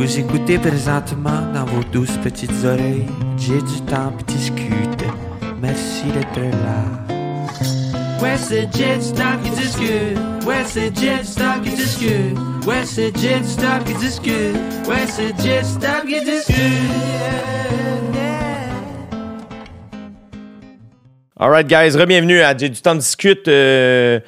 [0.00, 3.04] Vous écoutez présentement dans vos douces petites oreilles.
[3.36, 5.04] J'ai du temps puis discute.
[5.60, 7.12] Merci d'être là.
[8.22, 10.18] Ouais, c'est Jet Stop qui discute.
[10.46, 12.38] Ouais, c'est Jet Stop qui discute.
[12.66, 14.56] Ouais, c'est Jet Stop qui discute.
[14.88, 16.56] Ouais, c'est Jet Stop qui discute.
[21.38, 23.46] Alright, guys, re-bienvenue à J'ai du temps de discute.
[23.48, 24.18] euh,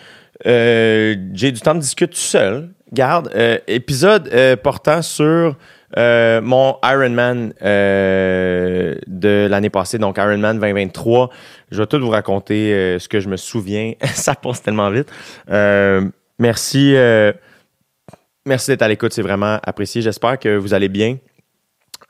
[0.44, 2.68] euh, J'ai du temps de discute tout seul.
[2.92, 5.56] Garde, euh, épisode euh, portant sur
[5.98, 11.30] euh, mon Ironman euh, de l'année passée, donc Ironman 2023.
[11.70, 13.92] Je vais tout vous raconter euh, ce que je me souviens.
[14.14, 15.10] Ça passe tellement vite.
[16.38, 16.94] Merci,
[18.46, 20.02] merci d'être à l'écoute, c'est vraiment apprécié.
[20.02, 21.18] J'espère que vous allez bien.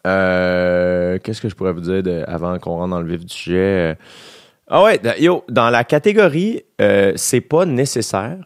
[0.05, 3.97] Qu'est-ce que je pourrais vous dire avant qu'on rentre dans le vif du sujet?
[4.69, 6.63] Ah ouais, yo, dans la catégorie,
[7.17, 8.39] c'est pas nécessaire.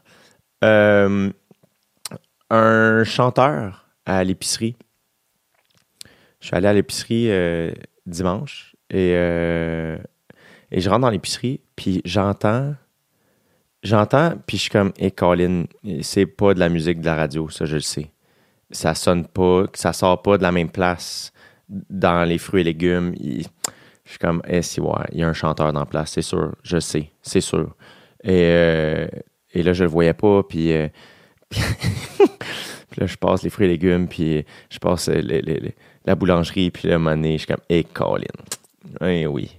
[2.51, 4.77] Un chanteur à l'épicerie.
[6.41, 7.73] Je suis allé à l'épicerie euh,
[8.07, 9.99] dimanche et, euh,
[10.71, 12.75] et je rentre dans l'épicerie, puis j'entends.
[13.83, 15.65] J'entends, puis je suis comme, et Colin,
[16.03, 18.11] c'est pas de la musique de la radio, ça je le sais.
[18.71, 21.33] Ça sonne pas, ça sort pas de la même place
[21.69, 23.15] dans les fruits et légumes.
[23.21, 26.23] Je suis comme, eh, si, ouais, il y a un chanteur dans la place, c'est
[26.23, 27.77] sûr, je sais, c'est sûr.
[28.25, 29.07] Et, euh,
[29.53, 30.73] et là, je le voyais pas, puis,
[32.91, 35.21] puis là, je passe les fruits et légumes, puis je passe euh,
[36.05, 38.25] la boulangerie, puis là, à je suis comme, hey, Colin.
[39.01, 39.57] Eh oui.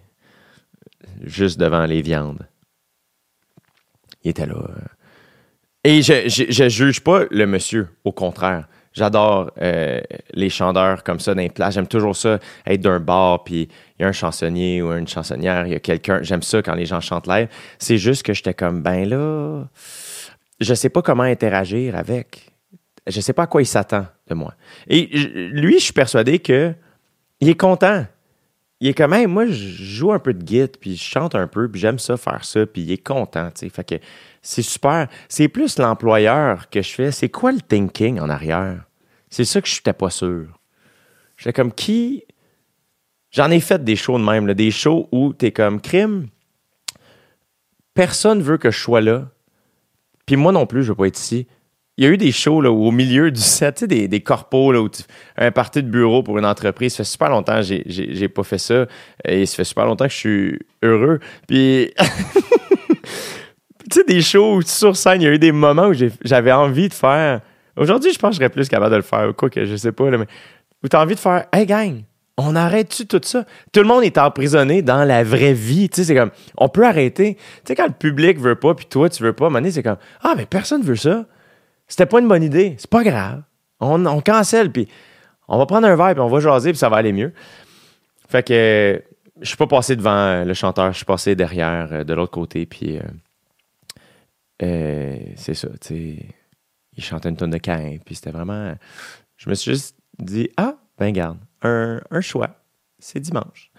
[1.23, 2.47] Juste devant les viandes.
[4.23, 4.55] Il était là.
[5.83, 8.67] Et je, je, je juge pas le monsieur, au contraire.
[8.97, 10.01] J'adore euh,
[10.33, 11.75] les chanteurs comme ça dans les places.
[11.75, 15.67] J'aime toujours ça, être d'un bar, puis il y a un chansonnier ou une chansonnière,
[15.67, 16.23] il y a quelqu'un.
[16.23, 17.47] J'aime ça quand les gens chantent live.
[17.77, 19.65] C'est juste que j'étais comme, ben là,
[20.59, 22.51] je sais pas comment interagir avec.
[23.05, 24.53] Je sais pas à quoi il s'attend de moi.
[24.87, 26.73] Et lui, je suis persuadé que
[27.39, 28.05] il est content.
[28.79, 31.47] Il est comme, Hey, moi, je joue un peu de guitare, puis je chante un
[31.47, 33.49] peu, puis j'aime ça faire ça, puis il est content.
[33.55, 33.95] Fait que
[34.41, 35.07] c'est super.
[35.29, 37.11] C'est plus l'employeur que je fais.
[37.11, 38.83] C'est quoi le thinking en arrière?
[39.29, 40.47] C'est ça que je n'étais pas sûr.
[41.37, 42.23] J'étais comme, qui...
[43.31, 46.27] J'en ai fait des shows de même, des shows où t'es comme, crime,
[47.93, 49.27] personne veut que je sois là,
[50.27, 51.47] puis moi non plus, je veux pas être ici.
[51.99, 54.07] Il y a eu des shows là, où au milieu du set, tu sais, des,
[54.07, 54.89] des corpos, là, où
[55.37, 56.93] un parti de bureau pour une entreprise.
[56.93, 58.85] Ça fait super longtemps que j'ai- j'ai j'ai pas fait ça.
[59.25, 61.19] Et ça fait super longtemps que je suis heureux.
[61.47, 61.91] Puis,
[63.89, 65.93] tu sais, des shows sur scène, il y a eu des moments où
[66.23, 67.41] j'avais envie de faire.
[67.75, 69.29] Aujourd'hui, je pense que je serais plus capable de le faire.
[69.29, 70.27] ou Quoi que je sais pas, là, mais
[70.83, 72.01] où tu as envie de faire Hey gang,
[72.37, 73.45] on arrête-tu tout ça?
[73.71, 75.89] Tout le monde est emprisonné dans la vraie vie.
[75.89, 77.35] Tu sais, c'est comme, on peut arrêter.
[77.35, 79.97] Tu sais, quand le public veut pas, puis toi, tu veux pas, à c'est comme,
[80.21, 81.25] ah, mais personne veut ça.
[81.87, 82.75] C'était pas une bonne idée.
[82.77, 83.41] C'est pas grave.
[83.79, 84.87] On, on cancelle, puis
[85.47, 87.33] on va prendre un verre, puis on va jaser, puis ça va aller mieux.
[88.27, 89.01] Fait que
[89.41, 92.31] je suis pas passé devant euh, le chanteur, je suis passé derrière, euh, de l'autre
[92.31, 92.99] côté, puis
[94.61, 96.25] euh, c'est ça, tu sais.
[96.95, 98.73] Il chantait une tonne de Cain, puis c'était vraiment.
[99.37, 102.49] Je me suis juste dit, ah, ben garde, un, choix.
[102.99, 103.71] C'est dimanche.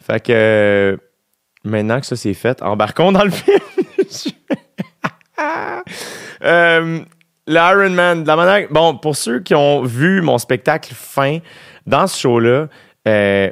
[0.00, 0.98] Fait que
[1.64, 3.30] maintenant que ça c'est fait, embarquons dans le
[4.10, 4.38] film.
[6.42, 7.00] euh,
[7.46, 8.68] L'Iron Man, de la manière.
[8.70, 11.38] Bon, pour ceux qui ont vu mon spectacle fin
[11.86, 12.68] dans ce show-là,
[13.06, 13.50] euh,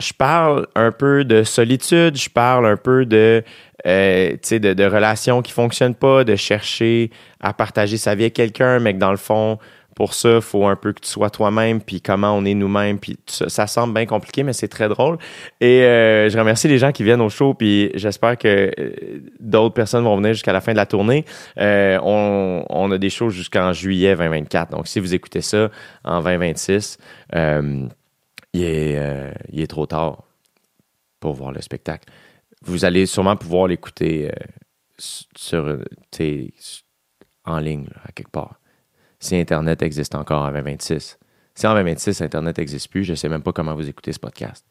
[0.00, 3.44] je parle un peu de solitude, je parle un peu de,
[3.86, 8.94] euh, de, relations qui fonctionnent pas, de chercher à partager sa vie avec quelqu'un, mais
[8.94, 9.58] que dans le fond,
[9.94, 12.98] pour ça, il faut un peu que tu sois toi-même, puis comment on est nous-mêmes,
[12.98, 15.18] puis ça, semble bien compliqué, mais c'est très drôle.
[15.60, 19.74] Et euh, je remercie les gens qui viennent au show, puis j'espère que euh, d'autres
[19.74, 21.24] personnes vont venir jusqu'à la fin de la tournée.
[21.58, 25.70] Euh, on, a des shows jusqu'en juillet 2024, donc si vous écoutez ça
[26.04, 26.98] en 2026,
[27.34, 27.86] euh,
[28.52, 30.24] il, est, trop tard
[31.20, 32.08] pour voir le spectacle.
[32.62, 34.30] Vous allez sûrement pouvoir l'écouter
[34.98, 35.78] sur,
[37.44, 38.58] en ligne, à quelque part
[39.24, 41.18] si Internet existe encore en 2026.
[41.54, 44.18] Si en 2026, Internet n'existe plus, je ne sais même pas comment vous écoutez ce
[44.18, 44.64] podcast.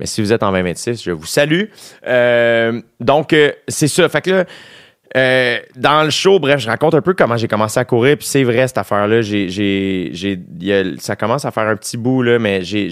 [0.00, 1.64] Mais si vous êtes en 2026, je vous salue.
[2.06, 4.08] Euh, donc, euh, c'est ça.
[4.08, 4.44] Fait que là,
[5.16, 8.16] euh, dans le show, bref, je raconte un peu comment j'ai commencé à courir.
[8.16, 9.20] Puis c'est vrai, cette affaire-là,
[10.98, 12.90] ça commence à faire un petit bout, là, mais j'ai,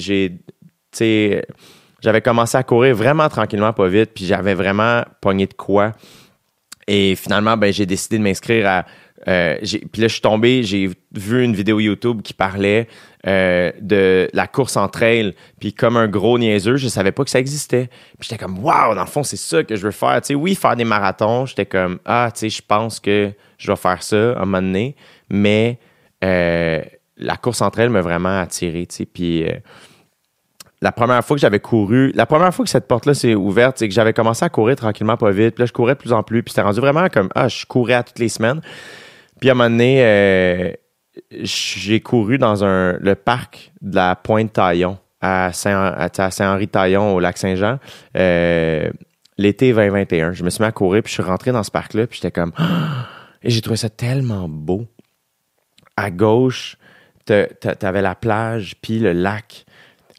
[2.01, 4.11] j'avais commencé à courir vraiment tranquillement, pas vite.
[4.15, 5.93] Puis j'avais vraiment pogné de quoi.
[6.87, 8.87] Et finalement, ben, j'ai décidé de m'inscrire à.
[9.29, 12.89] Euh, puis là, je suis tombé, j'ai vu une vidéo YouTube qui parlait
[13.27, 15.35] euh, de la course en trail.
[15.61, 17.89] Puis comme un gros niaiseux, je savais pas que ça existait.
[18.19, 20.21] Puis j'étais comme, waouh, dans le fond, c'est ça que je veux faire.
[20.23, 23.71] Tu sais, oui, faire des marathons, j'étais comme, ah, tu sais, je pense que je
[23.71, 24.97] vais faire ça à un moment donné.
[25.31, 25.79] Mais
[26.25, 26.83] euh,
[27.17, 29.07] la course entre elles m'a vraiment attiré, tu sais.
[29.07, 29.47] Puis
[30.81, 33.87] la première fois que j'avais couru, la première fois que cette porte-là s'est ouverte, c'est
[33.87, 35.55] que j'avais commencé à courir tranquillement, pas vite.
[35.55, 36.43] Puis là, je courais de plus en plus.
[36.43, 38.61] Puis c'était rendu vraiment comme, ah, je courais à toutes les semaines.
[39.43, 40.71] Puis à un moment donné, euh,
[41.33, 47.81] j'ai couru dans un, le parc de la Pointe-Taillon à Saint-Henri-Taillon au lac Saint-Jean.
[48.17, 48.89] Euh,
[49.39, 50.31] l'été 2021.
[50.31, 52.31] Je me suis mis à courir, puis je suis rentré dans ce parc-là, puis j'étais
[52.31, 52.53] comme...
[53.43, 54.87] Et j'ai trouvé ça tellement beau.
[55.97, 56.77] À gauche,
[57.25, 59.65] t'avais la plage, puis le lac.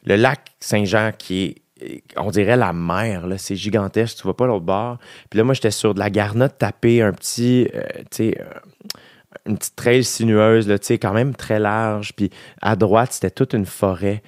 [0.04, 1.44] Le lac Saint-Jean qui
[1.80, 4.98] est, on dirait la mer, c'est gigantesque, tu vois pas l'autre bord.
[5.30, 8.38] Puis là, moi, j'étais sur de la garnotte tapée, un petit, euh, tu sais,
[9.46, 12.12] une petite trail sinueuse, là, quand même très large.
[12.14, 12.30] Puis
[12.60, 14.22] à droite, c'était toute une forêt.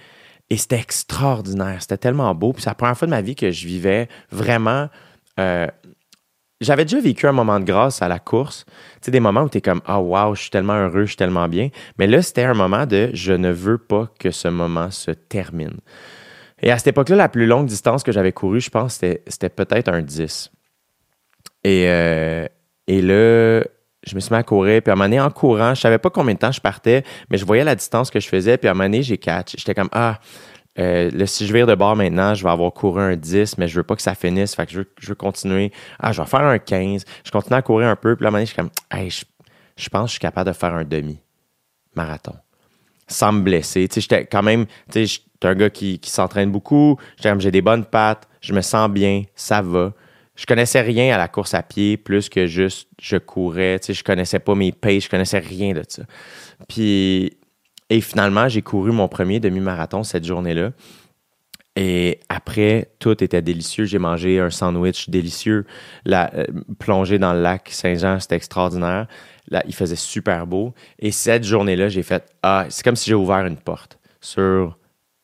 [0.51, 1.79] Et c'était extraordinaire.
[1.81, 2.53] C'était tellement beau.
[2.53, 4.89] Puis c'est la première fois de ma vie que je vivais vraiment.
[5.41, 5.67] Euh,
[6.61, 8.65] j'avais déjà vécu un moment de grâce à la course.
[9.03, 11.11] Tu des moments où tu es comme, ah, oh, wow, je suis tellement heureux, je
[11.11, 11.69] suis tellement bien.
[11.99, 15.79] Mais là, c'était un moment de, je ne veux pas que ce moment se termine.
[16.63, 19.89] Et à cette époque-là, la plus longue distance que j'avais courue, je pense, c'était peut-être
[19.89, 20.51] un 10.
[21.65, 22.47] Et, euh,
[22.87, 23.65] et là,
[24.07, 24.83] je me suis mis à courir.
[24.83, 27.03] Puis à un moment donné, en courant, je savais pas combien de temps je partais,
[27.31, 28.57] mais je voyais la distance que je faisais.
[28.57, 29.57] Puis à un moment donné, j'ai catch.
[29.59, 30.21] J'étais comme, ah,
[30.79, 33.77] euh, si je vire de bord maintenant, je vais avoir couru un 10, mais je
[33.77, 34.55] veux pas que ça finisse.
[34.55, 35.73] Fait que je veux, continuer.
[35.99, 37.05] Ah, je vais faire un 15.
[37.25, 38.15] Je continue à courir un peu.
[38.15, 40.49] Puis à un moment donné, je suis comme, hey, je, pense que je suis capable
[40.49, 42.35] de faire un demi-marathon.
[43.09, 43.89] Sans me blesser.
[43.89, 46.97] Tu sais, j'étais quand même, tu sais, un gars qui, qui s'entraîne beaucoup.
[47.21, 48.29] J'ai des bonnes pattes.
[48.41, 49.23] Je me sens bien.
[49.35, 49.93] Ça va
[50.37, 53.79] je connaissais rien à la course à pied plus que juste je courais.
[53.81, 56.03] Tu sais, je connaissais pas mes paces, je connaissais rien de ça.
[56.69, 57.39] Puis,
[57.89, 60.73] et finalement, j'ai couru mon premier demi-marathon cette journée-là.
[61.79, 63.85] Et après, tout était délicieux.
[63.85, 65.67] J'ai mangé un sandwich délicieux.
[66.07, 66.47] La, euh,
[66.79, 69.07] plongé dans le lac Saint-Jean, c'était extraordinaire.
[69.49, 70.75] Là, il faisait super beau.
[70.99, 74.79] Et cette journée-là, j'ai fait Ah, c'est comme si j'ai ouvert une porte sur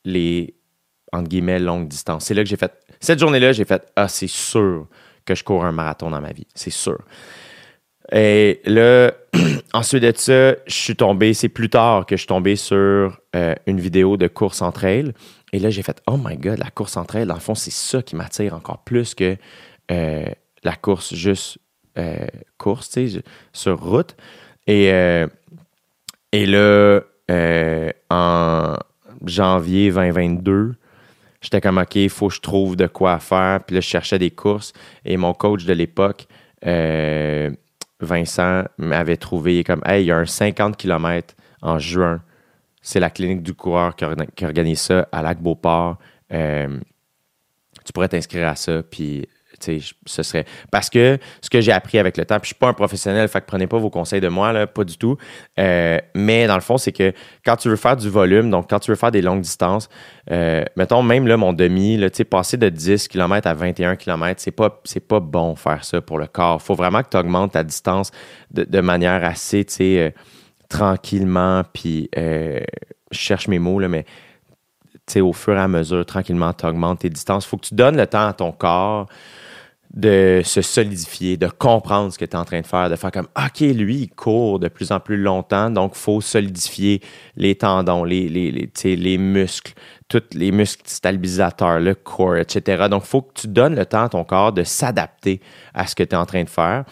[0.05, 0.55] les,
[1.13, 2.27] entre guillemets, longues distances.
[2.27, 2.73] C'est là que j'ai fait.
[3.01, 4.89] Cette journée-là, j'ai fait Ah, c'est sûr
[5.25, 6.99] que je cours un marathon dans ma vie, c'est sûr.
[8.11, 9.13] Et là,
[9.73, 13.55] ensuite de ça, je suis tombé, c'est plus tard que je suis tombé sur euh,
[13.67, 15.13] une vidéo de course en trail.
[15.53, 17.73] Et là, j'ai fait, oh my God, la course en trail, dans le fond, c'est
[17.73, 19.37] ça qui m'attire encore plus que
[19.91, 20.25] euh,
[20.65, 21.59] la course juste
[21.99, 22.27] euh,
[22.59, 23.23] course, tu sais,
[23.53, 24.17] sur route.
[24.67, 24.93] Et,
[26.33, 27.01] et là,
[28.11, 28.77] en
[29.25, 30.75] janvier 2022,
[31.43, 33.63] j'étais comme, OK, il faut que je trouve de quoi faire.
[33.65, 34.73] Puis là, je cherchais des courses.
[35.05, 36.27] Et mon coach de l'époque,
[36.67, 37.51] euh,
[38.01, 42.23] Vincent, m'avait trouvé, comme, hey, il y a un 50 km en juin.
[42.81, 44.05] C'est la clinique du coureur qui,
[44.45, 45.99] organise ça à Lac-Beauport.
[46.33, 46.79] Euh,
[47.85, 49.29] tu pourrais t'inscrire à ça, puis
[49.63, 50.45] ce serait.
[50.71, 53.29] Parce que ce que j'ai appris avec le temps, puis je suis pas un professionnel,
[53.29, 55.17] fait que prenez pas vos conseils de moi, là, pas du tout.
[55.59, 57.13] Euh, mais dans le fond, c'est que
[57.45, 59.89] quand tu veux faire du volume, donc quand tu veux faire des longues distances,
[60.31, 62.01] euh, mettons même là, mon demi,
[62.31, 66.19] passer de 10 km à 21 km, c'est pas, c'est pas bon faire ça pour
[66.19, 66.59] le corps.
[66.63, 68.11] Il faut vraiment que tu augmentes ta distance
[68.53, 70.11] de, manière assez, euh,
[70.69, 72.63] tranquillement, puis je
[73.11, 74.05] cherche mes mots, là, mais
[75.21, 77.45] au fur et à mesure, tranquillement, tu augmentes tes distances.
[77.45, 79.07] Il faut que tu donnes le temps à ton corps
[79.95, 83.11] de se solidifier, de comprendre ce que tu es en train de faire, de faire
[83.11, 87.03] comme OK, lui, il court de plus en plus longtemps, donc il faut solidifier
[87.37, 89.75] les tendons, les, les, les, les muscles,
[90.09, 92.87] tous les muscles stabilisateurs, le corps, etc.
[92.91, 95.41] Donc, il faut que tu donnes le temps à ton corps de s'adapter
[95.75, 96.85] à ce que tu es en train de faire,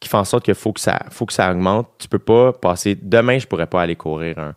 [0.00, 1.88] qui fait en sorte qu'il faut que ça faut que ça augmente.
[1.98, 2.96] Tu peux pas passer.
[3.00, 4.54] Demain, je pourrais pas aller courir un,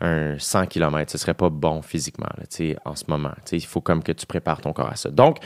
[0.00, 1.10] un 100 km.
[1.10, 3.32] Ce serait pas bon physiquement là, en ce moment.
[3.52, 5.10] Il faut comme que tu prépares ton corps à ça.
[5.10, 5.38] Donc,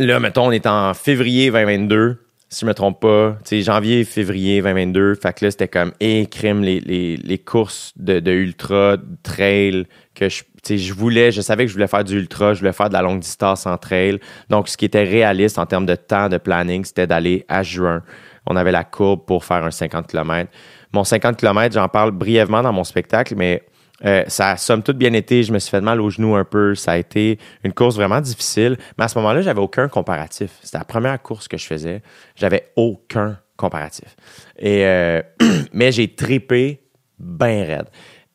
[0.00, 3.36] Là, mettons, on est en février 2022, si je me trompe pas.
[3.44, 5.16] Tu janvier, février 2022.
[5.16, 10.44] Fait que là, c'était comme, et crime, les, courses de, de ultra, trail, que je,
[10.68, 13.02] je voulais, je savais que je voulais faire du ultra, je voulais faire de la
[13.02, 14.20] longue distance en trail.
[14.48, 18.04] Donc, ce qui était réaliste en termes de temps de planning, c'était d'aller à juin.
[18.46, 20.48] On avait la courbe pour faire un 50 km.
[20.92, 23.64] Mon 50 km, j'en parle brièvement dans mon spectacle, mais
[24.04, 25.42] euh, ça a somme toute bien été.
[25.42, 26.74] Je me suis fait mal au genou un peu.
[26.74, 28.76] Ça a été une course vraiment difficile.
[28.96, 30.52] Mais à ce moment-là, j'avais aucun comparatif.
[30.62, 32.02] C'était la première course que je faisais.
[32.36, 34.16] J'avais aucun comparatif.
[34.58, 35.22] Et, euh,
[35.72, 36.80] mais j'ai tripé
[37.18, 37.86] bien raide.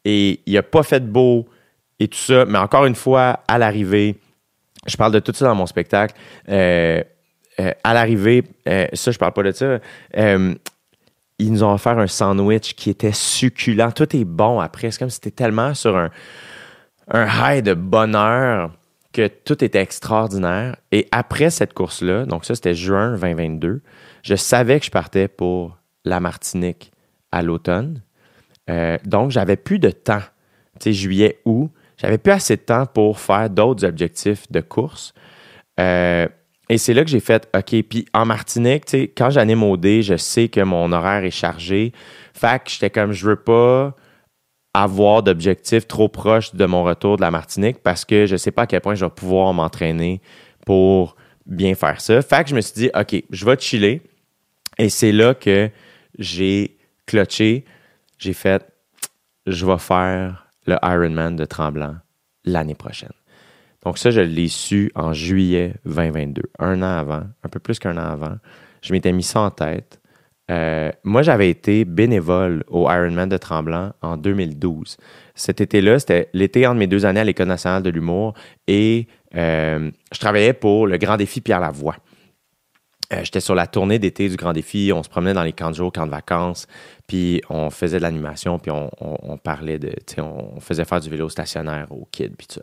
[0.05, 1.47] Et il a pas fait de beau
[1.99, 2.45] et tout ça.
[2.45, 4.17] Mais encore une fois, à l'arrivée,
[4.85, 6.15] je parle de tout ça dans mon spectacle.
[6.49, 7.01] Euh,
[7.83, 9.79] à l'arrivée, ça, je parle pas de ça
[11.43, 13.91] ils nous ont offert un sandwich qui était succulent.
[13.93, 14.91] Tout est bon après.
[14.91, 16.09] C'est comme si c'était tellement sur un,
[17.09, 18.71] un high de bonheur
[19.11, 20.75] que tout était extraordinaire.
[20.91, 23.81] Et après cette course-là, donc ça c'était juin 2022,
[24.23, 26.91] je savais que je partais pour la Martinique
[27.31, 28.01] à l'automne.
[28.69, 30.21] Euh, donc, j'avais plus de temps.
[30.79, 35.13] Tu sais, juillet, août, j'avais plus assez de temps pour faire d'autres objectifs de course.
[35.79, 36.27] Euh,
[36.69, 39.75] et c'est là que j'ai fait, OK, puis en Martinique, tu sais, quand j'anime au
[39.77, 41.91] dé, je sais que mon horaire est chargé.
[42.33, 43.95] Fait que j'étais comme, je veux pas
[44.73, 48.63] avoir d'objectifs trop proches de mon retour de la Martinique parce que je sais pas
[48.63, 50.21] à quel point je vais pouvoir m'entraîner
[50.65, 51.15] pour
[51.45, 52.21] bien faire ça.
[52.21, 54.01] Fait que je me suis dit, OK, je vais chiller.
[54.77, 55.69] Et c'est là que
[56.17, 57.65] j'ai clutché.
[58.17, 58.65] J'ai fait,
[59.45, 61.97] je vais faire le Ironman de Tremblant
[62.45, 63.11] l'année prochaine.
[63.83, 67.97] Donc ça, je l'ai su en juillet 2022, un an avant, un peu plus qu'un
[67.97, 68.37] an avant.
[68.81, 69.99] Je m'étais mis ça en tête.
[70.51, 74.97] Euh, moi, j'avais été bénévole au Ironman de Tremblant en 2012.
[75.35, 78.33] Cet été-là, c'était l'été entre mes deux années à l'École nationale de l'humour
[78.67, 81.95] et euh, je travaillais pour le Grand Défi Pierre Lavoie.
[83.13, 84.91] Euh, J'étais sur la tournée d'été du Grand Défi.
[84.93, 86.67] On se promenait dans les camps de jour, camps de vacances,
[87.07, 89.93] puis on faisait de l'animation, puis on, parlait de.
[90.17, 92.61] On faisait faire du vélo stationnaire aux kids, puis tout ça.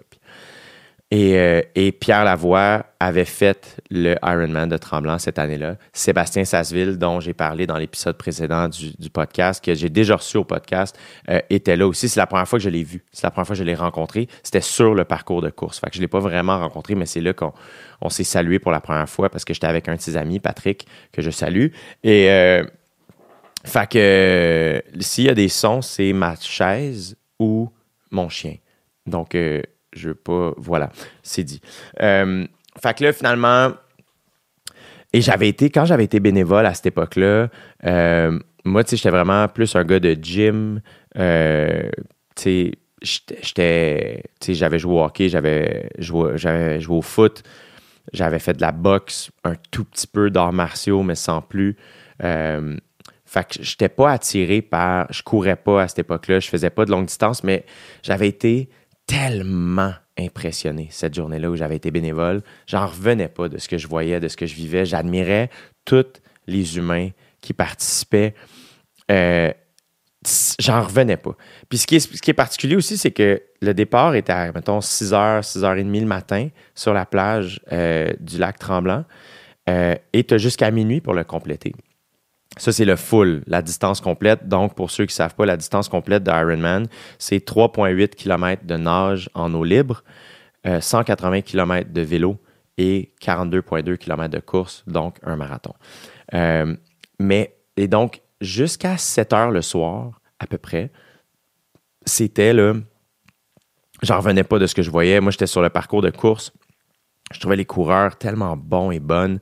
[1.13, 5.75] Et, euh, et, Pierre Lavoie avait fait le Ironman de Tremblant cette année-là.
[5.93, 10.45] Sébastien Sasseville, dont j'ai parlé dans l'épisode précédent du, podcast, que j'ai déjà reçu au
[10.45, 10.97] podcast,
[11.29, 12.09] euh, était là aussi.
[12.09, 13.03] C'est la première fois que je l'ai vu.
[13.11, 14.29] C'est la première fois que je l'ai rencontré.
[14.45, 15.81] C'était sur le parcours de course.
[15.81, 17.53] Fait que je ne l'ai pas vraiment rencontré, mais c'est là qu'on
[18.01, 20.39] on, s'est salué pour la première fois parce que j'étais avec un de ses amis,
[20.39, 21.69] Patrick, que je salue.
[22.05, 22.63] Et euh,
[23.65, 27.69] fait que s'il y a des sons, c'est ma chaise ou
[28.13, 28.55] mon chien.
[29.07, 29.35] Donc,
[29.93, 30.53] je veux pas.
[30.57, 30.91] Voilà,
[31.23, 31.61] c'est dit.
[32.01, 32.47] Euh,
[32.81, 33.73] fait que là, finalement.
[35.13, 37.49] Et j'avais été, quand j'avais été bénévole à cette époque-là,
[37.85, 40.81] euh, moi, tu sais, j'étais vraiment plus un gars de gym.
[41.17, 41.91] Euh,
[42.37, 44.23] tu sais, j'étais.
[44.41, 47.43] Tu sais, j'avais joué au hockey, j'avais joué, j'avais joué au foot,
[48.13, 51.77] j'avais fait de la boxe, un tout petit peu d'arts martiaux, mais sans plus.
[52.23, 52.77] Euh,
[53.25, 55.07] fait que j'étais pas attiré par.
[55.13, 57.65] Je courais pas à cette époque-là, je faisais pas de longue distance, mais
[58.03, 58.69] j'avais été
[59.11, 62.43] tellement impressionné cette journée-là où j'avais été bénévole.
[62.67, 64.87] J'en revenais pas de ce que je voyais, de ce que je vivais.
[64.87, 65.51] J'admirais
[65.85, 66.07] tous
[66.47, 67.09] les humains
[67.41, 68.35] qui participaient.
[69.11, 69.53] Euh,
[70.59, 71.35] J'en revenais pas.
[71.71, 74.53] Puis ce qui est, ce qui est particulier aussi, c'est que le départ était à,
[74.53, 79.07] mettons, 6h, 6h30 le matin sur la plage euh, du lac Tremblant.
[79.71, 81.73] Euh, et tu as jusqu'à minuit pour le compléter.
[82.57, 84.49] Ça, c'est le full, la distance complète.
[84.49, 86.89] Donc, pour ceux qui ne savent pas, la distance complète de Ironman,
[87.19, 90.03] c'est 3,8 km de nage en eau libre,
[90.67, 92.39] euh, 180 km de vélo
[92.77, 95.75] et 42,2 km de course, donc un marathon.
[96.35, 96.75] Euh,
[97.19, 100.91] mais, et donc, jusqu'à 7 heures le soir, à peu près,
[102.05, 102.75] c'était là.
[104.03, 105.21] J'en revenais pas de ce que je voyais.
[105.21, 106.53] Moi, j'étais sur le parcours de course.
[107.33, 109.39] Je trouvais les coureurs tellement bons et bonnes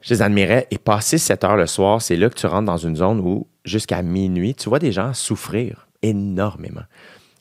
[0.00, 0.66] je les admirais.
[0.70, 3.46] Et passer 7 heures le soir, c'est là que tu rentres dans une zone où,
[3.64, 6.84] jusqu'à minuit, tu vois des gens souffrir énormément.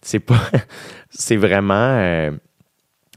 [0.01, 0.39] C'est pas.
[1.09, 1.73] c'est vraiment.
[1.73, 2.31] Euh,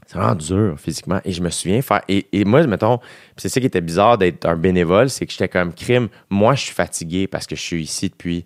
[0.07, 1.19] c'est vraiment dur physiquement.
[1.25, 2.01] Et je me souviens faire.
[2.07, 2.99] Et, et moi, mettons,
[3.37, 6.09] c'est ça qui était bizarre d'être un bénévole, c'est que j'étais comme crime.
[6.29, 8.43] Moi, je suis fatigué parce que je suis ici depuis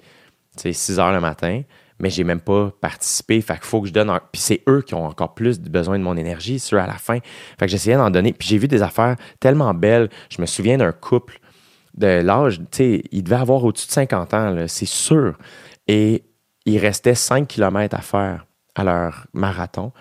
[0.58, 1.64] 6 heures le matin
[2.00, 3.42] mais j'ai même pas participé.
[3.42, 4.12] Fait qu'il faut que je donne.
[4.32, 7.20] Puis c'est eux qui ont encore plus besoin de mon énergie, ceux à la fin.
[7.60, 8.34] Fait que j'essayais d'en donner.
[8.34, 10.10] Puis j'ai vu des affaires tellement belles.
[10.30, 11.40] Je me souviens d'un couple
[11.98, 15.36] de l'âge, tu sais, il devait avoir au-dessus de 50 ans, c'est sûr.
[15.88, 16.24] Et
[16.66, 19.92] il restait 5 km à faire à leur marathon.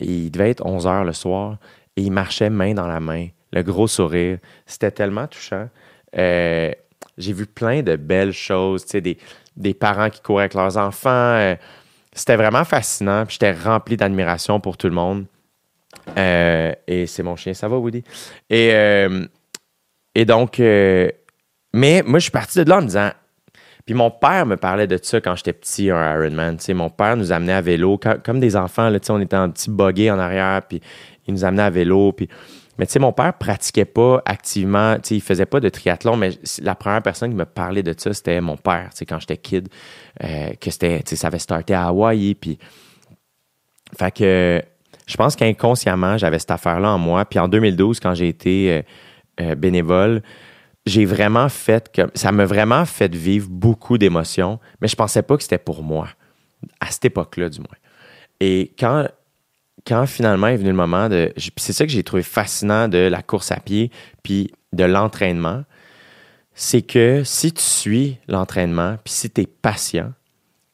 [0.00, 1.58] Il devait être 11 heures le soir.
[1.96, 4.38] Et ils marchaient main dans la main, le gros sourire.
[4.64, 5.68] C'était tellement touchant.
[6.16, 6.72] Euh,
[7.18, 9.18] j'ai vu plein de belles choses, tu sais, des,
[9.56, 11.10] des parents qui couraient avec leurs enfants.
[11.10, 11.54] Euh,
[12.12, 13.24] c'était vraiment fascinant.
[13.28, 15.26] J'étais rempli d'admiration pour tout le monde.
[16.16, 18.02] Euh, et c'est mon chien, ça va, Woody?
[18.48, 19.26] Et, euh,
[20.14, 23.10] et donc, mais moi, je suis parti de là en me disant.
[23.86, 26.56] Puis mon père me parlait de ça quand j'étais petit, un Ironman.
[26.58, 28.88] Tu sais, mon père nous amenait à vélo, comme des enfants.
[28.88, 30.80] Là, on était en petit buggy en arrière, puis
[31.26, 32.12] il nous amenait à vélo.
[32.12, 32.28] Puis
[32.80, 36.16] mais tu sais, mon père pratiquait pas activement, tu sais, il faisait pas de triathlon,
[36.16, 36.30] mais
[36.62, 39.36] la première personne qui me parlait de ça, c'était mon père, tu sais, quand j'étais
[39.36, 39.68] kid,
[40.24, 42.58] euh, que c'était, tu sais, ça avait starté à Hawaï, puis...
[43.98, 44.62] Fait que
[45.06, 47.26] je pense qu'inconsciemment, j'avais cette affaire-là en moi.
[47.26, 48.82] Puis en 2012, quand j'ai été euh,
[49.42, 50.22] euh, bénévole,
[50.86, 52.10] j'ai vraiment fait comme...
[52.14, 56.08] Ça m'a vraiment fait vivre beaucoup d'émotions, mais je pensais pas que c'était pour moi,
[56.80, 57.76] à cette époque-là, du moins.
[58.40, 59.06] Et quand
[59.86, 61.32] quand finalement est venu le moment de.
[61.56, 63.90] C'est ça que j'ai trouvé fascinant de la course à pied
[64.22, 65.64] puis de l'entraînement.
[66.54, 70.12] C'est que si tu suis l'entraînement puis si tu es patient,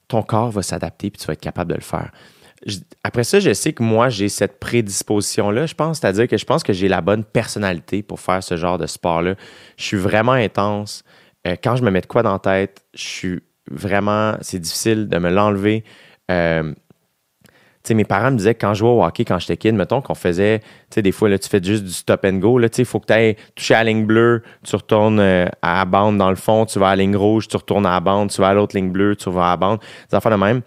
[0.09, 2.11] ton corps va s'adapter puis tu vas être capable de le faire.
[3.05, 6.63] après ça, je sais que moi, j'ai cette prédisposition-là, je pense, c'est-à-dire que je pense
[6.63, 9.35] que j'ai la bonne personnalité pour faire ce genre de sport-là.
[9.77, 11.05] Je suis vraiment intense.
[11.47, 15.09] Euh, quand je me mets de quoi dans la tête, je suis vraiment, c'est difficile
[15.09, 15.85] de me l'enlever.
[16.31, 16.73] Euh,
[17.87, 20.01] tu mes parents me disaient que quand je jouais au hockey, quand j'étais kid, mettons
[20.01, 22.61] qu'on faisait, tu des fois, là, tu fais juste du stop and go.
[22.69, 25.79] Tu il faut que tu ailles toucher à la ligne bleue, tu retournes euh, à
[25.79, 28.01] la bande dans le fond, tu vas à la ligne rouge, tu retournes à la
[28.01, 29.79] bande, tu vas à l'autre ligne bleue, tu vas à la bande.
[30.11, 30.63] Des affaires de même.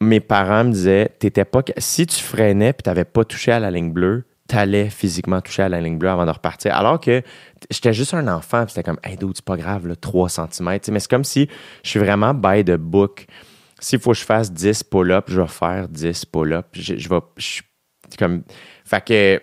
[0.00, 3.70] Mes parents me disaient, t'étais pas, si tu freinais puis t'avais pas touché à la
[3.70, 6.76] ligne bleue, t'allais physiquement toucher à la ligne bleue avant de repartir.
[6.76, 7.22] Alors que
[7.70, 10.78] j'étais juste un enfant, c'était comme, hey, dude, c'est pas grave, là, 3 cm.
[10.90, 11.48] Mais c'est comme si
[11.82, 13.26] je suis vraiment by the book.
[13.84, 16.66] S'il faut que je fasse 10 pull-ups, je vais faire 10 pull-ups.
[16.72, 17.20] Je, vais.
[18.18, 18.42] comme,
[18.86, 19.40] fait que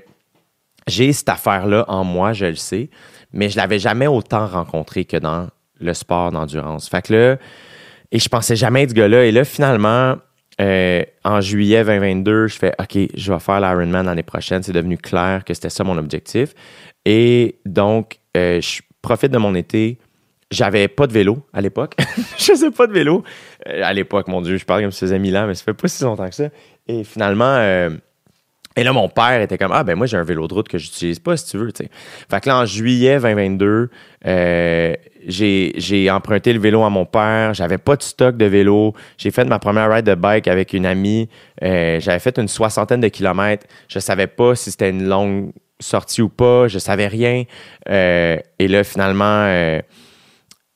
[0.87, 2.89] j'ai cette affaire-là en moi, je le sais,
[3.31, 5.47] mais je l'avais jamais autant rencontré que dans
[5.79, 6.89] le sport d'endurance.
[6.89, 7.37] Fait que là,
[8.11, 9.25] et je pensais jamais être ce gars-là.
[9.25, 10.15] Et là, finalement,
[10.59, 14.63] euh, en juillet 2022, je fais OK, je vais faire l'Ironman l'année prochaine.
[14.63, 16.55] C'est devenu clair que c'était ça mon objectif.
[17.05, 19.99] Et donc, euh, je profite de mon été.
[20.49, 21.95] J'avais pas de vélo à l'époque.
[22.37, 23.23] je faisais pas de vélo.
[23.67, 25.63] Euh, à l'époque, mon Dieu, je parle comme si ça faisait mille ans, mais ça
[25.63, 26.49] fait pas si longtemps que ça.
[26.87, 27.89] Et finalement, euh,
[28.75, 30.77] et là, mon père était comme Ah, ben moi, j'ai un vélo de route que
[30.77, 31.71] j'utilise pas si tu veux.
[31.71, 31.89] tu sais.
[32.29, 33.89] Fait que là, en juillet 2022,
[34.25, 34.95] euh,
[35.27, 37.53] j'ai emprunté le vélo à mon père.
[37.53, 38.93] J'avais pas de stock de vélo.
[39.17, 41.27] J'ai fait ma première ride de bike avec une amie.
[41.61, 43.67] J'avais fait une soixantaine de kilomètres.
[43.89, 46.67] Je savais pas si c'était une longue sortie ou pas.
[46.69, 47.43] Je savais rien.
[47.87, 49.81] Et là, finalement.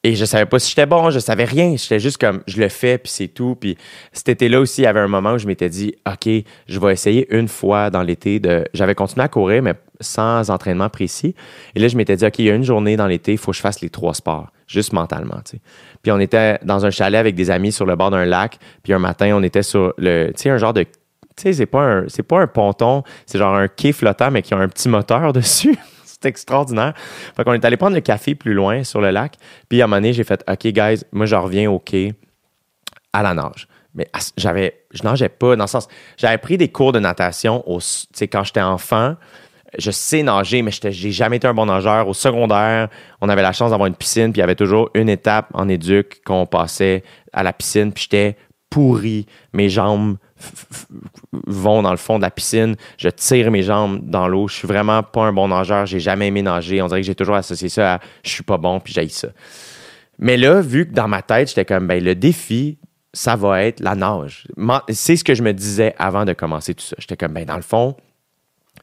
[0.05, 1.75] Et je savais pas si j'étais bon, je savais rien.
[1.77, 3.57] J'étais juste comme, je le fais, puis c'est tout.
[3.59, 3.75] Puis
[4.13, 6.29] cet été-là aussi, il y avait un moment où je m'étais dit, OK,
[6.67, 8.65] je vais essayer une fois dans l'été de.
[8.75, 11.33] J'avais continué à courir, mais sans entraînement précis.
[11.73, 13.49] Et là, je m'étais dit, OK, il y a une journée dans l'été, il faut
[13.49, 15.41] que je fasse les trois sports, juste mentalement.
[16.03, 18.59] Puis on était dans un chalet avec des amis sur le bord d'un lac.
[18.83, 20.83] Puis un matin, on était sur le, tu sais, un genre de.
[20.83, 20.91] Tu
[21.37, 24.57] sais, c'est pas un, pas un ponton, c'est genre un quai flottant, mais qui a
[24.57, 25.75] un petit moteur dessus.
[26.25, 26.93] Extraordinaire.
[27.35, 29.35] Fait qu'on est allé prendre le café plus loin sur le lac.
[29.69, 32.13] Puis à un moment donné, j'ai fait OK, guys, moi, je reviens au quai
[33.13, 33.67] à la nage.
[33.93, 38.43] Mais j'avais, je nageais pas, dans le sens, j'avais pris des cours de natation quand
[38.43, 39.15] j'étais enfant.
[39.77, 42.07] Je sais nager, mais j'ai jamais été un bon nageur.
[42.07, 42.89] Au secondaire,
[43.21, 45.67] on avait la chance d'avoir une piscine, puis il y avait toujours une étape en
[45.69, 48.37] éduc qu'on passait à la piscine, puis j'étais
[48.69, 49.25] pourri.
[49.53, 50.17] Mes jambes
[51.47, 52.75] vont dans le fond de la piscine.
[52.97, 54.47] Je tire mes jambes dans l'eau.
[54.47, 55.85] Je suis vraiment pas un bon nageur.
[55.85, 56.81] J'ai jamais aimé nager.
[56.81, 59.29] On dirait que j'ai toujours associé ça à je suis pas bon, puis j'aille ça.
[60.19, 62.77] Mais là, vu que dans ma tête, j'étais comme, ben, le défi,
[63.13, 64.47] ça va être la nage.
[64.89, 66.95] C'est ce que je me disais avant de commencer tout ça.
[66.99, 67.95] J'étais comme, ben, dans le fond,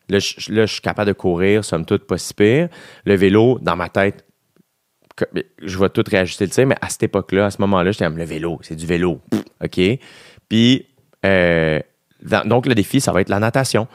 [0.09, 2.69] là, je, suis capable de courir, somme toute, pas si pire.
[3.05, 4.25] Le vélo, dans ma tête,
[5.17, 5.27] que-
[5.63, 8.19] je vais tout réajuster le tir, mais à cette époque-là, à ce moment-là, j'étais comme,
[8.19, 9.21] le vélo, c'est du vélo.
[9.31, 10.01] Pff, OK?
[10.49, 10.87] Puis,
[11.25, 11.81] euh,
[12.23, 13.89] donc, le défi, ça va être la natation.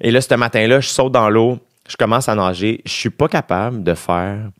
[0.00, 2.80] Et là, ce matin-là, je saute dans l'eau, je commence à nager.
[2.84, 4.50] Je suis pas capable de faire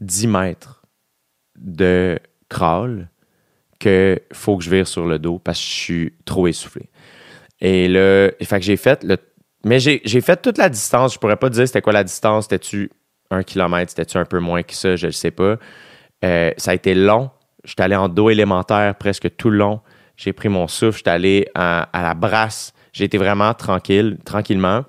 [0.00, 0.82] 10 mètres
[1.56, 3.08] de crawl
[3.78, 6.90] que faut que je vire sur le dos parce que je suis trop essoufflé.
[7.60, 9.16] Et là, fait que j'ai fait le.
[9.64, 11.14] Mais j'ai j'ai fait toute la distance.
[11.14, 12.44] Je pourrais pas te dire c'était quoi la distance.
[12.44, 12.90] C'était-tu
[13.30, 13.90] un kilomètre?
[13.90, 14.96] C'était-tu un peu moins que ça?
[14.96, 15.56] Je ne sais pas.
[16.24, 17.30] Euh, ça a été long.
[17.64, 19.80] J'étais allé en dos élémentaire presque tout le long.
[20.16, 20.98] J'ai pris mon souffle.
[20.98, 22.72] J'étais allé à, la brasse.
[22.92, 24.84] J'ai été vraiment tranquille, tranquillement.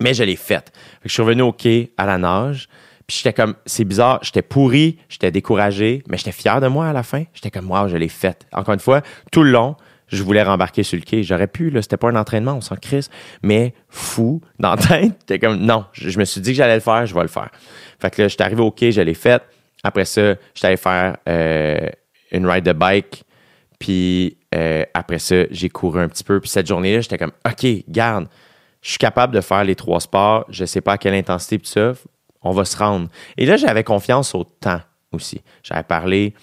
[0.00, 0.72] Mais je l'ai faite.
[1.02, 2.68] Fait je suis revenu au quai à la nage.
[3.06, 6.92] Puis j'étais comme, c'est bizarre, j'étais pourri, j'étais découragé, mais j'étais fier de moi à
[6.92, 7.24] la fin.
[7.32, 8.46] J'étais comme, wow, je l'ai faite.
[8.52, 9.00] Encore une fois,
[9.32, 9.76] tout le long,
[10.08, 11.22] je voulais rembarquer sur le quai.
[11.22, 13.08] J'aurais pu, c'était pas un entraînement, on s'en crisse.
[13.42, 16.80] Mais fou, dans la tête, j'étais comme, non, je, me suis dit que j'allais le
[16.80, 17.50] faire, je vais le faire.
[17.98, 19.42] Fait que là, j'étais arrivé au quai, je l'ai faite.
[19.82, 21.88] Après ça, j'étais allé faire euh,
[22.30, 23.24] une ride de bike.
[23.78, 26.40] Puis euh, après ça, j'ai couru un petit peu.
[26.40, 28.28] Puis cette journée-là, j'étais comme, OK, garde,
[28.82, 30.44] je suis capable de faire les trois sports.
[30.48, 31.92] Je sais pas à quelle intensité, tout ça.
[32.42, 33.08] On va se rendre.
[33.36, 34.80] Et là, j'avais confiance au temps
[35.12, 35.42] aussi.
[35.62, 36.34] J'avais parlé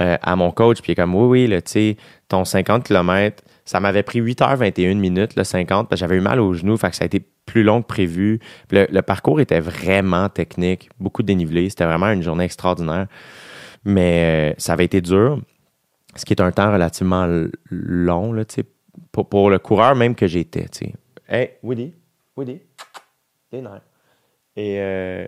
[0.00, 1.96] euh, à mon coach, puis il est comme, oui, oui, tu sais,
[2.28, 6.40] ton 50 km, ça m'avait pris 8h21 minutes, le 50, parce que j'avais eu mal
[6.40, 8.40] aux genoux, ça a été plus long que prévu.
[8.70, 11.68] Le, parcours était vraiment technique, beaucoup dénivelé.
[11.68, 13.06] C'était vraiment une journée extraordinaire.
[13.84, 15.40] Mais euh, ça avait été dur,
[16.16, 17.26] ce qui est un temps relativement
[17.70, 18.44] long, là,
[19.12, 20.66] pour, pour le coureur même que j'étais.
[21.28, 21.94] Hey, Woody,
[22.36, 22.60] Woody,
[23.52, 23.82] des nerfs.
[24.56, 25.26] Et, euh,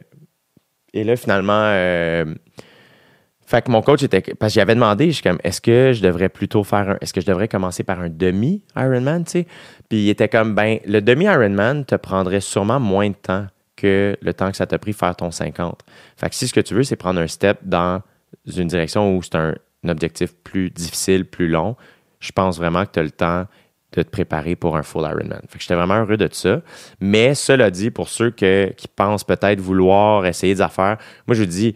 [0.93, 2.35] et là, finalement, euh,
[3.47, 4.21] fait que mon coach était.
[4.21, 6.97] Parce que j'avais demandé, je suis comme, est-ce que je devrais plutôt faire un.
[7.01, 9.47] Est-ce que je devrais commencer par un demi-Ironman, tu sais?
[9.89, 14.35] Puis il était comme, ben, le demi-Ironman te prendrait sûrement moins de temps que le
[14.35, 15.81] temps que ça t'a pris faire ton 50.
[16.17, 18.01] Fait que si ce que tu veux, c'est prendre un step dans
[18.47, 21.77] une direction où c'est un, un objectif plus difficile, plus long,
[22.21, 23.47] je pense vraiment que tu as le temps
[23.95, 25.41] de te préparer pour un full Ironman.
[25.49, 26.63] Fait que j'étais vraiment heureux de ça.
[27.01, 31.75] Mais cela dit, pour ceux qui pensent peut-être vouloir essayer des affaires, moi je dis,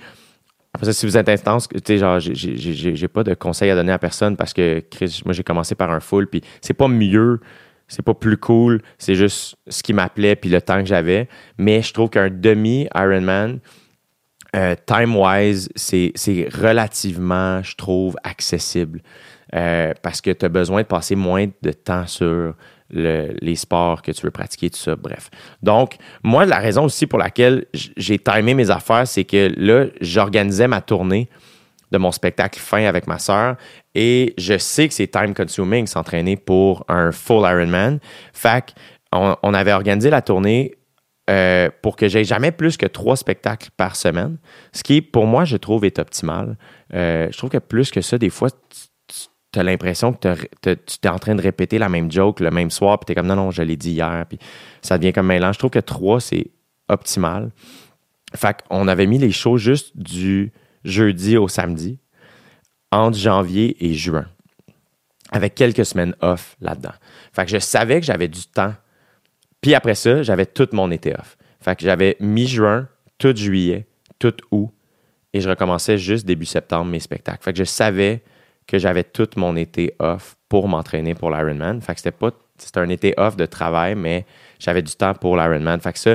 [0.72, 3.92] Après ça, si vous êtes intense, tu sais, genre, j'ai- pas de conseils à donner
[3.92, 7.40] à personne parce que, Chris, moi, j'ai commencé par un full, puis c'est pas mieux,
[7.88, 11.28] c'est pas plus cool, c'est juste ce qui m'appelait, puis le temps que j'avais.
[11.56, 13.60] Mais je trouve qu'un demi-Ironman,
[14.56, 16.12] euh, time-wise, c'est
[16.52, 19.00] relativement, je trouve, accessible.
[19.54, 22.54] Euh, parce que tu as besoin de passer moins de temps sur
[22.90, 25.30] le- les sports que tu veux pratiquer, tout ça, bref.
[25.62, 30.66] Donc, moi, la raison aussi pour laquelle j'ai timé mes affaires, c'est que là, j'organisais
[30.66, 31.28] ma tournée
[31.92, 33.56] de mon spectacle fin avec ma sœur
[33.94, 38.00] et je sais que c'est time consuming s'entraîner pour un full Ironman.
[38.32, 38.74] Fait
[39.12, 40.74] on, on avait organisé la tournée
[41.28, 44.38] euh, pour que j'aie jamais plus que trois spectacles par semaine,
[44.72, 46.56] ce qui, pour moi, je trouve est optimal.
[46.94, 48.48] Euh, je trouve que plus que ça, des fois,
[49.52, 52.70] tu as l'impression que tu es en train de répéter la même joke le même
[52.70, 54.38] soir, puis tu es comme non, non, je l'ai dit hier, puis
[54.82, 55.54] ça devient comme mélange.
[55.54, 56.50] Je trouve que trois, c'est
[56.88, 57.50] optimal.
[58.34, 60.52] Fait qu'on avait mis les shows juste du
[60.84, 61.98] jeudi au samedi,
[62.92, 64.26] entre janvier et juin,
[65.32, 66.94] avec quelques semaines off là-dedans.
[67.32, 68.74] Fait que je savais que j'avais du temps.
[69.66, 71.36] Puis après ça, j'avais tout mon été off.
[71.60, 72.86] Fait que j'avais mi-juin,
[73.18, 73.84] tout juillet,
[74.20, 74.70] tout août,
[75.32, 77.42] et je recommençais juste début septembre mes spectacles.
[77.42, 78.22] Fait que je savais
[78.68, 81.80] que j'avais tout mon été off pour m'entraîner pour l'Ironman.
[81.80, 84.24] Fait que c'était pas c'était un été off de travail, mais
[84.60, 85.80] j'avais du temps pour l'Ironman.
[85.80, 86.14] Fait que ça,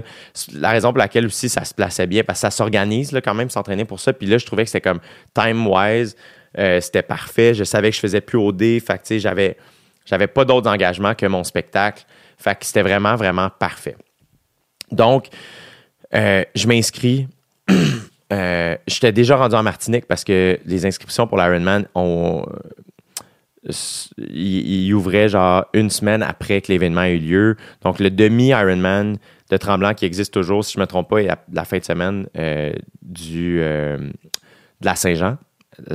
[0.54, 3.50] la raison pour laquelle aussi ça se plaçait bien, parce que ça s'organise quand même
[3.50, 4.14] s'entraîner pour ça.
[4.14, 5.02] Puis là, je trouvais que c'était comme
[5.34, 6.16] time-wise,
[6.58, 7.54] euh, c'était parfait.
[7.54, 8.80] Je savais que je faisais plus au dé.
[8.80, 9.58] Fait que j'avais,
[10.06, 12.06] j'avais pas d'autres engagements que mon spectacle.
[12.42, 13.96] Fait que c'était vraiment, vraiment parfait.
[14.92, 15.28] Donc,
[16.14, 17.28] euh, je m'inscris.
[18.34, 22.46] Euh, J'étais déjà rendu en Martinique parce que les inscriptions pour l'Ironman ont.
[24.18, 27.58] ils ouvraient genre une semaine après que l'événement ait eu lieu.
[27.82, 29.18] Donc, le demi-Ironman
[29.50, 31.80] de Tremblant qui existe toujours, si je ne me trompe pas, est la, la fin
[31.80, 34.00] de semaine euh, du, de
[34.82, 35.36] la Saint-Jean.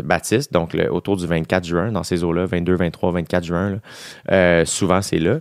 [0.04, 3.80] Baptiste, donc autour du 24 juin, dans ces eaux-là, 22, 23, 24 juin,
[4.66, 5.38] souvent c'est là.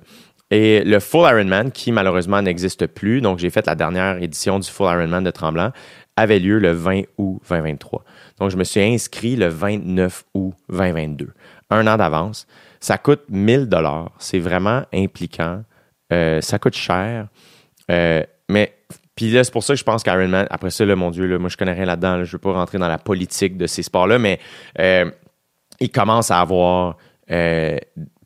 [0.55, 4.69] Et le Full Ironman, qui malheureusement n'existe plus, donc j'ai fait la dernière édition du
[4.69, 5.73] Full Ironman de Tremblant,
[6.15, 8.05] avait lieu le 20 août 2023.
[8.39, 11.33] Donc je me suis inscrit le 29 août 2022,
[11.71, 12.47] un an d'avance.
[12.79, 15.63] Ça coûte 1000 dollars, c'est vraiment impliquant,
[16.13, 17.27] Euh, ça coûte cher,
[17.91, 18.77] Euh, mais
[19.15, 21.37] puis là c'est pour ça que je pense qu'Ironman, après ça, là, mon Dieu, là,
[21.37, 23.67] moi je connais rien là-dedans, là, je ne veux pas rentrer dans la politique de
[23.67, 24.39] ces sports-là, mais
[24.79, 25.11] euh,
[25.81, 26.95] il commence à avoir
[27.29, 27.77] euh,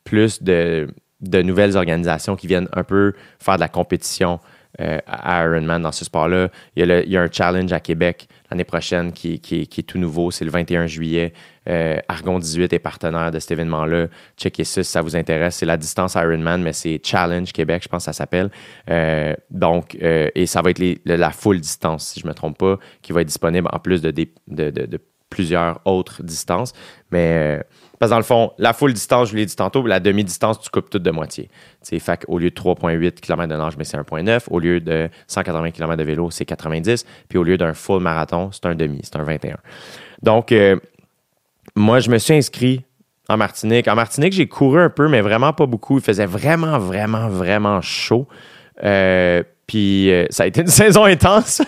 [0.04, 0.86] plus de,
[1.20, 4.40] de nouvelles organisations qui viennent un peu faire de la compétition
[4.78, 6.48] euh, à Ironman dans ce sport-là.
[6.76, 10.30] Il y, a un challenge à Québec l'année prochaine qui, est tout nouveau.
[10.30, 11.32] C'est le 21 juillet.
[11.68, 14.06] Euh, Argon 18 est partenaire de cet événement-là.
[14.38, 15.56] Checkez ça si ça vous intéresse.
[15.56, 18.48] C'est la distance Ironman, mais c'est Challenge Québec, je pense que ça s'appelle.
[18.88, 22.78] Euh, donc, et ça va être la full distance, si je ne me trompe pas,
[23.02, 26.72] qui va être disponible en plus de, de- plusieurs autres distances.
[27.10, 27.60] Mais
[28.00, 30.70] parce que dans le fond, la full distance, je l'ai dit tantôt, la demi-distance, tu
[30.70, 31.48] coupes tout de moitié.
[31.48, 31.50] Tu
[31.82, 34.44] sais, fait qu'au lieu de 3,8 km de nage, mais c'est 1,9.
[34.48, 37.04] Au lieu de 180 km de vélo, c'est 90.
[37.28, 39.58] Puis au lieu d'un full marathon, c'est un demi, c'est un 21.
[40.22, 40.76] Donc, euh,
[41.76, 42.86] moi, je me suis inscrit
[43.28, 43.86] en Martinique.
[43.86, 45.98] En Martinique, j'ai couru un peu, mais vraiment pas beaucoup.
[45.98, 48.26] Il faisait vraiment, vraiment, vraiment chaud.
[48.82, 51.60] Euh, puis euh, ça a été une saison intense.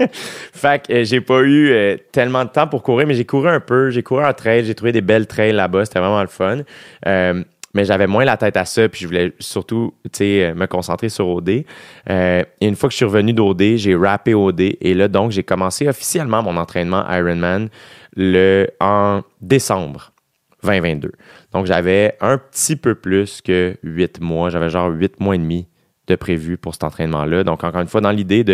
[0.52, 3.48] fait que euh, j'ai pas eu euh, tellement de temps pour courir, mais j'ai couru
[3.48, 3.90] un peu.
[3.90, 5.84] J'ai couru en trail, j'ai trouvé des belles trails là-bas.
[5.84, 6.58] C'était vraiment le fun.
[7.06, 11.28] Euh, mais j'avais moins la tête à ça, puis je voulais surtout me concentrer sur
[11.28, 11.48] OD.
[11.48, 11.64] Et
[12.60, 14.60] une fois que je suis revenu d'OD, j'ai rappé OD.
[14.80, 17.68] Et là, donc, j'ai commencé officiellement mon entraînement Ironman
[18.16, 20.10] le, en décembre
[20.64, 21.12] 2022.
[21.52, 24.50] Donc, j'avais un petit peu plus que huit mois.
[24.50, 25.68] J'avais genre huit mois et demi
[26.10, 27.44] de prévu pour cet entraînement-là.
[27.44, 28.44] Donc, encore une fois, dans l'idée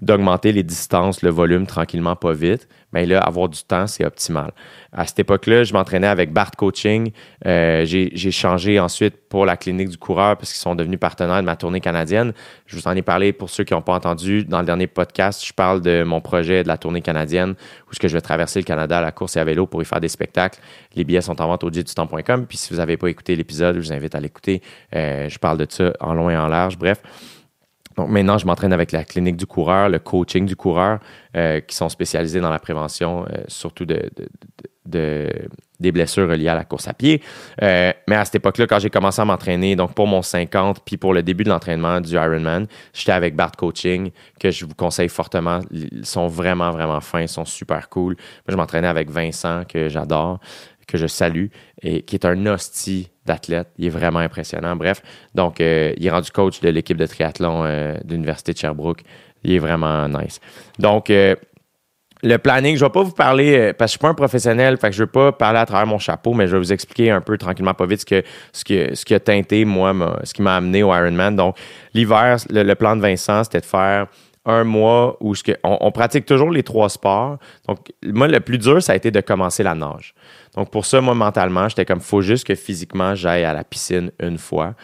[0.00, 4.52] d'augmenter les distances, le volume tranquillement, pas vite, mais là, avoir du temps, c'est optimal.
[4.92, 7.10] À cette époque-là, je m'entraînais avec Bart Coaching.
[7.44, 11.46] Euh, j'ai changé ensuite pour la clinique du coureur parce qu'ils sont devenus partenaires de
[11.46, 12.32] ma tournée canadienne.
[12.66, 14.44] Je vous en ai parlé pour ceux qui n'ont pas entendu.
[14.44, 17.56] Dans le dernier podcast, je parle de mon projet de la tournée canadienne
[17.88, 19.82] où est-ce que je vais traverser le Canada à la course et à vélo pour
[19.82, 20.60] y faire des spectacles.
[20.94, 22.46] Les billets sont en vente au temps.com.
[22.46, 24.62] Puis si vous n'avez pas écouté l'épisode, je vous invite à l'écouter.
[24.94, 26.78] Euh, je parle de ça en long et en large.
[26.78, 27.02] Bref.
[27.96, 30.98] Donc maintenant, je m'entraîne avec la clinique du coureur, le coaching du coureur,
[31.36, 35.48] euh, qui sont spécialisés dans la prévention, euh, surtout de, de- de- de-
[35.80, 37.20] des blessures reliées à la course à pied.
[37.62, 40.96] Euh, mais à cette époque-là, quand j'ai commencé à m'entraîner, donc pour mon 50, puis
[40.96, 45.08] pour le début de l'entraînement du Ironman, j'étais avec Bart Coaching, que je vous conseille
[45.08, 45.60] fortement.
[45.70, 48.14] Ils sont vraiment, vraiment fins, ils sont super cool.
[48.14, 50.38] Moi, je m'entraînais avec Vincent, que j'adore,
[50.86, 51.46] que je salue,
[51.82, 53.68] et qui est un hostie d'athlète.
[53.78, 54.76] Il est vraiment impressionnant.
[54.76, 55.02] Bref,
[55.34, 59.02] donc, euh, il est rendu coach de l'équipe de triathlon euh, de l'Université de Sherbrooke.
[59.42, 60.40] Il est vraiment nice.
[60.78, 61.34] Donc, euh,
[62.22, 64.92] le planning, je vais pas vous parler, parce que je suis pas un professionnel, fait
[64.92, 67.36] je veux pas parler à travers mon chapeau, mais je vais vous expliquer un peu
[67.36, 69.94] tranquillement, pas vite, ce, que, ce, que, ce qui a teinté, moi,
[70.24, 71.36] ce qui m'a amené au Ironman.
[71.36, 71.56] Donc,
[71.92, 74.06] l'hiver, le, plan de Vincent, c'était de faire
[74.46, 77.38] un mois où on, on, pratique toujours les trois sports.
[77.68, 80.14] Donc, moi, le plus dur, ça a été de commencer la nage.
[80.56, 84.10] Donc, pour ça, moi, mentalement, j'étais comme, faut juste que physiquement, j'aille à la piscine
[84.20, 84.74] une fois.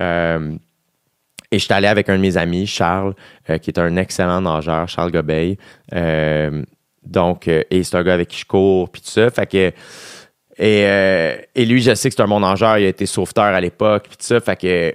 [0.00, 0.54] Euh,
[1.50, 3.14] et je suis allé avec un de mes amis, Charles,
[3.48, 5.56] euh, qui est un excellent nageur, Charles Gobeil.
[5.94, 6.62] Euh,
[7.02, 9.30] donc, et c'est un gars avec qui je cours, puis tout ça.
[9.30, 9.72] Fait que,
[10.58, 13.60] et, et lui, je sais que c'est un bon nageur, il a été sauveteur à
[13.60, 14.40] l'époque, puis tout ça.
[14.40, 14.94] Fait que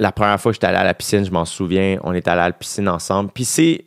[0.00, 2.40] la première fois que j'étais allé à la piscine, je m'en souviens, on est allé
[2.40, 3.30] à la piscine ensemble.
[3.32, 3.84] Puis c'est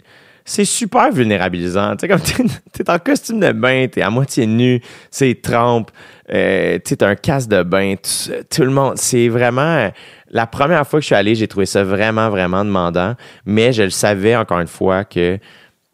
[0.51, 1.95] c'est super vulnérabilisant.
[1.95, 5.91] Tu sais, comme t'es, es en costume de bain, t'es à moitié nu, c'est trempe,
[6.29, 8.97] euh, tu un casque de bain, tout, le monde.
[8.97, 9.89] C'est vraiment.
[10.29, 13.15] La première fois que je suis allé, j'ai trouvé ça vraiment, vraiment demandant.
[13.45, 15.39] Mais je le savais encore une fois que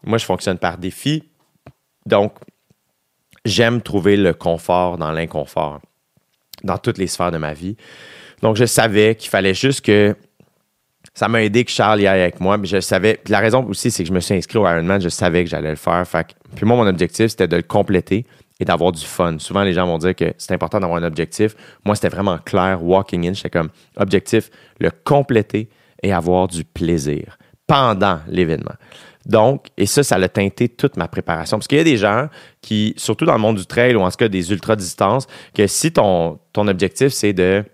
[0.04, 1.22] moi, je fonctionne par défi.
[2.04, 2.32] Donc,
[3.44, 5.80] j'aime trouver le confort dans l'inconfort,
[6.64, 7.76] dans toutes les sphères de ma vie.
[8.42, 10.16] Donc, je savais qu'il fallait juste que
[11.18, 12.56] ça m'a aidé que Charles y aille avec moi.
[12.62, 13.18] Je savais.
[13.24, 15.00] Puis la raison aussi, c'est que je me suis inscrit au Ironman.
[15.00, 16.04] Je savais que j'allais le faire.
[16.54, 18.24] Puis moi, mon objectif, c'était de le compléter
[18.60, 19.36] et d'avoir du fun.
[19.40, 21.56] Souvent, les gens vont dire que c'est important d'avoir un objectif.
[21.84, 22.78] Moi, c'était vraiment clair.
[22.84, 25.68] Walking in, j'étais comme objectif, le compléter
[26.04, 28.76] et avoir du plaisir pendant l'événement.
[29.26, 31.56] Donc, et ça, ça a teinté toute ma préparation.
[31.56, 32.28] Parce qu'il y a des gens
[32.62, 35.90] qui, surtout dans le monde du trail ou en tout cas des ultra-distances, que si
[35.90, 37.64] ton, ton objectif, c'est de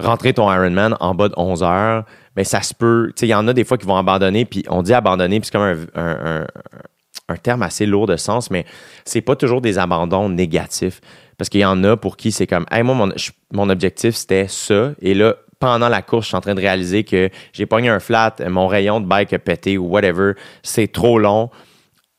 [0.00, 2.04] rentrer ton Ironman en bas de 11 heures,
[2.36, 3.12] mais ben, ça se peut.
[3.20, 5.58] Il y en a des fois qui vont abandonner, puis on dit abandonner, puis c'est
[5.58, 8.64] comme un, terme assez lourd de sens, mais
[9.04, 11.00] c'est pas toujours des abandons négatifs.
[11.38, 13.12] Parce qu'il y en a pour qui c'est comme, hey, moi, mon,
[13.52, 14.92] mon objectif, c'était ça.
[15.00, 18.00] Et là, pendant la course, je suis en train de réaliser que j'ai pogné un
[18.00, 21.50] flat, mon rayon de bike a pété ou whatever, c'est trop long,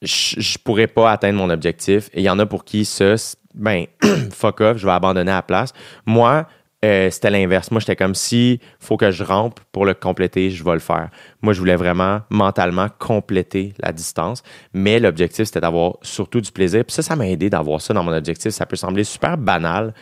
[0.02, 2.10] je, je pourrais pas atteindre mon objectif.
[2.14, 3.16] Et il y en a pour qui ça,
[3.54, 3.86] ben,
[4.32, 5.74] fuck off, je vais abandonner à la place.
[6.06, 6.48] Moi,
[6.84, 7.72] euh, c'était l'inverse.
[7.72, 11.10] Moi, j'étais comme si faut que je rampe pour le compléter, je vais le faire.
[11.42, 16.84] Moi, je voulais vraiment mentalement compléter la distance, mais l'objectif, c'était d'avoir surtout du plaisir.
[16.86, 18.52] Puis ça, ça m'a aidé d'avoir ça dans mon objectif.
[18.52, 19.94] Ça peut sembler super banal.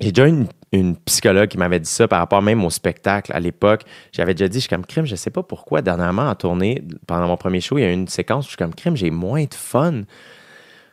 [0.00, 3.40] J'ai déjà une, une psychologue qui m'avait dit ça par rapport même au spectacle à
[3.40, 3.82] l'époque.
[4.12, 7.26] J'avais déjà dit, je suis comme crime, je sais pas pourquoi, dernièrement, en tournée, pendant
[7.26, 9.10] mon premier show, il y a eu une séquence où je suis comme crime, j'ai
[9.10, 10.02] moins de fun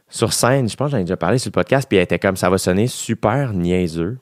[0.08, 0.70] sur scène.
[0.70, 2.50] Je pense que j'en ai déjà parlé sur le podcast, puis elle était comme ça
[2.50, 4.20] va sonner super niaiseux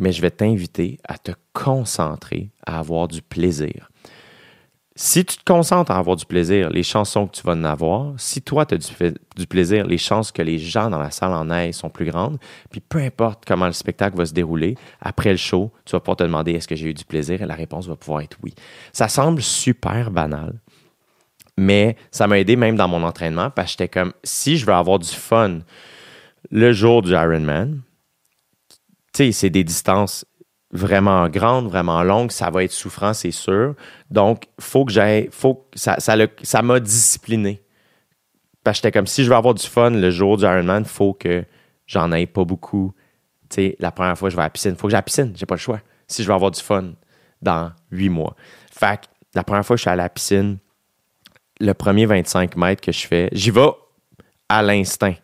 [0.00, 3.90] mais je vais t'inviter à te concentrer à avoir du plaisir.
[4.96, 8.12] Si tu te concentres à avoir du plaisir, les chansons que tu vas en avoir,
[8.18, 11.50] si toi tu as du, plaisir, les chances que les gens dans la salle en
[11.50, 12.38] aient sont plus grandes.
[12.70, 16.16] Puis peu importe comment le spectacle va se dérouler, après le show, tu vas pouvoir
[16.16, 17.40] te demander est-ce que j'ai eu du plaisir?
[17.40, 18.54] Et la réponse va pouvoir être oui.
[18.92, 20.60] Ça semble super banal,
[21.56, 24.74] mais ça m'a aidé même dans mon entraînement parce que j'étais comme si je veux
[24.74, 25.60] avoir du fun
[26.50, 27.80] le jour du Ironman,
[29.12, 30.24] c'est des distances
[30.72, 33.74] vraiment grandes, vraiment longues, ça va être souffrant, c'est sûr.
[34.10, 37.62] Donc, faut que j'aille, faut ça, ça, ça m'a discipliné.
[38.62, 41.12] Parce que j'étais comme si je veux avoir du fun le jour du Ironman, faut
[41.14, 41.44] que
[41.86, 42.94] j'en aille pas beaucoup.
[43.80, 44.76] La première fois, je vais à la piscine.
[44.76, 45.80] Faut que j'aille à la piscine, j'ai pas le choix.
[46.06, 46.92] Si je veux avoir du fun
[47.42, 48.36] dans huit mois.
[48.70, 50.58] Fait que la première fois que je suis à la piscine,
[51.58, 53.70] le premier 25 mètres que je fais, j'y vais
[54.48, 55.14] à l'instinct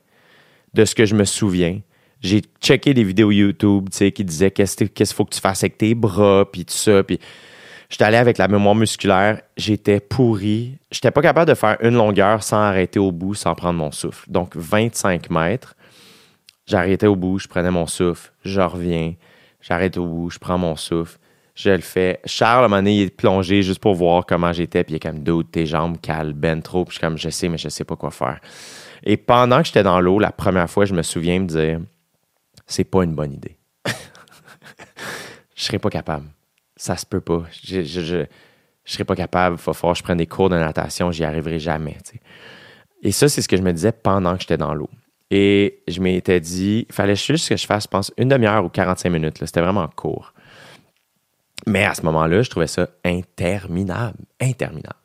[0.74, 1.80] de ce que je me souviens
[2.22, 5.62] j'ai checké des vidéos YouTube, tu sais, qui disaient qu'est-ce qu'il faut que tu fasses
[5.62, 7.18] avec tes bras, puis tout ça, puis
[7.88, 12.42] j'étais allé avec la mémoire musculaire, j'étais pourri, j'étais pas capable de faire une longueur
[12.42, 14.30] sans arrêter au bout, sans prendre mon souffle.
[14.30, 15.74] Donc 25 mètres,
[16.66, 19.14] j'arrêtais au bout, je prenais mon souffle, je reviens,
[19.60, 21.18] j'arrête au bout, je prends mon souffle,
[21.54, 22.20] je le fais.
[22.24, 25.00] Charles, à un moment il est plongé juste pour voir comment j'étais, puis il est
[25.00, 27.68] comme, d'autres tes jambes calent ben trop, puis je suis comme, je sais, mais je
[27.68, 28.40] sais pas quoi faire.
[29.04, 31.80] Et pendant que j'étais dans l'eau, la première fois, je me souviens me dire,
[32.66, 33.56] c'est pas une bonne idée.
[35.54, 36.26] je serais pas capable.
[36.76, 37.44] Ça se peut pas.
[37.64, 38.26] Je, je,
[38.84, 39.56] serais pas capable.
[39.58, 41.10] Il que je prenne des cours de natation.
[41.12, 41.96] J'y arriverai jamais.
[43.02, 44.90] Et ça, c'est ce que je me disais pendant que j'étais dans l'eau.
[45.30, 48.68] Et je m'étais dit, il fallait juste que je fasse, je pense, une demi-heure ou
[48.68, 49.38] 45 minutes.
[49.40, 50.32] C'était vraiment court.
[51.66, 54.18] Mais à ce moment-là, je trouvais ça interminable.
[54.40, 54.98] Interminable.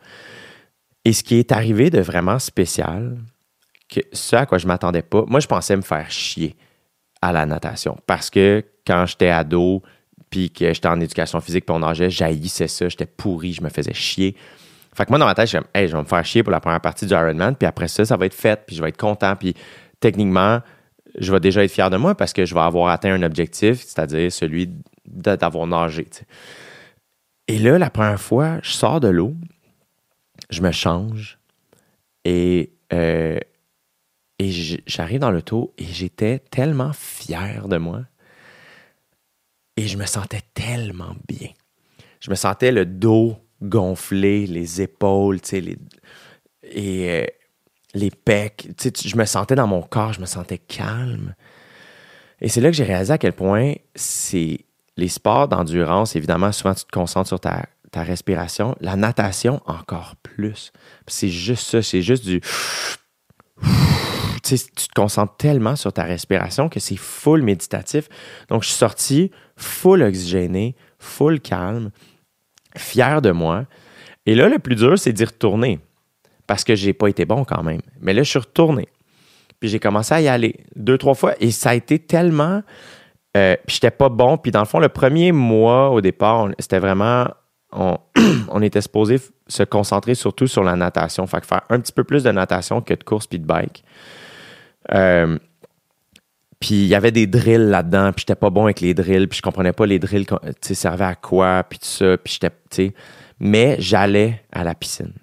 [1.06, 3.17] Et ce qui est arrivé de vraiment spécial,
[3.89, 6.56] que ce à quoi je m'attendais pas, moi, je pensais me faire chier
[7.21, 7.97] à la natation.
[8.07, 9.84] Parce que quand j'étais ado,
[10.29, 13.69] puis que j'étais en éducation physique, puis on nageait, jaillissait ça, j'étais pourri, je me
[13.69, 14.36] faisais chier.
[14.93, 16.60] Fait que moi, dans ma tête, je hey, je vais me faire chier pour la
[16.60, 18.97] première partie du Ironman, puis après ça, ça va être fait, puis je vais être
[18.97, 19.53] content, puis
[19.99, 20.60] techniquement,
[21.17, 23.81] je vais déjà être fier de moi parce que je vais avoir atteint un objectif,
[23.81, 24.69] c'est-à-dire celui
[25.05, 26.07] d'avoir nagé.
[27.47, 29.36] Et là, la première fois, je sors de l'eau,
[30.49, 31.39] je me change
[32.23, 33.39] et euh,
[34.41, 38.01] et j'arrive dans l'auto et j'étais tellement fier de moi.
[39.77, 41.49] Et je me sentais tellement bien.
[42.19, 45.77] Je me sentais le dos gonflé, les épaules, les,
[46.63, 47.25] et euh,
[47.93, 48.67] les pecs.
[48.84, 51.36] Je me sentais dans mon corps, je me sentais calme.
[52.39, 54.65] Et c'est là que j'ai réalisé à quel point c'est
[54.97, 58.75] les sports d'endurance, évidemment, souvent tu te concentres sur ta, respiration.
[58.80, 60.71] La natation, encore plus.
[61.06, 62.41] C'est juste ça, c'est juste du.
[64.41, 68.10] Tu te concentres tellement sur ta respiration que c'est full méditatif.
[68.49, 71.91] Donc, je suis sorti full oxygéné, full calme,
[72.75, 73.65] fier de moi.
[74.25, 75.80] Et là, le plus dur, c'est d'y retourner
[76.47, 77.82] parce que j'ai pas été bon quand même.
[78.01, 78.88] Mais là, je suis retourné.
[79.62, 82.63] Puis j'ai commencé à y aller deux, trois fois et ça a été tellement.
[83.38, 84.38] Euh, puis j'étais pas bon.
[84.38, 87.27] Puis dans le fond, le premier mois au départ, c'était vraiment.
[87.71, 87.97] On,
[88.62, 91.25] était supposé se concentrer surtout sur la natation.
[91.25, 93.86] Fait que faire un petit peu plus de natation que de course puis de bike.
[94.93, 95.37] Euh,
[96.59, 99.37] puis il y avait des drills là-dedans, puis j'étais pas bon avec les drills, puis
[99.37, 100.27] je comprenais pas les drills,
[100.61, 102.93] tu servaient à quoi, puis tout ça, puis j'étais, tu
[103.39, 105.13] mais j'allais à la piscine,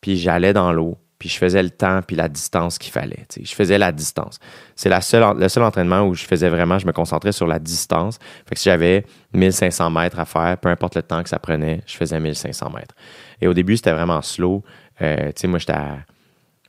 [0.00, 3.26] puis j'allais dans l'eau, puis je faisais le temps puis la distance qu'il fallait.
[3.42, 4.38] Je faisais la distance.
[4.76, 5.00] C'est le
[5.48, 8.20] seul entraînement où je faisais vraiment, je me concentrais sur la distance.
[8.46, 11.82] Fait que si j'avais 1500 mètres à faire, peu importe le temps que ça prenait,
[11.86, 12.94] je faisais 1500 mètres.
[13.40, 14.62] Et au début, c'était vraiment slow.
[15.02, 15.74] Euh, tu sais, moi, j'étais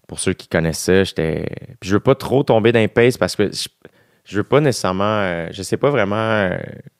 [0.09, 1.45] Pour ceux qui connaissent ça, j'étais...
[1.79, 3.49] Puis je veux pas trop tomber d'un pace parce que
[4.25, 5.03] je, veux pas nécessairement...
[5.21, 6.17] Euh, je sais pas vraiment...
[6.17, 6.57] Euh,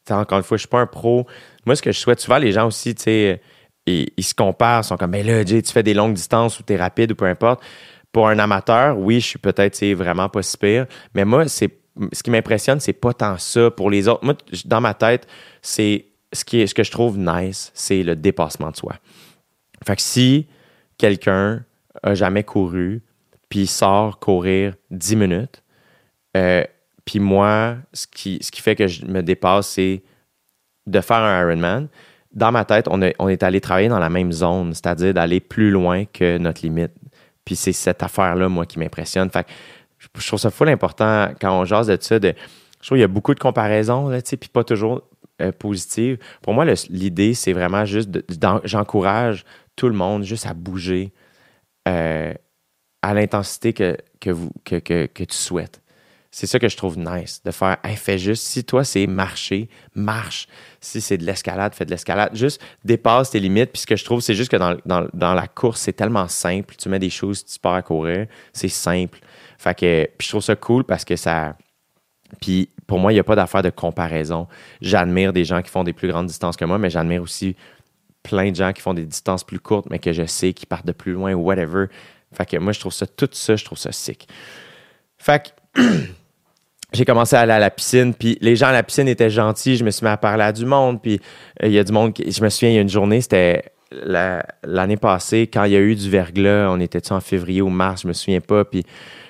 [0.10, 1.28] encore une fois, je suis pas un pro.
[1.66, 3.42] Moi, ce que je souhaite souvent, les gens aussi, tu sais
[3.90, 6.78] ils se comparent, sont comme, mais là, tu fais des longues distances ou tu es
[6.78, 7.62] rapide ou peu importe.
[8.12, 11.80] Pour un amateur, oui, je suis peut-être vraiment pas si pire, mais moi, c'est
[12.14, 13.70] ce qui m'impressionne, c'est pas tant ça.
[13.72, 15.28] Pour les autres, moi, dans ma tête,
[15.62, 18.96] c'est ce, qui ce que je trouve nice, c'est le dépassement de soi.
[19.86, 20.48] Fait que si
[20.98, 21.64] quelqu'un
[22.04, 23.02] a jamais couru,
[23.50, 25.64] puis sort courir 10 minutes,
[26.38, 26.64] euh,
[27.06, 30.04] puis moi, ce qui, ce qui fait que je me dépasse, c'est
[30.86, 31.88] de faire un Ironman
[32.32, 36.06] dans ma tête, on, est allé travailler dans la même zone, c'est-à-dire d'aller plus loin
[36.06, 36.92] que notre limite.
[37.44, 39.30] Puis c'est cette affaire-là, moi, qui m'impressionne.
[39.30, 39.48] Fait
[39.98, 42.20] je trouve ça full important quand on jase de ça.
[42.20, 42.32] Je
[42.86, 45.02] trouve qu'il y a beaucoup de comparaisons, là, puis pas toujours
[45.42, 46.20] euh, positives.
[46.42, 48.10] Pour moi, l'idée, c'est vraiment juste,
[48.64, 49.44] j'encourage
[49.76, 51.12] tout le monde juste à bouger
[51.88, 52.34] euh,
[53.02, 54.36] à l'intensité que, que,
[54.80, 55.82] que, que tu souhaites.
[56.32, 60.48] C'est ça que je trouve nice, de faire, fais juste, si toi c'est marcher, marche.
[60.80, 62.36] Si c'est de l'escalade, fais de l'escalade.
[62.36, 63.72] Juste dépasse tes limites.
[63.72, 66.76] Puis ce que je trouve, c'est juste que dans, la course, c'est tellement simple.
[66.76, 69.20] Tu mets des choses, tu pars à courir, c'est simple.
[69.58, 71.58] Fait que, puis je trouve ça cool parce que ça.
[72.40, 74.48] Puis pour moi, il n'y a pas d'affaire de comparaison.
[74.82, 77.56] J'admire des gens qui font des plus grandes distances que moi, mais j'admire aussi
[78.24, 80.86] plein de gens qui font des distances plus courtes, mais que je sais qui partent
[80.86, 81.86] de plus loin ou whatever.
[82.34, 84.28] Fait que moi, je trouve ça, tout ça, je trouve ça sick.
[85.18, 85.82] Fait que
[86.94, 89.78] j'ai commencé à aller à la piscine, puis les gens à la piscine étaient gentils.
[89.78, 91.20] Je me suis mis à parler à du monde, puis
[91.64, 92.14] euh, il y a du monde.
[92.14, 95.76] Qui, je me souviens, il y a une journée, c'était l'année passée, quand il y
[95.76, 98.84] a eu du verglas, on était en février ou mars, je me souviens pas, puis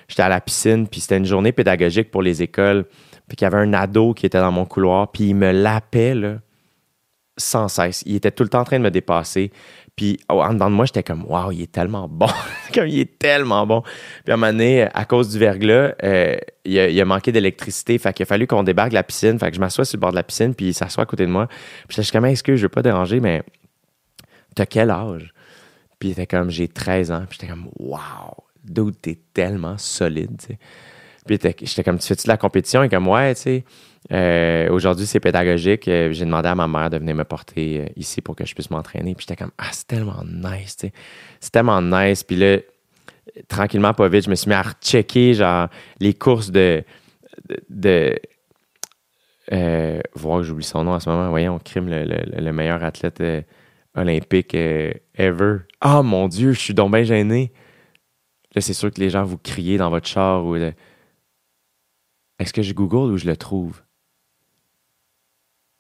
[0.07, 2.85] j'étais à la piscine, puis c'était une journée pédagogique pour les écoles,
[3.27, 6.13] puis qu'il y avait un ado qui était dans mon couloir, puis il me lapait,
[6.13, 6.35] là,
[7.39, 8.03] sans cesse.
[8.05, 9.51] Il était tout le temps en train de me dépasser.
[9.95, 12.29] Puis en dedans de moi, j'étais comme Waouh, il est tellement bon.
[12.73, 13.81] comme il est tellement bon.
[14.23, 17.97] Puis à un moment donné, à cause du verglas, euh, il, a, manqué d'électricité.
[17.97, 19.37] Fait qu'il a fallu qu'on débarque la piscine.
[19.39, 21.25] Fait que je m'assois sur le bord de la piscine, puis il s'assoit à côté
[21.25, 21.47] de moi.
[21.87, 23.43] Puis je suis comme Est-ce que je veux pas déranger, mais
[24.55, 25.33] t'as quel âge?
[25.99, 27.25] Puis il était comme J'ai 13 ans.
[27.29, 27.99] Puis j'étais comme Waouh,
[28.63, 30.39] dude, t'es tellement solide.
[31.25, 32.83] Puis j'étais comme Tu fais-tu de la compétition?
[32.83, 33.65] Et comme Ouais, tu sais.
[34.11, 35.87] Euh, aujourd'hui, c'est pédagogique.
[35.87, 38.53] Euh, j'ai demandé à ma mère de venir me porter euh, ici pour que je
[38.53, 39.13] puisse m'entraîner.
[39.13, 40.77] Puis j'étais comme, ah, c'est tellement nice.
[41.39, 42.23] C'est tellement nice.
[42.23, 42.57] Puis là,
[43.47, 45.67] tranquillement, pas vite, je me suis mis à rechecker, genre,
[45.99, 46.83] les courses de.
[47.69, 48.19] de,
[50.15, 51.29] voir que j'oublie son nom en ce moment.
[51.29, 53.23] Voyons, on crime le, meilleur athlète
[53.95, 54.55] olympique
[55.15, 55.57] ever.
[55.81, 57.51] Ah, mon Dieu, je suis donc bien gêné.
[58.55, 60.55] Là, c'est sûr que les gens vous criez dans votre char ou.
[62.39, 63.81] Est-ce que je Google ou je le trouve?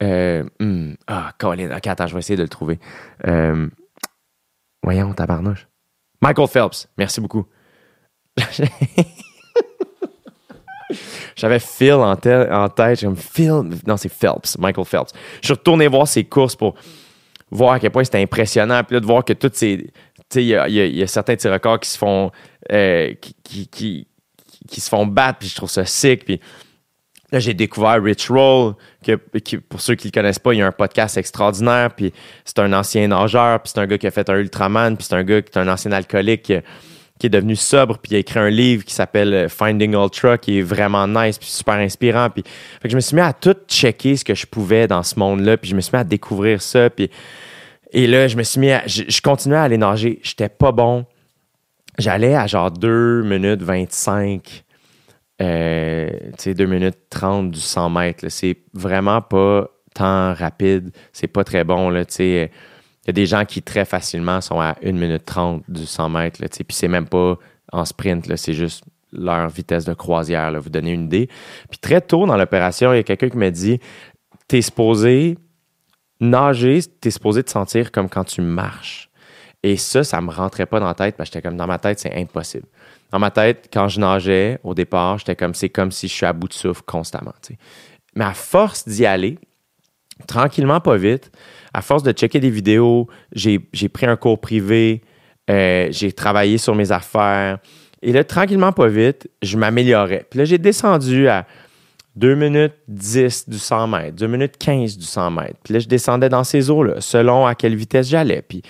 [0.01, 1.75] Euh, hmm, ah, Colin.
[1.75, 2.79] Ok, attends, je vais essayer de le trouver.
[3.27, 3.67] Euh,
[4.83, 5.67] voyons, tabarnouche.
[6.21, 6.87] Michael Phelps.
[6.97, 7.45] Merci beaucoup.
[11.35, 12.51] J'avais Phil en, tête.
[12.51, 13.01] En tête.
[13.01, 13.69] Comme Phil.
[13.85, 14.57] Non, c'est Phelps.
[14.57, 15.11] Michael Phelps.
[15.41, 16.75] Je suis retourné voir ses courses pour
[17.51, 18.83] voir à quel point c'était impressionnant.
[18.83, 19.91] Puis là, de voir que toutes ces.
[20.29, 22.31] Tu sais, il y, a, certains petits records qui se font.
[22.71, 24.07] Euh, qui,
[24.77, 25.39] se font battre.
[25.39, 26.25] Puis je trouve ça sick.
[26.25, 26.39] Puis
[27.31, 28.73] Là, j'ai découvert Rich Roll,
[29.05, 29.15] que,
[29.57, 32.11] pour ceux qui ne le connaissent pas, il y a un podcast extraordinaire, puis
[32.43, 35.15] c'est un ancien nageur, puis c'est un gars qui a fait un Ultraman, puis c'est
[35.15, 36.51] un gars qui est un ancien alcoolique,
[37.19, 40.37] qui est devenu sobre, puis il a écrit un livre qui s'appelle euh, Finding Ultra,
[40.37, 42.29] qui est vraiment nice, puis super inspirant.
[42.29, 45.03] Puis, fait que je me suis mis à tout checker ce que je pouvais dans
[45.03, 47.11] ce monde-là, puis je me suis mis à découvrir ça, puis
[47.91, 50.19] et là, je me suis mis à, je, je continuais à aller nager.
[50.23, 51.05] J'étais pas bon.
[51.97, 54.63] J'allais à genre 2 minutes 25,
[55.41, 58.29] euh, sais, 2 minutes 30 du 100 mètres.
[58.29, 60.91] C'est vraiment pas tant rapide.
[61.13, 61.91] C'est pas très bon.
[61.91, 62.49] Il y
[63.07, 66.39] a des gens qui très facilement sont à 1 minute 30 du 100 mètres.
[66.39, 67.37] Puis c'est même pas
[67.71, 68.35] en sprint.
[68.35, 70.59] C'est juste leur vitesse de croisière, là.
[70.59, 71.29] Vous donnez une idée.
[71.69, 73.79] Puis très tôt dans l'opération, il y a quelqu'un qui m'a dit,
[74.47, 75.37] t'es supposé
[76.19, 79.09] nager, t'es supposé te sentir comme quand tu marches.
[79.63, 81.79] Et ça, ça me rentrait pas dans la tête parce que j'étais comme dans ma
[81.79, 82.65] tête, c'est impossible.
[83.11, 86.25] Dans ma tête, quand je nageais au départ, j'étais comme c'est comme si je suis
[86.25, 87.33] à bout de souffle constamment.
[88.15, 89.39] Mais à force d'y aller,
[90.27, 91.31] tranquillement, pas vite,
[91.73, 95.01] à force de checker des vidéos, j'ai j'ai pris un cours privé,
[95.49, 97.59] euh, j'ai travaillé sur mes affaires.
[98.01, 100.25] Et là, tranquillement, pas vite, je m'améliorais.
[100.29, 101.45] Puis là, j'ai descendu à
[102.15, 105.59] 2 minutes 10 du 100 mètres, 2 minutes 15 du 100 mètres.
[105.63, 108.41] Puis là, je descendais dans ces eaux-là, selon à quelle vitesse j'allais.
[108.41, 108.61] Puis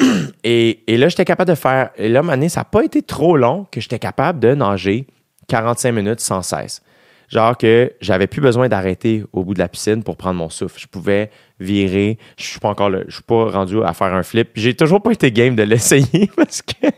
[0.44, 1.90] et, là, j'étais capable de faire.
[1.96, 5.06] Et là, donné, ça n'a pas été trop long que j'étais capable de nager
[5.48, 6.82] 45 minutes sans cesse.
[7.28, 10.80] Genre que j'avais plus besoin d'arrêter au bout de la piscine pour prendre mon souffle.
[10.80, 11.30] Je pouvais
[11.60, 12.18] virer.
[12.36, 12.90] Je suis pas encore.
[13.06, 14.50] Je suis pas rendu à faire un flip.
[14.56, 16.88] J'ai toujours pas été game de l'essayer parce que.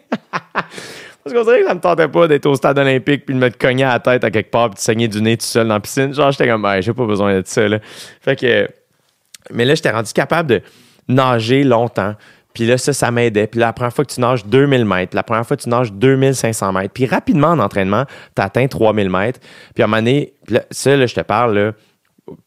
[1.22, 3.50] Parce qu'on dirait que ça me tentait pas d'être au stade olympique puis de me
[3.50, 5.74] cogner à la tête à quelque part puis de saigner du nez tout seul dans
[5.74, 6.14] la piscine.
[6.14, 7.62] Genre, j'étais comme, ouais, j'ai pas besoin de ça.
[8.22, 8.68] Fait que.
[9.50, 10.62] Mais là, j'étais rendu capable de
[11.08, 12.14] nager longtemps.
[12.54, 13.46] Puis là, ça, ça m'aidait.
[13.46, 15.92] Puis la première fois que tu nages 2000 mètres, la première fois que tu nages
[15.92, 16.92] 2500 mètres.
[16.92, 18.04] Puis rapidement, en entraînement,
[18.36, 19.40] tu atteins 3000 mètres.
[19.74, 20.34] Puis à un moment donné,
[20.70, 21.74] ça, là, je te parle,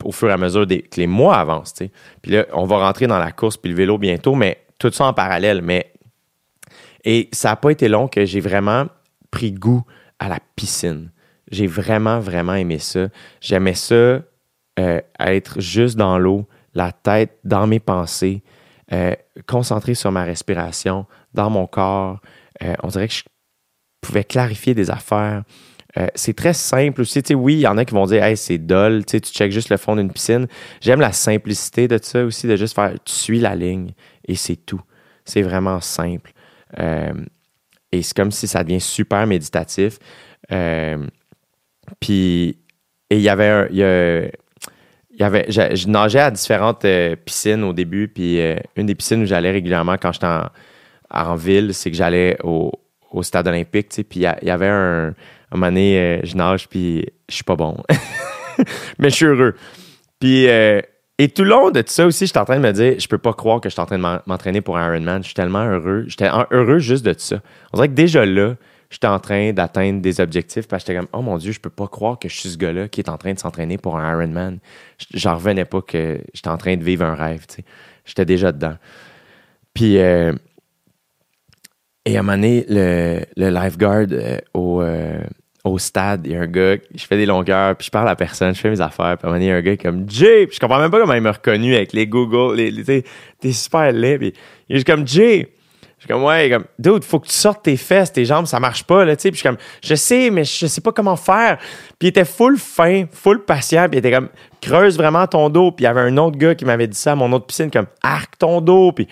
[0.03, 1.73] au fur et à mesure des, que les mois avancent.
[2.21, 5.05] Puis là, on va rentrer dans la course puis le vélo bientôt, mais tout ça
[5.05, 5.61] en parallèle.
[5.61, 5.91] Mais
[7.03, 8.87] et ça n'a pas été long que j'ai vraiment
[9.31, 9.83] pris goût
[10.19, 11.11] à la piscine.
[11.51, 13.07] J'ai vraiment, vraiment aimé ça.
[13.39, 13.95] J'aimais ça
[14.79, 18.41] euh, être juste dans l'eau, la tête dans mes pensées,
[18.93, 19.15] euh,
[19.47, 22.19] concentré sur ma respiration, dans mon corps.
[22.63, 23.23] Euh, on dirait que je
[24.01, 25.43] pouvais clarifier des affaires.
[25.97, 27.21] Euh, c'est très simple aussi.
[27.33, 29.19] Oui, il y en a qui vont dire Hey, c'est dol, tu
[29.49, 30.47] juste le fond d'une piscine.
[30.81, 33.93] J'aime la simplicité de ça aussi, de juste faire tu suis la ligne
[34.27, 34.81] et c'est tout.
[35.23, 36.33] C'est vraiment simple.
[37.91, 39.97] Et c'est comme si ça devient super méditatif.
[41.99, 42.59] Puis,
[43.09, 44.29] et il y avait un.
[45.17, 48.95] Il y avait, je, nageais à différentes euh, piscines au début, puis euh, une des
[48.95, 50.27] piscines où j'allais régulièrement quand j'étais
[51.09, 52.71] en, ville, c'est que j'allais au,
[53.11, 55.13] au stade olympique, tu sais, puis il y, avait un, un
[55.53, 57.77] moment donné, euh, je nage, puis je suis pas bon.
[58.99, 59.55] Mais je suis heureux.
[60.19, 60.47] Puis,
[61.17, 63.07] et tout le long de tout ça aussi, j'étais en train de me dire, je
[63.07, 65.21] peux pas croire que je suis en train de m'en- m'entraîner pour Ironman.
[65.21, 66.05] Je suis tellement heureux.
[66.07, 67.41] J'étais heureux juste de tout ça.
[67.71, 68.55] On dirait que déjà là,
[68.89, 71.69] j'étais en train d'atteindre des objectifs, parce que j'étais comme, oh mon Dieu, je peux
[71.69, 74.11] pas croire que je suis ce gars-là qui est en train de s'entraîner pour un
[74.11, 74.59] Ironman.
[75.13, 77.63] J'en revenais pas que j'étais en train de vivre un rêve, tu sais.
[78.05, 78.75] J'étais déjà dedans.
[79.73, 80.33] Puis, euh,
[82.05, 85.19] et à un moment donné, le, le lifeguard euh, au, euh,
[85.63, 88.15] au stade, il y a un gars, je fais des longueurs, puis je parle à
[88.15, 89.75] personne, je fais mes affaires, puis à un moment donné, il y a un gars
[89.75, 92.69] comme Jay, puis je comprends même pas comment il m'a reconnu avec les Google, les,
[92.69, 93.03] les-
[93.39, 94.33] t'es super laid, puis
[94.69, 95.51] il est comme Jay.
[95.97, 98.59] Je suis comme, ouais, comme, dude, faut que tu sortes tes fesses, tes jambes, ça
[98.59, 99.31] marche pas, là, tu sais.
[99.31, 101.57] Puis je suis comme, je sais, mais je sais pas comment faire.
[101.97, 104.29] Puis il était full fin, full patient, puis il était comme,
[104.61, 105.71] creuse vraiment ton dos.
[105.71, 107.71] Puis il y avait un autre gars qui m'avait dit ça à mon autre piscine,
[107.71, 108.91] comme, arc ton dos.
[108.91, 109.07] Puis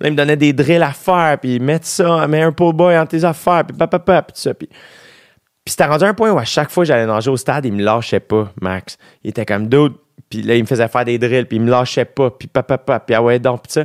[0.00, 2.98] là, il me donnait des drills à faire, puis mets ça, mets un pull boy
[2.98, 4.54] en tes affaires, puis papa, puis tout ça.
[4.54, 7.66] Puis, puis c'était rendu un point où à chaque fois que j'allais nager au stade,
[7.66, 8.98] il me lâchait pas, Max.
[9.22, 9.92] Il était comme, dude,
[10.28, 12.78] puis là, il me faisait faire des drills, puis il me lâchait pas, puis papa,
[12.78, 13.84] puis ah ouais, donc, puis ça.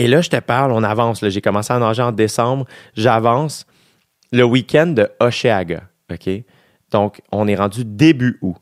[0.00, 1.22] Et là, je te parle, on avance.
[1.28, 2.64] J'ai commencé à nager en décembre.
[2.96, 3.66] J'avance
[4.32, 5.82] le week-end de Oshéaga.
[6.10, 6.42] OK?
[6.90, 8.56] Donc, on est rendu début août.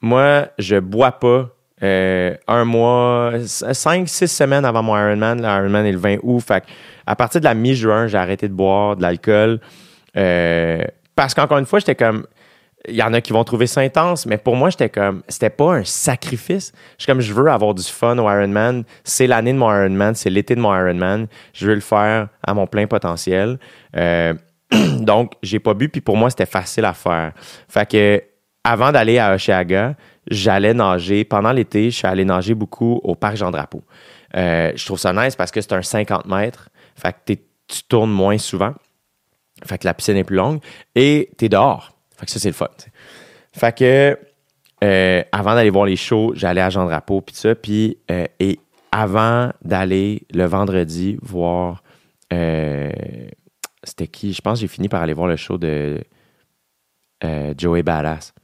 [0.00, 1.48] Moi, je bois pas
[1.82, 5.42] euh, un mois, cinq, six semaines avant mon Ironman.
[5.42, 6.38] L'Ironman est le 20 août.
[6.38, 6.62] Fait
[7.08, 9.58] à partir de la mi-juin, j'ai arrêté de boire de l'alcool.
[10.16, 10.84] Euh,
[11.16, 12.24] parce qu'encore une fois, j'étais comme.
[12.88, 15.22] Il y en a qui vont trouver ça intense, mais pour moi, j'étais comme.
[15.28, 16.72] C'était pas un sacrifice.
[16.98, 18.84] Je suis comme, je veux avoir du fun au Ironman.
[19.04, 21.26] C'est l'année de mon Ironman, c'est l'été de mon Ironman.
[21.54, 23.58] Je veux le faire à mon plein potentiel.
[23.96, 24.34] Euh,
[25.00, 27.32] donc, j'ai pas bu, puis pour moi, c'était facile à faire.
[27.68, 28.22] Fait que,
[28.64, 29.94] avant d'aller à Oshéaga,
[30.30, 31.24] j'allais nager.
[31.24, 33.82] Pendant l'été, je suis allé nager beaucoup au parc Jean-Drapeau.
[34.36, 36.68] Euh, je trouve ça nice parce que c'est un 50 mètres.
[36.96, 38.74] Fait que tu tournes moins souvent.
[39.64, 40.60] Fait que la piscine est plus longue.
[40.94, 41.93] Et t'es dehors.
[42.16, 42.68] Fait que ça, c'est le fun.
[43.52, 44.18] Fait que,
[44.82, 47.54] euh, avant d'aller voir les shows, j'allais à Jean-Drapeau, puis ça.
[47.54, 48.58] Puis, euh, et
[48.92, 51.82] avant d'aller le vendredi voir
[52.32, 52.90] euh,
[53.82, 54.32] c'était qui?
[54.32, 56.02] Je pense que j'ai fini par aller voir le show de
[57.56, 58.34] Joey Badass.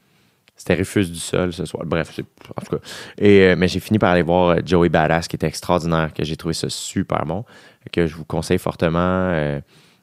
[0.57, 1.85] C'était Rufus du Sol ce soir.
[1.87, 2.19] Bref,
[2.57, 2.83] en tout cas.
[3.19, 6.55] Et, mais j'ai fini par aller voir Joey Badass, qui était extraordinaire, que j'ai trouvé
[6.55, 7.45] ça super bon,
[7.93, 9.61] que je vous conseille fortement.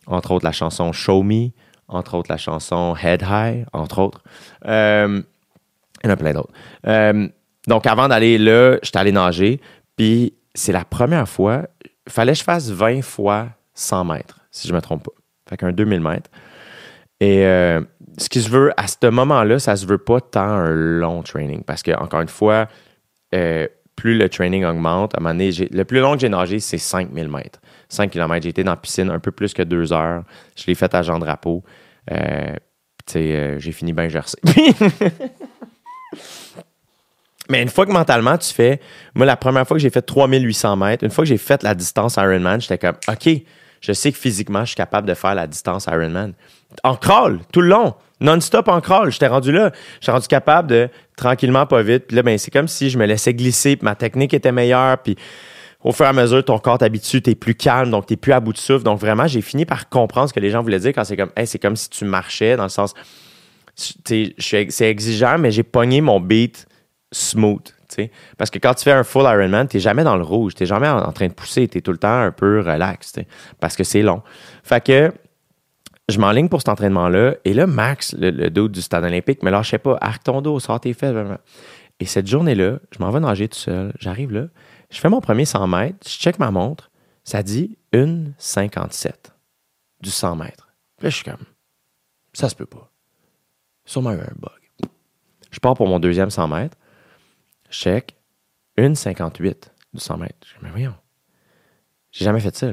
[0.08, 1.50] entre autres, la chanson Show Me,
[1.88, 4.22] entre autres, la chanson Head High, entre autres.
[4.64, 5.24] il
[6.04, 6.54] y en a plein d'autres.
[7.68, 9.62] donc, avant d'aller là, j'étais allé nager,
[9.96, 11.68] puis c'est la première fois,
[12.08, 15.12] il fallait que je fasse 20 fois 100 mètres, si je ne me trompe pas.
[15.50, 16.30] Fait qu'un 2000 mètres.
[17.20, 17.82] Et euh,
[18.18, 21.64] ce qui se veut, à ce moment-là, ça se veut pas tant un long training.
[21.64, 22.68] Parce que, encore une fois,
[23.34, 26.60] euh, plus le training augmente, à un moment donné, le plus long que j'ai nagé,
[26.60, 27.60] c'est 5000 mètres.
[27.90, 28.44] 5 km.
[28.44, 30.24] J'ai été dans la piscine un peu plus que deux heures.
[30.56, 31.64] Je l'ai fait à Jean Drapeau.
[32.12, 32.54] Euh,
[33.16, 34.38] euh j'ai fini bien gercé.
[37.50, 38.82] Mais une fois que mentalement, tu fais.
[39.16, 41.74] Moi, la première fois que j'ai fait 3800 mètres, une fois que j'ai fait la
[41.74, 43.30] distance Ironman, j'étais comme, OK,
[43.80, 46.34] je sais que physiquement, je suis capable de faire la distance Ironman.
[46.84, 49.12] En crawl, tout le long, non-stop en crawl.
[49.12, 49.72] J'étais rendu là.
[50.02, 52.08] J'étais rendu capable de, tranquillement, pas vite.
[52.08, 54.98] Puis là, ben, c'est comme si je me laissais glisser, puis ma technique était meilleure.
[54.98, 55.16] Puis
[55.88, 58.42] au fur et à mesure, ton corps t'habitue, t'es plus calme, donc t'es plus à
[58.42, 58.84] bout de souffle.
[58.84, 61.32] Donc vraiment, j'ai fini par comprendre ce que les gens voulaient dire quand c'est comme,
[61.38, 62.94] hey, c'est comme si tu marchais, dans le sens,
[63.74, 66.68] c'est exigeant, mais j'ai pogné mon beat
[67.14, 67.74] smooth.
[68.38, 70.64] Parce que quand tu fais un full Ironman, tu n'es jamais dans le rouge, tu
[70.64, 73.14] n'es jamais en, train de pousser, tu es tout le temps un peu relax,
[73.62, 74.22] parce que c'est long.
[74.64, 75.14] Fait que
[76.10, 79.78] je m'enligne pour cet entraînement-là, et là, Max, le, dos du stade olympique, me lâchait
[79.78, 81.16] pas, arc ton dos, sors tes fesses.
[82.02, 84.48] Et cette journée-là, je m'en vais nager tout seul, j'arrive là,
[84.90, 86.90] je fais mon premier 100 mètres, je check ma montre,
[87.24, 89.12] ça dit 1,57
[90.02, 90.70] du 100 mètres.
[91.02, 91.46] là, je suis comme,
[92.34, 92.92] ça se peut pas.
[93.86, 94.92] Sûrement eu un bug.
[95.52, 96.78] Je pars pour mon deuxième 100 mètres
[97.72, 98.16] check,
[98.78, 100.36] 1,58 du 100 mètres.
[100.42, 100.96] Je dis, mais voyons,
[102.12, 102.72] j'ai jamais fait ça.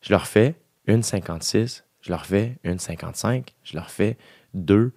[0.00, 0.54] Je leur fais
[0.88, 4.16] 1,56, je leur fais 1,55, je leur fais
[4.54, 4.92] 2,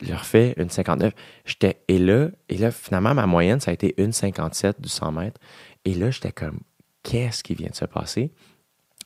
[0.00, 1.12] je leur fais 1,59.
[1.44, 5.40] J'étais, et là, et là, finalement, ma moyenne, ça a été 1,57 du 100 mètres.
[5.84, 6.60] Et là, j'étais comme,
[7.02, 8.32] qu'est-ce qui vient de se passer?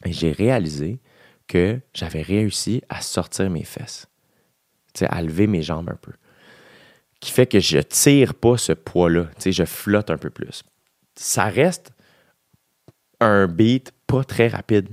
[0.05, 1.01] Et j'ai réalisé
[1.47, 4.07] que j'avais réussi à sortir mes fesses,
[5.01, 6.13] à lever mes jambes un peu
[7.21, 9.29] qui fait que je tire pas ce poids-là.
[9.45, 10.63] Je flotte un peu plus.
[11.17, 11.93] Ça reste
[13.21, 14.89] un beat pas très rapide.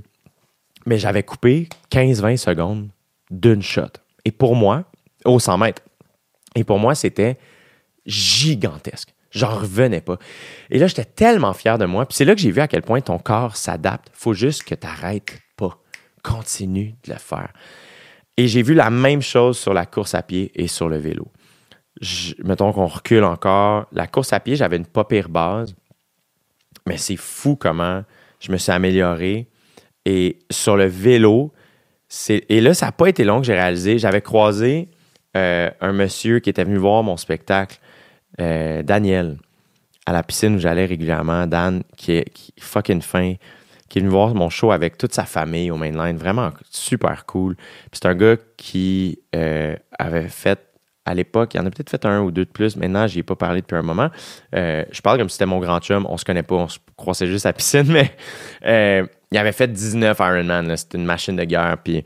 [0.86, 2.88] Mais j'avais coupé 15-20 secondes
[3.30, 3.82] d'une shot.
[4.24, 4.84] Et pour moi,
[5.24, 5.82] au 100 mètres,
[6.54, 7.38] et pour moi, c'était
[8.06, 9.12] gigantesque.
[9.36, 10.18] J'en revenais pas.
[10.70, 12.06] Et là, j'étais tellement fier de moi.
[12.06, 14.08] Puis c'est là que j'ai vu à quel point ton corps s'adapte.
[14.12, 15.78] faut juste que tu n'arrêtes pas.
[16.22, 17.52] Continue de le faire.
[18.36, 21.30] Et j'ai vu la même chose sur la course à pied et sur le vélo
[22.44, 25.74] mettons qu'on recule encore, la course à pied, j'avais une pas pire base,
[26.86, 28.02] mais c'est fou comment
[28.40, 29.48] je me suis amélioré.
[30.04, 31.52] Et sur le vélo,
[32.28, 33.98] et là, ça n'a pas été long que j'ai réalisé.
[33.98, 34.88] J'avais croisé
[35.36, 37.78] euh, un monsieur qui était venu voir mon spectacle,
[38.40, 39.38] euh, Daniel,
[40.06, 41.46] à la piscine où j'allais régulièrement.
[41.46, 42.26] Dan, qui est,
[42.60, 43.34] fucking fin,
[43.88, 46.16] qui est venu voir mon show avec toute sa famille au mainline.
[46.16, 47.56] Vraiment super cool.
[47.92, 50.60] c'est un gars qui euh, avait fait
[51.08, 52.74] à l'époque, il en a peut-être fait un ou deux de plus.
[52.74, 54.10] Maintenant, n'y ai pas parlé depuis un moment.
[54.56, 56.04] Euh, je parle comme si c'était mon grand chum.
[56.08, 58.12] On se connaît pas, on se croisait juste à la piscine, mais
[59.30, 60.76] il avait fait 19 Ironman.
[60.76, 61.76] C'était une machine de guerre.
[61.84, 62.02] Puis,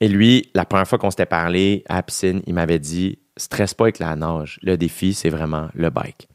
[0.00, 3.74] et lui, la première fois qu'on s'était parlé à la piscine, il m'avait dit stresse
[3.74, 4.58] pas avec la nage.
[4.62, 6.28] Le défi, c'est vraiment le bike.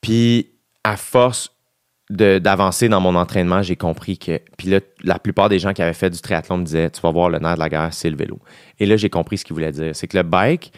[0.00, 0.50] Puis,
[0.84, 1.54] à force
[2.10, 4.40] d'avancer dans mon entraînement, j'ai compris que.
[4.56, 7.10] Puis là, la plupart des gens qui avaient fait du triathlon me disaient Tu vas
[7.10, 8.38] voir, le nerf de la guerre, c'est le vélo.
[8.78, 9.94] Et là, j'ai compris ce qu'il voulait dire.
[9.94, 10.72] C'est que le bike,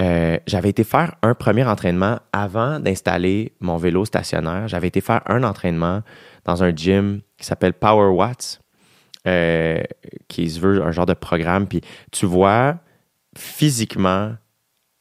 [0.00, 4.66] euh, j'avais été faire un premier entraînement avant d'installer mon vélo stationnaire.
[4.66, 6.02] J'avais été faire un entraînement
[6.44, 8.60] dans un gym qui s'appelle Power Watts,
[9.28, 9.82] euh,
[10.28, 11.66] qui se veut un genre de programme.
[11.68, 12.78] Puis tu vois
[13.36, 14.34] physiquement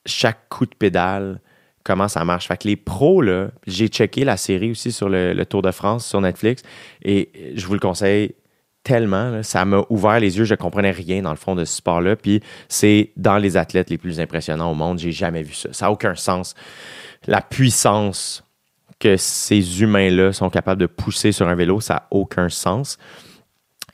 [0.06, 1.40] chaque coup de pédale
[1.84, 2.48] comment ça marche.
[2.48, 6.06] Fait que les pros, là, j'ai checké la série aussi sur le, Tour de France
[6.06, 6.64] sur Netflix
[7.04, 8.36] et je vous le conseille
[8.84, 9.44] tellement.
[9.44, 10.44] ça m'a ouvert les yeux.
[10.44, 12.16] Je ne comprenais rien dans le fond de ce sport-là.
[12.16, 15.00] Puis c'est dans les athlètes les plus impressionnants au monde.
[15.00, 15.70] J'ai jamais vu ça.
[15.74, 16.56] Ça n'a aucun sens.
[17.28, 18.44] La puissance
[19.00, 22.98] que ces humains-là sont capables de pousser sur un vélo, ça n'a aucun sens.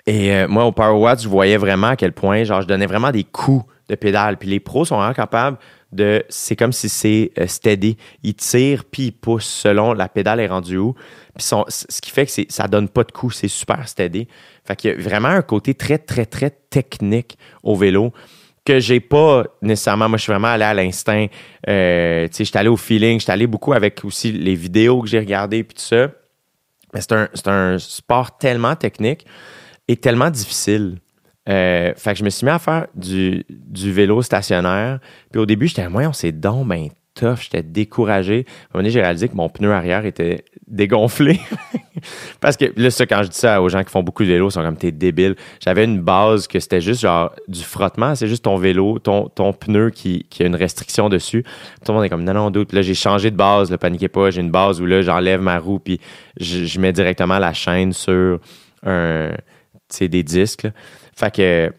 [0.05, 2.85] Et euh, moi, au Power Watch, je voyais vraiment à quel point, genre, je donnais
[2.85, 4.37] vraiment des coups de pédale.
[4.37, 5.57] Puis les pros sont vraiment capables
[5.91, 6.23] de.
[6.29, 7.97] C'est comme si c'est euh, steady.
[8.23, 10.93] Ils tirent puis ils poussent selon la pédale est rendue où.
[11.35, 13.31] Puis ce qui fait que ça donne pas de coup.
[13.31, 14.27] C'est super steady.
[14.65, 18.11] Fait qu'il y a vraiment un côté très, très, très technique au vélo
[18.65, 20.09] que j'ai pas nécessairement.
[20.09, 21.27] Moi, je suis vraiment allé à l'instinct.
[21.69, 23.17] Euh, tu sais, j'étais allé au feeling.
[23.17, 26.11] J'étais allé beaucoup avec aussi les vidéos que j'ai regardées puis tout ça.
[26.93, 29.25] Mais c'est un, un sport tellement technique
[29.87, 30.97] et tellement difficile.
[31.47, 34.99] Euh, fait que je me suis mis à faire du, vélo stationnaire.
[35.31, 38.33] Puis au début, j'étais, moi, on s'est donc ben tough, j'étais découragé.
[38.35, 41.39] À un moment donné, j'ai réalisé que mon pneu arrière était dégonflé.
[42.39, 44.49] Parce que là, ça, quand je dis ça aux gens qui font beaucoup de vélo,
[44.49, 45.35] ils sont comme t'es débile.
[45.59, 49.53] J'avais une base que c'était juste genre du frottement, c'est juste ton vélo, ton, ton
[49.53, 51.43] pneu qui, qui, a une restriction dessus.
[51.83, 52.73] Tout le monde est comme non, non, doute.
[52.73, 54.29] Là, j'ai changé de base, ne paniquez pas.
[54.29, 55.99] J'ai une base où là, j'enlève ma roue, puis
[56.39, 58.39] je, mets directement la chaîne sur
[58.85, 59.31] un,
[59.99, 60.67] des disques.
[61.17, 61.73] Fait que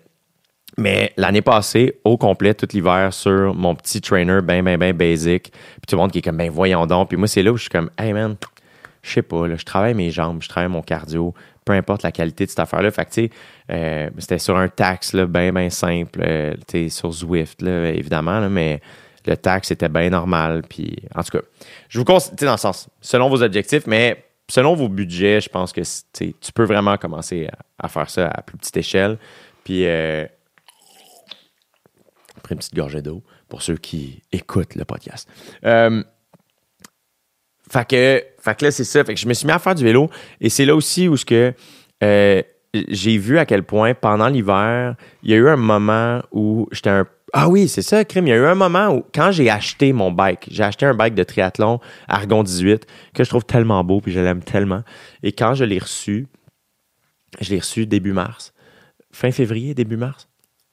[0.78, 5.50] mais l'année passée, au complet, tout l'hiver, sur mon petit trainer, ben, ben, ben basic.
[5.50, 7.08] Puis tout le monde qui est comme, ben, voyons donc.
[7.08, 8.36] Puis moi, c'est là où je suis comme, hey man,
[9.02, 11.34] je sais pas, là, je travaille mes jambes, je travaille mon cardio,
[11.64, 12.92] peu importe la qualité de cette affaire-là.
[12.92, 13.30] Fait que, tu sais,
[13.72, 17.90] euh, c'était sur un tax, là, ben, ben simple, euh, tu sais, sur Zwift, là,
[17.90, 18.80] évidemment, là, mais
[19.26, 20.62] le tax était bien normal.
[20.68, 21.44] Puis, en tout cas,
[21.88, 25.72] je vous conseille, dans le sens, selon vos objectifs, mais selon vos budgets, je pense
[25.72, 25.82] que,
[26.12, 29.18] tu peux vraiment commencer à, faire ça à plus petite échelle.
[29.64, 30.26] Puis, euh,
[32.36, 35.28] après une petite gorgée d'eau pour ceux qui écoutent le podcast.
[35.64, 36.02] Euh,
[37.70, 39.04] fait que, là, c'est ça.
[39.04, 40.08] Fait que je me suis mis à faire du vélo.
[40.40, 41.52] Et c'est là aussi où ce que
[42.02, 42.42] euh,
[42.72, 46.90] j'ai vu à quel point pendant l'hiver, il y a eu un moment où j'étais
[46.90, 48.26] un ah oui, c'est ça, crime.
[48.26, 50.94] Il y a eu un moment où, quand j'ai acheté mon bike, j'ai acheté un
[50.94, 54.82] bike de triathlon Argon 18 que je trouve tellement beau puis je l'aime tellement.
[55.22, 56.26] Et quand je l'ai reçu,
[57.40, 58.52] je l'ai reçu début mars.
[59.12, 60.28] Fin février, début mars?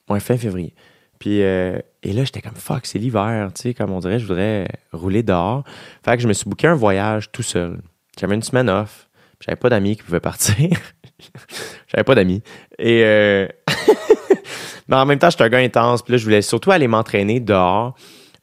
[0.09, 0.73] Ouais, fin février.
[1.19, 4.25] Puis, euh, et là, j'étais comme fuck, c'est l'hiver, tu sais, comme on dirait, je
[4.25, 5.63] voudrais rouler dehors.
[6.03, 7.81] Fait que je me suis booké un voyage tout seul.
[8.19, 9.09] J'avais une semaine off.
[9.41, 10.69] J'avais pas d'amis qui pouvaient partir.
[11.87, 12.41] j'avais pas d'amis.
[12.79, 13.47] Et euh...
[14.87, 16.01] mais en même temps, j'étais un gars intense.
[16.01, 17.95] Puis là, je voulais surtout aller m'entraîner dehors.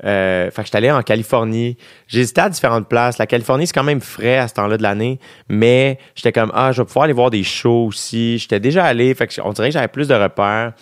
[0.05, 1.77] Euh, fait que j'étais allé en Californie.
[2.09, 3.19] J'hésitais à différentes places.
[3.19, 5.21] La Californie, c'est quand même frais à ce temps-là de l'année.
[5.49, 8.39] Mais j'étais comme, ah, je vais pouvoir aller voir des shows aussi.
[8.39, 9.15] J'étais déjà allé.
[9.15, 10.73] Fait que on dirait que j'avais plus de repères.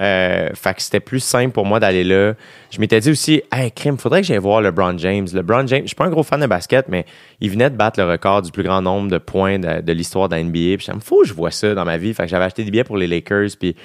[0.00, 2.34] Euh, fait que c'était plus simple pour moi d'aller là.
[2.70, 5.28] Je m'étais dit aussi, hey, crime, faudrait que j'aille voir LeBron James.
[5.32, 7.06] LeBron James, je suis pas un gros fan de basket, mais
[7.40, 10.34] il venait de battre le record du plus grand nombre de points de, l'histoire de
[10.34, 10.78] la NBA.
[10.78, 12.12] Puis me faut que je vois ça dans ma vie.
[12.12, 13.50] Fait que j'avais acheté des billets pour les Lakers.
[13.58, 13.76] Puis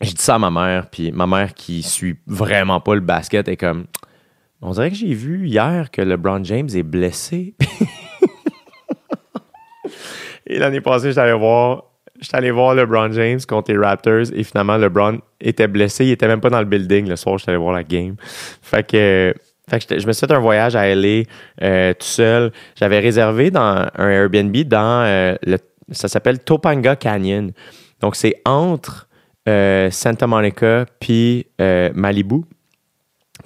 [0.00, 0.88] j'ai dit ça à ma mère.
[0.90, 3.86] Puis ma mère, qui suit vraiment pas le basket, est comme,
[4.62, 7.54] on dirait que j'ai vu hier que LeBron James est blessé.
[10.46, 11.84] Et l'année passée, j'allais voir
[12.20, 16.04] J'étais allé voir LeBron James contre les Raptors et finalement LeBron était blessé.
[16.04, 17.38] Il était même pas dans le building le soir.
[17.38, 18.16] J'étais allé voir la game.
[18.60, 19.34] Fait que,
[19.72, 21.22] je me suis fait un voyage à LA
[21.62, 22.52] euh, tout seul.
[22.78, 25.56] J'avais réservé dans un Airbnb dans euh, le,
[25.92, 27.52] ça s'appelle Topanga Canyon.
[28.00, 29.08] Donc c'est entre
[29.48, 32.42] euh, Santa Monica puis Malibu.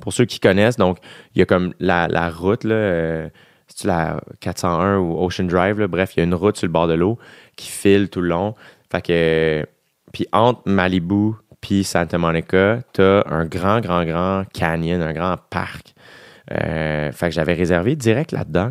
[0.01, 0.99] Pour ceux qui connaissent, donc
[1.35, 3.29] il y a comme la, route là
[3.69, 6.87] c'est la 401 ou Ocean Drive, bref, il y a une route sur le bord
[6.87, 7.19] de l'eau
[7.57, 8.55] qui file tout le long.
[8.91, 9.67] Fait que,
[10.13, 15.95] puis entre Malibu puis Santa Monica, t'as un grand, grand, grand canyon, un grand parc.
[16.53, 18.71] Euh, fait que j'avais réservé direct là-dedans.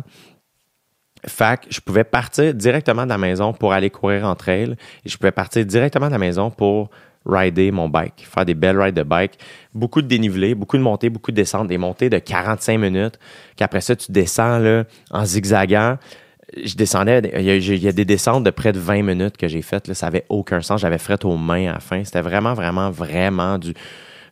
[1.26, 5.16] Fait que je pouvais partir directement de la maison pour aller courir en trail je
[5.16, 6.90] pouvais partir directement de la maison pour
[7.26, 9.38] rider mon bike, faire des belles rides de bike.
[9.74, 13.18] Beaucoup de dénivelé, beaucoup de montées, beaucoup de descentes, des montées de 45 minutes,
[13.56, 15.96] qu'après ça, tu descends là, en zigzagant.
[16.62, 19.88] Je descendais, il y, a, des descentes de près de 20 minutes que j'ai faites,
[19.88, 20.80] là, ça avait aucun sens.
[20.80, 22.04] J'avais fret aux mains à la fin.
[22.04, 23.74] C'était vraiment, vraiment, vraiment du.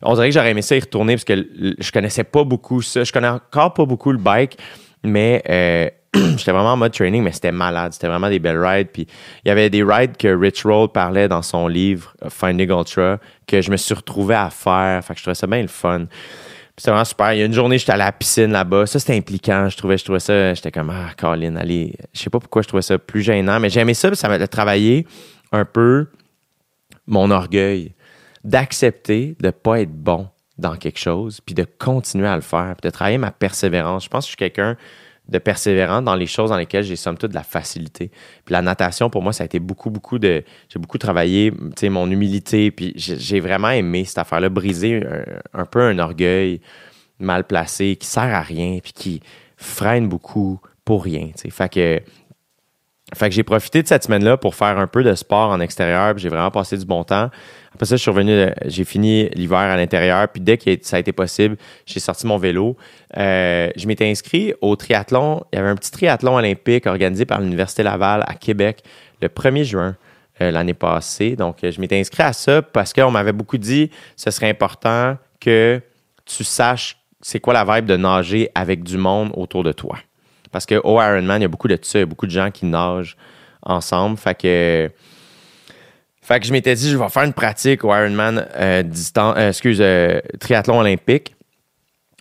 [0.01, 1.45] On dirait que j'aurais aimé ça y retourner parce que
[1.79, 3.03] je connaissais pas beaucoup ça.
[3.03, 4.57] Je connais encore pas beaucoup le bike,
[5.03, 5.89] mais euh,
[6.37, 7.93] j'étais vraiment en mode training, mais c'était malade.
[7.93, 8.89] C'était vraiment des belles rides.
[8.93, 9.07] Puis
[9.43, 13.19] il y avait des rides que Rich Roll parlait dans son livre euh, Finding Ultra
[13.47, 15.03] que je me suis retrouvé à faire.
[15.03, 16.05] Fait que je trouvais ça bien le fun.
[16.77, 17.33] C'était vraiment super.
[17.33, 18.85] Il y a une journée, j'étais à la piscine là-bas.
[18.85, 19.69] Ça, c'était impliquant.
[19.69, 21.95] Je trouvais, je trouvais ça, j'étais comme, ah, Colin, allez.
[22.13, 25.05] Je sais pas pourquoi je trouvais ça plus gênant, mais j'aimais ça, ça m'a travaillé
[25.51, 26.07] un peu
[27.05, 27.93] mon orgueil
[28.43, 32.89] d'accepter de pas être bon dans quelque chose, puis de continuer à le faire, puis
[32.89, 34.05] de travailler ma persévérance.
[34.05, 34.77] Je pense que je suis quelqu'un
[35.29, 38.11] de persévérant dans les choses dans lesquelles j'ai somme toute de la facilité.
[38.45, 40.43] Puis la natation, pour moi, ça a été beaucoup, beaucoup de...
[40.69, 45.01] J'ai beaucoup travaillé, tu sais, mon humilité, puis j'ai vraiment aimé cette affaire-là, briser
[45.53, 46.59] un, peu un orgueil
[47.19, 49.21] mal placé qui sert à rien, puis qui
[49.55, 51.49] freine beaucoup pour rien, tu sais.
[51.49, 52.01] Fait que...
[53.15, 56.15] Fait que j'ai profité de cette semaine-là pour faire un peu de sport en extérieur,
[56.15, 57.29] puis j'ai vraiment passé du bon temps.
[57.73, 60.27] Après ça, je suis revenu, euh, j'ai fini l'hiver à l'intérieur.
[60.27, 62.77] Puis dès que ça a été possible, j'ai sorti mon vélo.
[63.17, 65.43] Euh, je m'étais inscrit au triathlon.
[65.51, 68.83] Il y avait un petit triathlon olympique organisé par l'Université Laval à Québec
[69.21, 69.95] le 1er juin
[70.41, 71.35] euh, l'année passée.
[71.35, 75.81] Donc, je m'étais inscrit à ça parce qu'on m'avait beaucoup dit ce serait important que
[76.25, 79.97] tu saches c'est quoi la vibe de nager avec du monde autour de toi.
[80.51, 82.31] Parce que au Ironman, il y a beaucoup de ça, il y a beaucoup de
[82.31, 83.17] gens qui nagent
[83.63, 84.17] ensemble.
[84.17, 84.91] Fait que
[86.23, 88.81] Fait que je m'étais dit, je vais faire une pratique au Ironman euh,
[89.17, 91.35] euh, excuse, euh, triathlon olympique.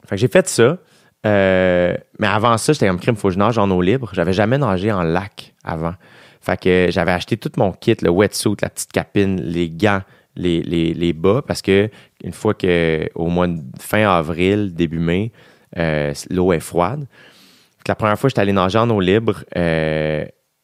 [0.09, 0.78] Fait que j'ai fait ça.
[1.24, 4.11] Euh, mais avant ça, j'étais comme crime, faut que je nage en eau libre.
[4.12, 5.94] J'avais jamais nagé en lac avant.
[6.40, 10.03] Fait que j'avais acheté tout mon kit, le wetsuit, la petite capine, les gants,
[10.34, 11.88] les, les, les bas, parce que
[12.24, 15.30] une fois que au mois de fin avril, début mai,
[16.28, 17.07] l'eau est froide.
[17.78, 19.44] Fait que la première fois j'étais allé nager en eau libre,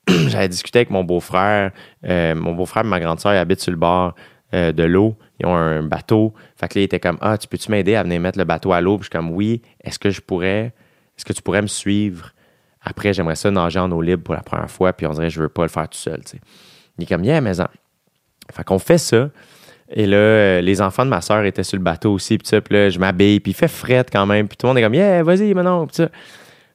[0.29, 1.73] j'avais discuté avec mon beau-frère.
[2.05, 4.15] Euh, mon beau-frère et ma grande soeur habitent sur le bord
[4.55, 5.17] euh, de l'eau.
[5.41, 6.35] Ils ont un bateau.
[6.57, 8.73] Fait que là, il était comme Ah, tu peux-tu m'aider à venir mettre le bateau
[8.73, 8.97] à l'eau?
[8.97, 10.73] Puis je suis comme Oui, est-ce que je pourrais,
[11.17, 12.33] est-ce que tu pourrais me suivre?
[12.81, 15.41] Après, j'aimerais ça nager en eau libre pour la première fois, puis on dirait je
[15.41, 16.21] veux pas le faire tout seul.
[16.25, 16.41] tu sais.
[16.97, 17.67] Il est comme Yeah, mais en.
[18.53, 19.29] Fait qu'on fait ça.
[19.91, 22.75] Et là, euh, les enfants de ma soeur étaient sur le bateau aussi, puis puis
[22.75, 24.95] là, je m'habille, puis il fait fret quand même, puis tout le monde est comme
[24.95, 26.05] Yeah, vas-y, maintenant, puis.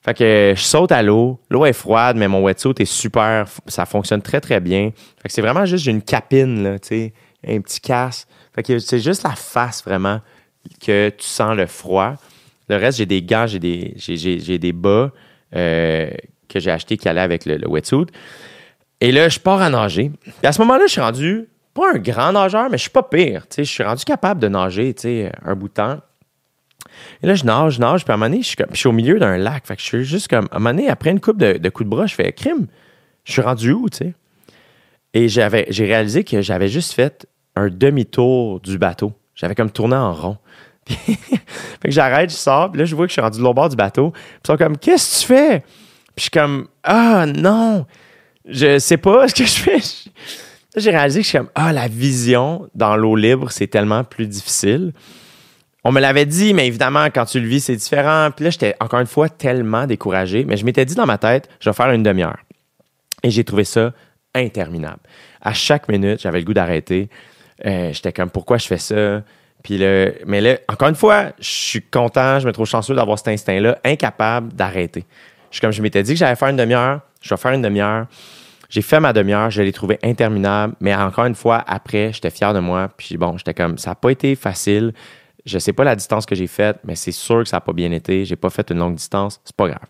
[0.03, 1.39] Fait que je saute à l'eau.
[1.49, 3.47] L'eau est froide, mais mon wetsuit est super.
[3.67, 4.91] Ça fonctionne très, très bien.
[5.21, 7.13] Fait que c'est vraiment juste une capine, là, tu sais,
[7.47, 8.27] un petit casse.
[8.53, 10.19] Fait que c'est juste la face, vraiment,
[10.85, 12.15] que tu sens le froid.
[12.67, 15.11] Le reste, j'ai des gants, j'ai des, j'ai, des bas
[15.55, 16.09] euh,
[16.49, 18.07] que j'ai achetés qui allaient avec le, wetsuit.
[18.99, 20.11] Et là, je pars à nager.
[20.43, 23.47] À ce moment-là, je suis rendu, pas un grand nageur, mais je suis pas pire.
[23.47, 25.99] Tu sais, je suis rendu capable de nager, tu sais, un bout de temps.
[27.21, 29.19] Et là, je nage, je nage, puis à un moment donné, je suis, au milieu
[29.19, 29.65] d'un lac.
[29.65, 31.89] Fait que je suis juste comme, à un moment donné, après une coupe de, coups
[31.89, 32.67] de bras, je fais crime.
[33.23, 34.13] Je suis rendu où, tu sais?
[35.13, 39.13] Et j'avais, j'ai réalisé que j'avais juste fait un demi-tour du bateau.
[39.35, 40.37] J'avais comme tourné en rond.
[40.87, 41.17] fait
[41.83, 43.69] que j'arrête, je sors, puis là, je vois que je suis rendu de l'autre bord
[43.69, 44.11] du bateau.
[44.11, 45.59] Puis ils sont comme, qu'est-ce que tu fais?
[45.59, 47.85] Puis je suis comme, ah non,
[48.45, 49.79] je sais pas ce que je fais.
[50.75, 54.27] J'ai réalisé que je suis comme, ah, la vision dans l'eau libre, c'est tellement plus
[54.27, 54.93] difficile.
[55.83, 58.29] On me l'avait dit, mais évidemment, quand tu le vis, c'est différent.
[58.35, 60.45] Puis là, j'étais encore une fois tellement découragé.
[60.45, 62.37] Mais je m'étais dit dans ma tête, je vais faire une demi-heure.
[63.21, 63.91] Et j'ai trouvé ça
[64.33, 64.99] interminable.
[65.41, 67.09] À chaque minute, j'avais le goût d'arrêter.
[67.65, 69.23] Euh, j'étais comme, pourquoi je fais ça?
[69.61, 73.17] Puis là, mais là, encore une fois, je suis content, je me trouve chanceux d'avoir
[73.17, 75.05] cet instinct-là, incapable d'arrêter.
[75.51, 78.07] Je comme, je m'étais dit que j'allais faire une demi-heure, je vais faire une demi-heure.
[78.69, 82.53] J'ai fait ma demi-heure, je l'ai trouvé interminable, mais encore une fois, après, j'étais fier
[82.53, 82.89] de moi.
[82.97, 84.93] Puis bon, j'étais comme, ça n'a pas été facile.
[85.45, 87.73] Je sais pas la distance que j'ai faite, mais c'est sûr que ça n'a pas
[87.73, 88.25] bien été.
[88.25, 89.87] J'ai pas fait une longue distance, c'est pas grave.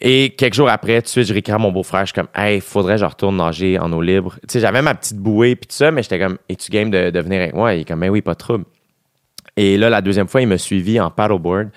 [0.00, 2.00] Et quelques jours après, tout de suite, je récrame mon beau-frère.
[2.00, 4.36] Je suis comme, hey, faudrait que je retourne nager en eau libre.
[4.42, 7.10] Tu sais, j'avais ma petite bouée puis tout ça, mais j'étais comme, es-tu game de,
[7.10, 7.74] de venir avec moi?
[7.74, 8.64] Il est comme, ben oui, pas de trouble.
[9.56, 11.68] Et là, la deuxième fois, il m'a suivi en paddleboard.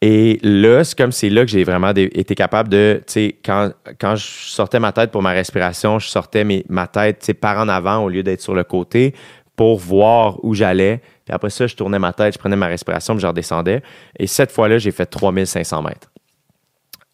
[0.00, 3.70] Et là, c'est comme c'est là que j'ai vraiment été capable de, tu sais, quand,
[4.00, 7.58] quand je sortais ma tête pour ma respiration, je sortais ma tête, tu sais, par
[7.58, 9.14] en avant au lieu d'être sur le côté
[9.54, 11.02] pour voir où j'allais.
[11.24, 13.82] Puis après ça, je tournais ma tête, je prenais ma respiration, puis je redescendais.
[14.18, 16.10] Et cette fois-là, j'ai fait 3500 mètres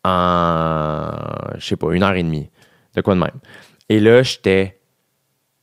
[0.05, 1.11] en,
[1.59, 2.51] je sais pas, une heure et demie.
[2.95, 3.39] De quoi de même.
[3.89, 4.79] Et là, j'étais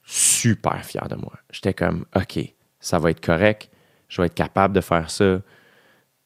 [0.04, 1.34] super fier de moi.
[1.52, 2.40] J'étais comme, OK,
[2.80, 3.70] ça va être correct.
[4.08, 5.40] Je vais être capable de faire ça.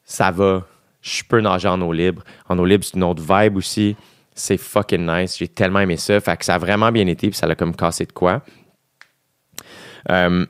[0.03, 0.67] Ça va.
[1.01, 2.23] Je peux nager en eau libre.
[2.47, 3.95] En eau libre, c'est une autre vibe aussi.
[4.35, 5.37] C'est fucking nice.
[5.37, 6.19] J'ai tellement aimé ça.
[6.19, 8.41] Fait que ça a vraiment bien été, puis ça l'a comme cassé de quoi.
[10.09, 10.45] Euh,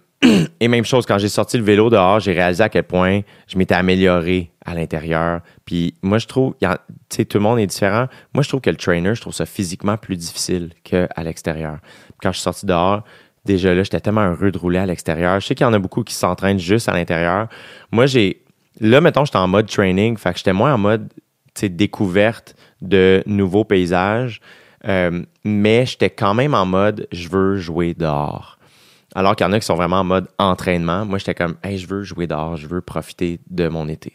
[0.59, 3.57] et même chose, quand j'ai sorti le vélo dehors, j'ai réalisé à quel point je
[3.57, 5.41] m'étais amélioré à l'intérieur.
[5.65, 6.67] Puis moi, je trouve, tu
[7.09, 8.07] sais, tout le monde est différent.
[8.34, 11.78] Moi, je trouve que le trainer, je trouve ça physiquement plus difficile qu'à l'extérieur.
[12.22, 13.03] Quand je suis sorti dehors,
[13.45, 15.39] déjà là, j'étais tellement heureux de rouler à l'extérieur.
[15.39, 17.47] Je sais qu'il y en a beaucoup qui s'entraînent juste à l'intérieur.
[17.91, 18.43] Moi, j'ai.
[18.82, 21.09] Là, mettons, j'étais en mode training, fait que j'étais moins en mode
[21.67, 24.39] découverte de nouveaux paysages.
[24.88, 28.59] Euh, mais j'étais quand même en mode je veux jouer dehors.
[29.16, 31.05] Alors qu'il y en a qui sont vraiment en mode entraînement.
[31.05, 34.14] Moi, j'étais comme, hey, je veux jouer dehors, je veux profiter de mon été.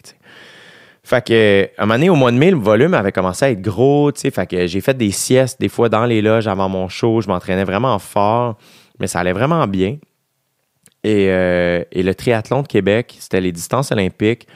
[1.02, 3.50] Fait que, à un moment donné, au mois de mai, le volume avait commencé à
[3.50, 4.10] être gros.
[4.14, 7.20] Fait que j'ai fait des siestes des fois dans les loges avant mon show.
[7.20, 8.56] Je m'entraînais vraiment fort,
[8.98, 9.98] mais ça allait vraiment bien.
[11.02, 14.48] Et, euh, le triathlon de Québec, c'était les distances olympiques.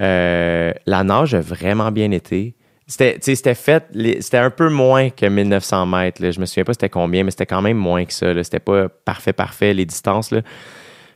[0.00, 2.56] Euh, la nage a vraiment bien été.
[2.86, 3.84] C'était, fait,
[4.20, 6.30] c'était un peu moins que 1900 mètres.
[6.30, 8.42] Je me souviens pas c'était combien, mais c'était quand même moins que ça.
[8.44, 10.30] C'était pas parfait, parfait, les distances.
[10.30, 10.42] Là.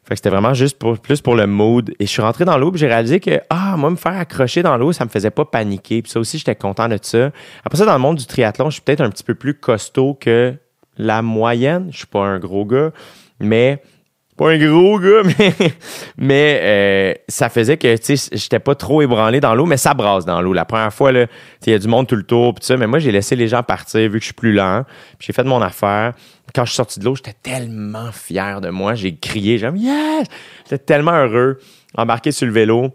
[0.09, 1.91] Fait que c'était vraiment juste pour, plus pour le mood.
[1.99, 4.63] Et je suis rentré dans l'eau, puis j'ai réalisé que, ah, moi, me faire accrocher
[4.63, 6.01] dans l'eau, ça me faisait pas paniquer.
[6.01, 7.31] Puis ça aussi, j'étais content de ça.
[7.63, 10.17] Après ça, dans le monde du triathlon, je suis peut-être un petit peu plus costaud
[10.19, 10.55] que
[10.97, 11.89] la moyenne.
[11.93, 12.93] Je suis pas un gros gars,
[13.41, 13.83] mais
[14.39, 15.23] pas un gros gars,
[16.17, 17.97] mais, euh, ça faisait que
[18.33, 20.53] j'étais pas trop ébranlé dans l'eau, mais ça brasse dans l'eau.
[20.53, 21.27] La première fois, il
[21.67, 23.63] y a du monde tout le tour, pis ça, mais moi, j'ai laissé les gens
[23.63, 24.85] partir vu que je suis plus lent.
[25.19, 26.15] J'ai fait mon affaire.
[26.55, 28.95] Quand je suis sorti de l'eau, j'étais tellement fier de moi.
[28.95, 30.29] J'ai crié, j'ai dit, yes!
[30.65, 31.59] J'étais tellement heureux.
[31.97, 32.93] Embarqué sur le vélo.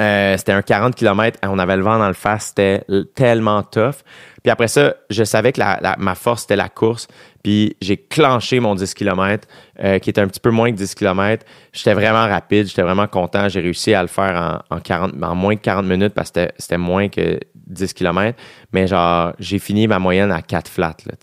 [0.00, 1.38] Euh, c'était un 40 km.
[1.42, 2.46] On avait le vent dans le face.
[2.46, 2.82] C'était
[3.14, 3.96] tellement tough.
[4.42, 5.60] Puis après ça, je savais que
[5.98, 7.06] ma force, c'était la course.
[7.42, 9.46] Puis j'ai clenché mon 10 km,
[9.82, 11.44] euh, qui était un petit peu moins que 10 km.
[11.72, 12.66] J'étais vraiment rapide.
[12.66, 13.48] J'étais vraiment content.
[13.50, 16.78] J'ai réussi à le faire en, 40, en moins de 40 minutes parce que c'était
[16.78, 18.38] moins que 10 km.
[18.72, 21.14] Mais genre, j'ai fini ma moyenne à 4 flats, là,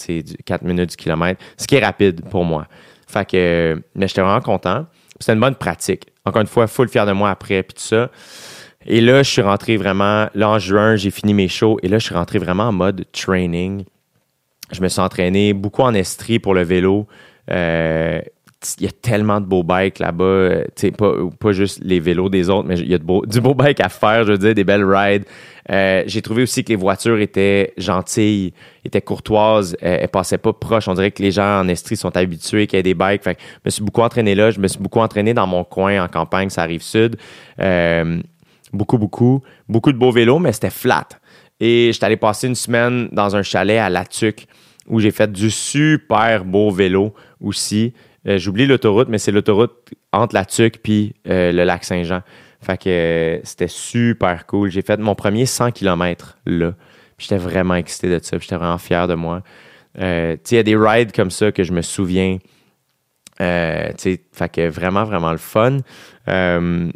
[0.46, 1.42] 4 minutes du kilomètre.
[1.58, 2.68] Ce qui est rapide pour moi.
[3.08, 4.86] Fait que, mais j'étais vraiment content.
[5.20, 6.08] C'était une bonne pratique.
[6.26, 8.10] Encore une fois, full fier de moi après, puis tout ça.
[8.88, 12.00] Et là, je suis rentré vraiment, là en juin, j'ai fini mes shows et là,
[12.00, 13.84] je suis rentré vraiment en mode training.
[14.72, 17.08] Je me suis entraîné beaucoup en estrie pour le vélo.
[17.52, 18.22] Euh,
[18.80, 20.64] il y a tellement de beaux bikes là-bas,
[20.98, 23.90] pas, pas juste les vélos des autres, mais il y a du beau bike à
[23.90, 25.26] faire, je veux dire, des belles rides.
[25.70, 30.54] Euh, j'ai trouvé aussi que les voitures étaient gentilles, étaient courtoises, euh, elles passaient pas
[30.54, 30.88] proches.
[30.88, 33.24] On dirait que les gens en Estrie sont habitués qu'il y ait des bikes.
[33.24, 34.50] Fait je me suis beaucoup entraîné là.
[34.50, 37.18] Je me suis beaucoup entraîné dans mon coin en campagne, ça arrive sud.
[37.60, 38.22] Euh,
[38.74, 39.42] beaucoup, beaucoup.
[39.68, 41.08] Beaucoup de beaux vélos, mais c'était flat.
[41.60, 44.48] Et j'étais allé passer une semaine dans un chalet à Latuc
[44.88, 47.94] où j'ai fait du super beau vélo aussi.
[48.26, 49.74] J'oublie l'autoroute, mais c'est l'autoroute
[50.12, 52.22] entre Latuc puis le lac Saint-Jean.
[52.62, 54.70] Fait que euh, c'était super cool.
[54.70, 56.74] J'ai fait mon premier 100 km là.
[57.18, 58.38] J'étais vraiment excité de ça.
[58.40, 59.42] J'étais vraiment fier de moi.
[60.00, 62.38] Euh, il y a des rides comme ça que je me souviens.
[63.42, 65.80] Euh, fait que vraiment, vraiment le fun.
[66.28, 66.90] Euh,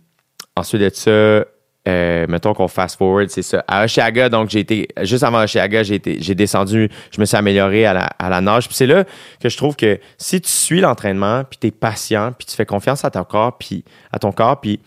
[0.55, 1.45] ensuite de ça,
[1.85, 3.63] mettons qu'on fast forward, c'est ça.
[3.67, 7.85] À Oshiaga, donc j'ai été, juste avant Oshiaga, j'ai j'ai descendu, je me suis amélioré
[7.85, 8.67] à la, à la nage.
[8.67, 9.03] Puis c'est là
[9.39, 12.65] que je trouve que si tu suis l'entraînement, puis tu es patient, puis tu fais
[12.65, 14.79] confiance à ton corps, puis à ton corps, puis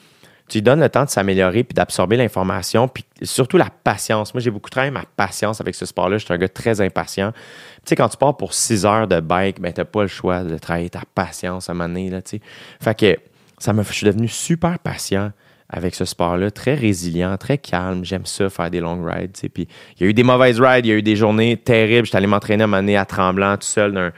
[0.49, 4.35] tu lui donnes le temps de s'améliorer puis d'absorber l'information, puis surtout la patience.
[4.35, 6.19] Moi, j'ai beaucoup travaillé ma patience avec ce sport-là.
[6.19, 7.33] Je suis un gars très impatient.
[7.33, 7.41] Tu
[7.87, 10.59] sais, quand tu pars pour six heures de bike, ben, t'as pas le choix de
[10.59, 12.41] travailler ta patience à un moment donné, là, tu sais.
[12.81, 13.17] Fait que
[13.59, 15.33] ça me, je suis devenu super patient
[15.77, 18.05] avec ce sport-là, très résilient, très calme.
[18.05, 19.33] J'aime ça, faire des long rides.
[19.53, 19.67] Puis
[19.99, 22.07] il y a eu des mauvaises rides, il y a eu des journées terribles.
[22.07, 24.13] J'étais allé m'entraîner à donné à Tremblant tout seul d'un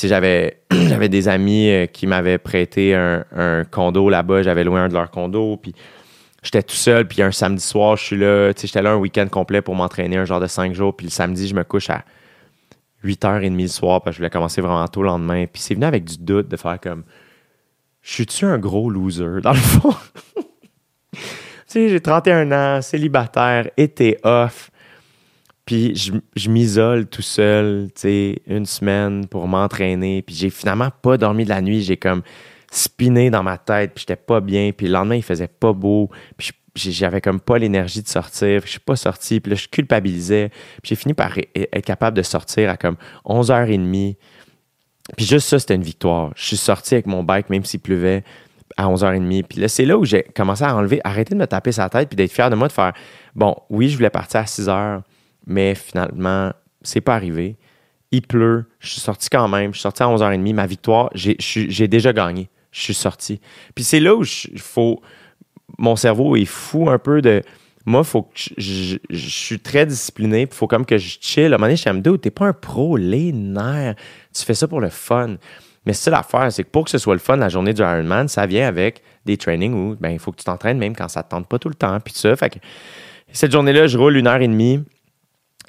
[0.00, 4.94] j'avais j'avais des amis euh, qui m'avaient prêté un, condo là-bas, j'avais loué un de
[4.94, 5.74] leurs condos, puis
[6.44, 9.62] j'étais tout seul, puis un samedi soir, je suis là, j'étais là un week-end complet
[9.62, 12.04] pour m'entraîner, un genre de cinq jours, puis le samedi, je me couche à
[13.04, 15.86] 8h30 le soir, parce que je voulais commencer vraiment tôt le lendemain, puis c'est venu
[15.86, 17.02] avec du doute de faire comme,
[18.06, 19.94] je suis-tu un gros loser, dans le fond?
[21.12, 21.18] tu
[21.66, 24.70] sais, j'ai 31 ans, célibataire, été off,
[25.64, 25.96] puis
[26.36, 30.22] je, m'isole tout seul, tu sais, une semaine pour m'entraîner.
[30.22, 31.82] Puis j'ai finalement pas dormi de la nuit.
[31.82, 32.22] J'ai comme
[32.70, 34.70] spiné dans ma tête, puis j'étais pas bien.
[34.70, 36.08] Puis le lendemain, il faisait pas beau.
[36.36, 38.60] Puis j'avais comme pas l'énergie de sortir.
[38.64, 39.40] Je suis pas sorti.
[39.40, 40.50] Puis là, je culpabilisais.
[40.80, 44.14] Puis j'ai fini par être capable de sortir à comme 11h30.
[45.16, 46.32] Puis juste ça, c'était une victoire.
[46.36, 48.24] Je suis sorti avec mon bike, même s'il pleuvait,
[48.76, 49.44] à 11h30.
[49.44, 52.08] Puis là, c'est là où j'ai commencé à enlever, arrêter de me taper sa tête,
[52.08, 52.92] puis d'être fier de moi, de faire,
[53.34, 55.02] bon, oui, je voulais partir à 6h
[55.46, 56.52] mais finalement,
[56.82, 57.56] c'est pas arrivé.
[58.10, 60.54] Il pleut, je suis sorti quand même, je suis sorti à 11h30.
[60.54, 62.50] Ma victoire, j'ai déjà gagné.
[62.72, 63.40] Je suis sorti.
[63.74, 64.24] Puis c'est là où
[64.58, 65.00] faut.
[65.78, 67.42] Mon cerveau est fou un peu de.
[67.86, 71.44] Moi, faut que je, suis très discipliné, il faut comme que je chill.
[71.44, 73.94] À un moment donné, je me t'es pas un pro, les nerfs.
[74.34, 75.36] Tu fais ça pour le fun.
[75.86, 78.26] Mais c'est l'affaire, c'est que pour que ce soit le fun, la journée du Ironman,
[78.26, 81.22] ça vient avec des trainings où ben, il faut que tu t'entraînes même quand ça
[81.22, 82.00] te tente pas tout le temps.
[82.00, 82.58] Puis ça, fait que
[83.32, 84.82] cette journée-là, je roule une heure et demie.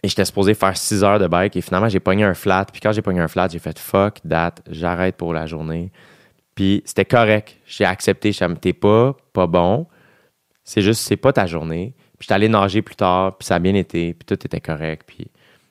[0.03, 2.65] Et j'étais supposé faire 6 heures de bike et finalement j'ai pogné un flat.
[2.71, 5.91] Puis quand j'ai pogné un flat, j'ai fait fuck that, j'arrête pour la journée.
[6.55, 7.57] Puis c'était correct.
[7.65, 9.87] J'ai accepté, je t'es pas, pas bon.
[10.63, 11.95] C'est juste, c'est pas ta journée.
[12.19, 15.03] J'étais allé nager plus tard, puis ça a bien été, puis tout était correct.
[15.05, 15.27] Puis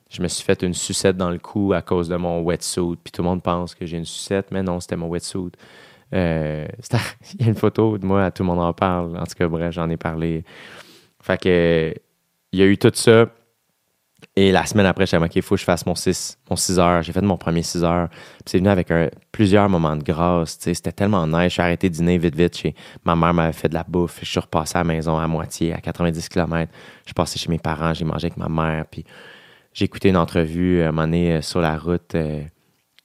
[0.09, 2.97] je me suis fait une sucette dans le cou à cause de mon wetsuit.
[3.03, 5.53] Puis tout le monde pense que j'ai une sucette, mais non, c'était mon wetsuit.
[6.15, 6.67] Euh,
[7.35, 9.17] il y a une photo de moi, tout le monde en parle.
[9.17, 10.45] En tout cas, bref, j'en ai parlé.
[11.21, 11.95] Fait que
[12.53, 13.27] il y a eu tout ça.
[14.35, 16.57] Et la semaine après, j'ai dit, OK, il faut que je fasse mon 6, mon
[16.57, 17.03] 6 heures.
[17.03, 18.09] J'ai fait mon premier 6 heures.
[18.09, 18.91] Puis c'est venu avec
[19.33, 20.57] plusieurs moments de grâce.
[20.59, 21.55] C'était tellement nice.
[21.55, 22.57] J'ai arrêté de dîner vite, vite.
[22.57, 24.19] Chez, ma mère m'avait fait de la bouffe.
[24.21, 26.71] Je suis repassé à la maison à moitié, à 90 km.
[27.03, 27.95] Je suis passé chez mes parents.
[27.95, 28.85] J'ai mangé avec ma mère.
[28.91, 29.05] Puis
[29.73, 32.15] j'ai écouté une entrevue à un moment donné euh, sur la route.
[32.15, 32.43] Euh,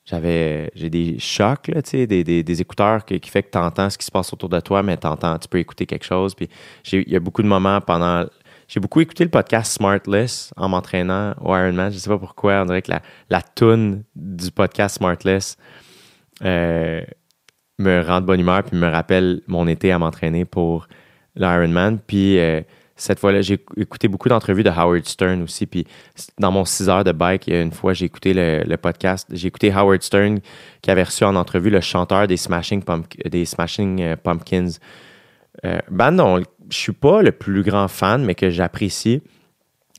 [0.06, 3.90] j'avais j'ai des chocs, là, des, des, des, écouteurs qui, qui fait que tu entends
[3.90, 6.34] ce qui se passe autour de toi, mais t'entends, tu peux écouter quelque chose.
[6.34, 6.50] Puis
[6.92, 8.26] il y a beaucoup de moments pendant
[8.72, 11.92] j'ai beaucoup écouté le podcast Smartless en m'entraînant au Ironman.
[11.92, 12.62] Je sais pas pourquoi.
[12.62, 15.58] On dirait que la, la toune du podcast Smartless
[16.46, 17.02] euh,
[17.80, 20.88] me rend de bonne humeur puis me rappelle mon été à m'entraîner pour
[21.36, 22.00] l'Ironman.
[22.00, 22.62] Puis euh,
[22.96, 25.66] cette fois-là, j'ai écouté beaucoup d'entrevues de Howard Stern aussi.
[25.66, 25.86] Puis
[26.40, 29.28] dans mon 6 heures de bike, une fois, j'ai écouté le, podcast.
[29.34, 30.40] J'ai écouté Howard Stern
[30.82, 32.82] qui avait reçu en entrevue le chanteur des Smashing,
[33.26, 34.78] des Smashing euh, Pumpkins.
[35.66, 39.22] Euh, band dont je suis pas le plus grand fan, mais que j'apprécie.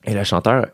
[0.05, 0.67] Et le chanteur,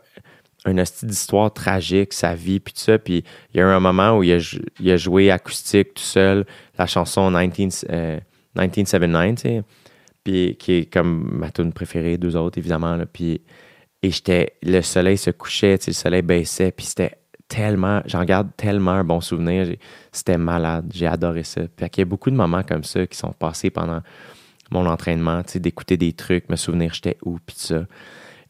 [0.65, 2.97] une hostie d'histoire tragique, sa vie, puis tout ça.
[2.97, 3.23] Puis
[3.53, 6.45] il y a eu un moment où il a, joué acoustique tout seul,
[6.77, 8.19] la chanson 19, euh,
[8.55, 9.63] 1979, tu sais,
[10.23, 12.97] puis qui est comme ma tune préférée, deux autres, évidemment.
[14.01, 18.91] Et j'étais, le soleil se couchait, le soleil baissait, puis c'était tellement, j'en garde tellement
[18.91, 19.67] un bon souvenir.
[20.11, 21.61] C'était malade, j'ai adoré ça.
[21.61, 24.01] Puis il y a beaucoup de moments comme ça qui sont passés pendant
[24.71, 27.85] mon entraînement, d'écouter des trucs, me souvenir j'étais où, puis ça.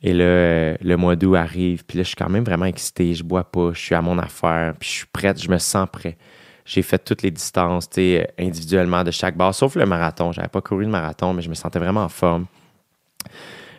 [0.02, 3.14] Et là, euh, le mois d'août arrive, puis là, je suis quand même vraiment excité,
[3.14, 5.88] je bois pas, je suis à mon affaire, puis je suis prête, je me sens
[5.92, 6.18] prêt.
[6.66, 10.32] J'ai fait toutes les distances, euh, individuellement de chaque barre, sauf le marathon.
[10.32, 12.46] J'avais pas couru le marathon, mais je me sentais vraiment en forme.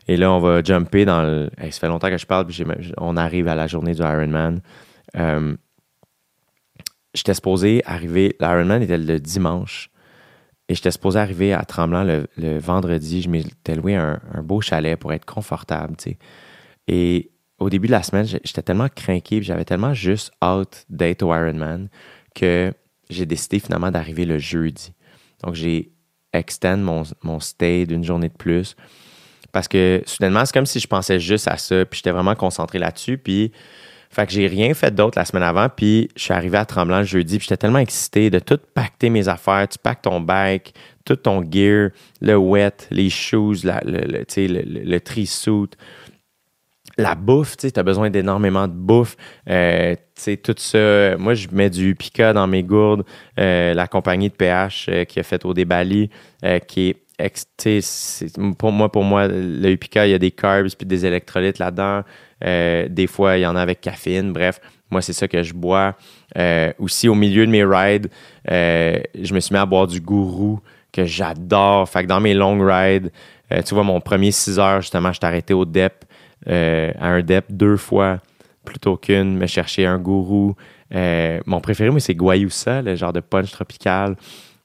[0.09, 1.51] Et là, on va jumper dans le...
[1.57, 2.65] ça fait longtemps que je parle, puis
[2.99, 4.61] on arrive à la journée du Ironman.
[5.17, 5.57] Euh,
[7.15, 8.37] j'étais supposé arriver...
[8.41, 9.91] L'Ironman était le dimanche.
[10.71, 13.23] Et j'étais supposé arriver à Tremblant le, vendredi.
[13.23, 16.19] Je m'étais loué un, beau chalet pour être confortable, tu sais.
[16.87, 21.35] Et au début de la semaine, j'étais tellement craqué, j'avais tellement juste hâte d'être au
[21.35, 21.89] Ironman
[22.37, 22.73] que
[23.11, 24.93] j'ai décidé finalement d'arriver le jeudi.
[25.43, 25.91] Donc, j'ai
[26.33, 28.77] extend mon, mon stay d'une journée de plus.
[29.51, 32.79] Parce que soudainement, c'est comme si je pensais juste à ça, puis j'étais vraiment concentré
[32.79, 33.19] là-dessus.
[33.19, 33.51] Puis,
[34.13, 36.99] fait que j'ai rien fait d'autre la semaine avant, puis je suis arrivé à Tremblant
[36.99, 39.69] le jeudi, puis j'étais tellement excité de tout pacter mes affaires.
[39.69, 41.91] Tu pactes ton bike, tout ton gear,
[42.21, 45.71] le wet, les shoes, la- le, le, le, le, le tree suit,
[46.99, 49.17] la bouffe, tu as besoin d'énormément de bouffe.
[49.49, 49.95] Euh,
[50.43, 51.17] tout ça.
[51.17, 53.05] Moi, je mets du Pika dans mes gourdes.
[53.39, 56.11] Euh, la compagnie de PH euh, qui a fait au débali,
[56.67, 56.97] qui est,
[58.59, 62.03] pour moi, pour moi, le Pika, il y a des carbs puis des électrolytes là-dedans.
[62.43, 64.33] Des fois, il y en a avec caféine.
[64.33, 64.61] Bref,
[64.91, 65.97] moi, c'est ça que je bois.
[66.79, 68.09] Aussi, au milieu de mes rides,
[68.47, 70.61] je me suis mis à boire du gourou
[70.93, 71.89] que j'adore.
[71.89, 73.11] Fait que dans mes long rides,
[73.51, 76.07] tu vois, mon premier 6 heures, justement, je suis arrêté au DEP,
[76.49, 78.21] euh, à un DEP deux fois
[78.65, 80.55] plutôt qu'une, me chercher un gourou.
[80.95, 84.17] Euh, mon préféré, moi, c'est Guayusa, le genre de punch tropical.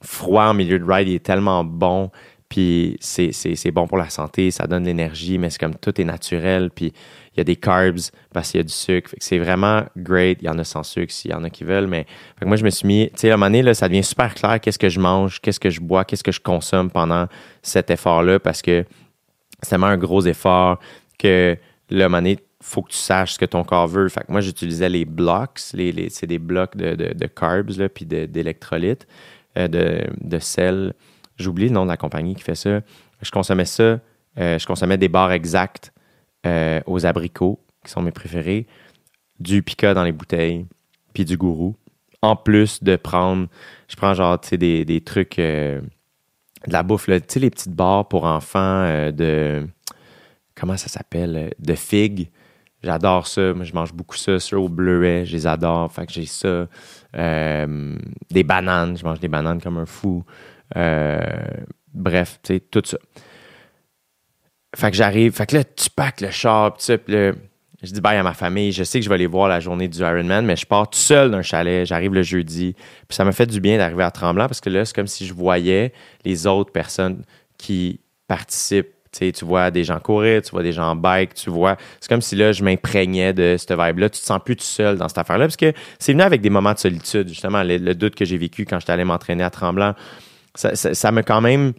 [0.01, 2.11] Froid en milieu de ride, il est tellement bon.
[2.49, 5.75] Puis c'est, c'est, c'est bon pour la santé, ça donne de l'énergie, mais c'est comme
[5.75, 6.69] tout est naturel.
[6.69, 6.93] Puis
[7.33, 7.99] il y a des carbs
[8.31, 9.11] parce qu'il y a du sucre.
[9.17, 10.37] C'est vraiment great.
[10.41, 11.87] Il y en a sans sucre s'il y en a qui veulent.
[11.87, 12.05] Mais
[12.45, 14.33] moi, je me suis mis, tu sais, à un moment donné, là, ça devient super
[14.35, 17.27] clair qu'est-ce que je mange, qu'est-ce que je bois, qu'est-ce que je consomme pendant
[17.61, 18.85] cet effort-là parce que
[19.61, 20.79] c'est tellement un gros effort
[21.17, 21.57] que
[21.89, 24.09] là, à donné, faut que tu saches ce que ton corps veut.
[24.09, 27.77] Fait que moi, j'utilisais les blocks, les, les- c'est des blocs de, de, de carbs,
[27.77, 29.07] là, puis d'électrolytes,
[29.57, 30.93] euh, de, de sel.
[31.37, 32.81] J'oublie le nom de la compagnie qui fait ça.
[33.21, 33.99] Je consommais ça,
[34.39, 35.93] euh, je consommais des barres exactes
[36.45, 38.67] euh, aux abricots, qui sont mes préférés,
[39.39, 40.65] du pica dans les bouteilles,
[41.13, 41.75] puis du gourou.
[42.21, 43.47] En plus de prendre,
[43.87, 45.81] je prends genre, tu sais, des, des trucs, de
[46.67, 49.67] la bouffe, tu sais, les petites barres pour enfants de,
[50.55, 52.29] comment ça s'appelle, euh, de figues.
[52.83, 53.53] J'adore ça.
[53.53, 54.39] Moi, je mange beaucoup ça.
[54.39, 55.91] Ceux au bleuet, je les adore.
[55.91, 56.67] Fait que j'ai ça.
[57.17, 57.95] Euh,
[58.29, 58.97] des bananes.
[58.97, 60.23] Je mange des bananes comme un fou.
[60.75, 61.19] Euh,
[61.93, 62.97] bref, tu sais, tout ça.
[64.75, 65.33] Fait que j'arrive.
[65.33, 66.97] Fait que là, tu packs le char, pis ça.
[67.07, 67.31] Là,
[67.81, 68.71] je dis bye à ma famille.
[68.71, 70.99] Je sais que je vais aller voir la journée du Ironman, mais je pars tout
[70.99, 71.85] seul d'un chalet.
[71.87, 72.73] J'arrive le jeudi.
[73.07, 75.25] Puis ça m'a fait du bien d'arriver à Tremblant parce que là, c'est comme si
[75.25, 75.91] je voyais
[76.23, 77.23] les autres personnes
[77.57, 78.94] qui participent.
[79.19, 81.77] Tu vois des gens courir, tu vois des gens en bike, tu vois.
[81.99, 84.09] C'est comme si là, je m'imprégnais de cette vibe-là.
[84.09, 86.49] Tu te sens plus tout seul dans cette affaire-là parce que c'est venu avec des
[86.49, 87.63] moments de solitude, justement.
[87.63, 89.93] Le, doute que j'ai vécu quand j'étais allé m'entraîner à Tremblant,
[90.55, 91.73] ça m'a quand même.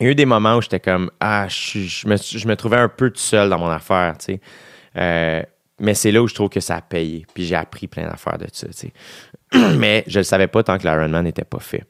[0.00, 2.78] Il y a eu des moments où j'étais comme Ah, je, me, je me trouvais
[2.78, 4.40] un peu tout seul dans mon affaire, tu sais.
[4.96, 5.42] Euh,
[5.80, 7.26] mais c'est là où je trouve que ça a payé.
[7.34, 8.92] Puis j'ai appris plein d'affaires de ça, tu sais.
[9.78, 11.84] mais je le savais pas tant que l'Ironman n'était pas fait.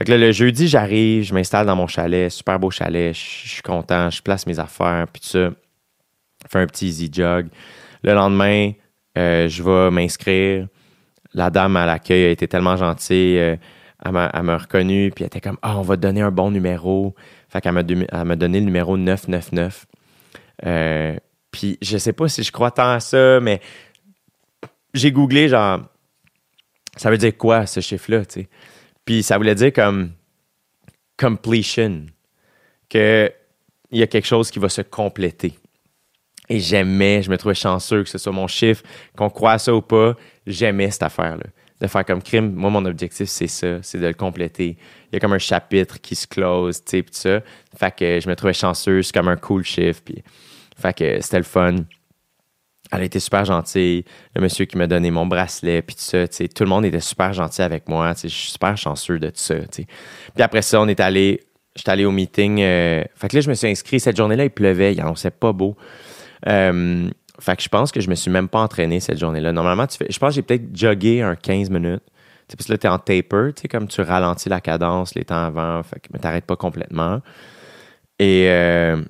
[0.00, 3.60] Fait que le jeudi, j'arrive, je m'installe dans mon chalet, super beau chalet, je suis
[3.60, 5.50] content, je place mes affaires, puis tout ça.
[6.50, 7.48] Fais un petit easy jog.
[8.02, 8.72] Le lendemain,
[9.18, 10.68] euh, je vais m'inscrire.
[11.34, 13.38] La dame à l'accueil a été tellement gentille.
[13.38, 13.56] euh,
[14.02, 16.30] elle m'a elle m'a reconnu, puis elle était comme Ah, on va te donner un
[16.30, 17.14] bon numéro.
[17.50, 19.84] Fait qu'elle m'a donné, elle m'a donné le numéro 999.
[20.64, 21.14] Euh,
[21.50, 23.60] puis je sais pas si je crois tant à ça, mais
[24.94, 25.80] j'ai googlé, genre,
[26.96, 28.48] ça veut dire quoi ce chiffre-là, tu sais?
[29.10, 30.12] Puis ça voulait dire comme
[31.16, 32.06] completion,
[32.88, 33.28] que
[33.90, 35.58] il y a quelque chose qui va se compléter.
[36.48, 38.84] Et j'aimais, je me trouvais chanceux que ce soit mon chiffre,
[39.16, 40.14] qu'on croit à ça ou pas,
[40.46, 41.42] j'aimais cette affaire-là.
[41.80, 44.76] De faire comme crime, moi, mon objectif, c'est ça, c'est de le compléter.
[45.10, 47.40] Il y a comme un chapitre qui se close, tu sais, tout ça.
[47.76, 50.22] Fait que je me trouvais chanceux, c'est comme un cool chiffre, puis
[50.76, 51.74] fait que c'était le fun.
[52.92, 54.04] Elle a été super gentille.
[54.34, 57.32] Le monsieur qui m'a donné mon bracelet, puis tout ça, tout le monde était super
[57.32, 58.12] gentil avec moi.
[58.20, 59.54] Je suis super chanceux de tout ça.
[59.70, 59.86] Puis
[60.38, 61.40] après ça, on est allé
[61.76, 62.60] j'étais allé au meeting.
[62.60, 64.00] euh, fait que là, je me suis inscrit.
[64.00, 64.92] Cette journée-là, il pleuvait.
[64.92, 65.76] Il annonçait pas beau.
[66.48, 69.52] Euh, fait que je pense que je me suis même pas entraîné cette journée-là.
[69.52, 72.02] Normalement, tu fais, je pense que j'ai peut-être jogué un 15 minutes.
[72.48, 75.24] Tu sais, parce que là, tu es en taper, comme tu ralentis la cadence les
[75.24, 77.20] temps avant, fait que, mais t'arrêtes pas complètement.
[78.18, 79.02] Et euh,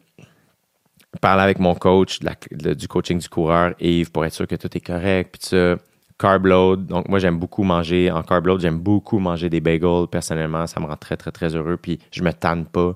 [1.20, 4.80] parler avec mon coach du coaching du coureur, Yves, pour être sûr que tout est
[4.80, 5.76] correct, puis ça.
[6.18, 6.84] Carb load.
[6.86, 8.10] Donc, moi, j'aime beaucoup manger.
[8.10, 10.06] En carb load, j'aime beaucoup manger des bagels.
[10.10, 11.78] Personnellement, ça me rend très, très, très heureux.
[11.78, 12.94] Puis, je me tanne pas.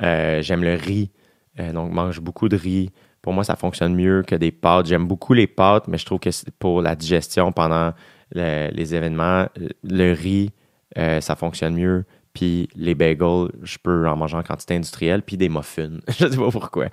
[0.00, 1.10] Euh, j'aime le riz.
[1.58, 2.92] Euh, donc, mange beaucoup de riz.
[3.20, 4.86] Pour moi, ça fonctionne mieux que des pâtes.
[4.86, 6.30] J'aime beaucoup les pâtes, mais je trouve que
[6.60, 7.92] pour la digestion pendant
[8.32, 9.46] le- les événements,
[9.82, 10.52] le riz,
[10.98, 12.04] euh, ça fonctionne mieux.
[12.36, 16.00] Puis les bagels, je peux en manger en quantité industrielle, puis des muffins.
[16.08, 16.88] je sais pas pourquoi.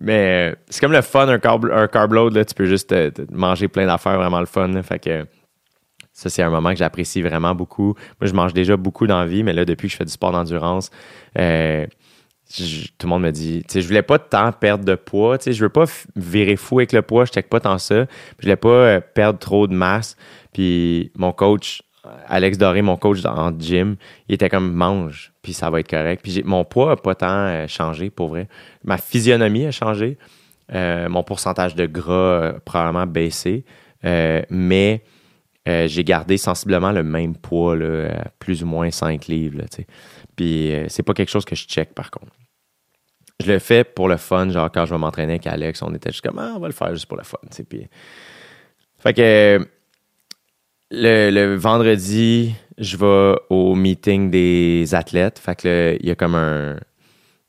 [0.00, 2.90] Mais euh, c'est comme le fun, un carb, un carb load, là, tu peux juste
[2.90, 4.82] euh, manger plein d'affaires, vraiment le fun.
[4.82, 5.26] Fait que
[6.12, 7.94] ça, c'est un moment que j'apprécie vraiment beaucoup.
[8.20, 10.10] Moi, je mange déjà beaucoup dans la vie, mais là, depuis que je fais du
[10.10, 10.90] sport d'endurance,
[11.38, 11.86] euh,
[12.48, 15.44] tout le monde me dit, tu sais, je voulais pas tant perdre de poids, tu
[15.44, 15.84] sais, je veux pas
[16.16, 18.06] virer fou avec le poids, je check pas tant ça.
[18.40, 20.16] Je voulais pas perdre trop de masse.
[20.52, 21.82] Puis mon coach,
[22.26, 23.96] Alex Doré, mon coach en gym,
[24.28, 26.22] il était comme mange, puis ça va être correct.
[26.22, 28.48] Puis mon poids a pas tant euh, changé, pour vrai.
[28.84, 30.18] Ma physionomie a changé.
[30.72, 33.64] Euh, mon pourcentage de gras a probablement baissé.
[34.04, 35.02] Euh, mais
[35.66, 39.58] j'ai gardé sensiblement le même poids, là, plus ou moins 5 livres.
[39.58, 39.64] Là.
[40.34, 42.32] Puis c'est pas quelque chose que je check par contre.
[43.40, 46.10] Je le fais pour le fun, genre quand je vais m'entraîner avec Alex, on était
[46.10, 47.38] juste comme ah, on va le faire juste pour le fun.
[47.68, 47.86] Puis...
[48.98, 49.64] Fait que
[50.90, 55.38] le, le vendredi, je vais au meeting des athlètes.
[55.38, 56.76] Fait que il y a comme un.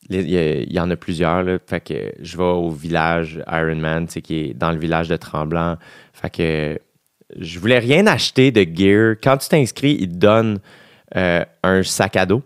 [0.09, 1.43] Il y, en a plusieurs.
[1.43, 1.57] Là.
[1.65, 5.77] Fait que je vais au village Ironman, qui est dans le village de Tremblant.
[6.11, 6.79] Fait que
[7.39, 9.15] je voulais rien acheter de gear.
[9.23, 10.59] Quand tu t'inscris, ils te donnent
[11.15, 12.41] euh, un sac à dos.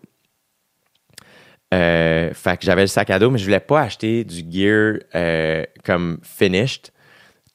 [1.73, 4.99] Euh, fait que j'avais le sac à dos, mais je voulais pas acheter du gear
[5.15, 6.91] euh, comme finished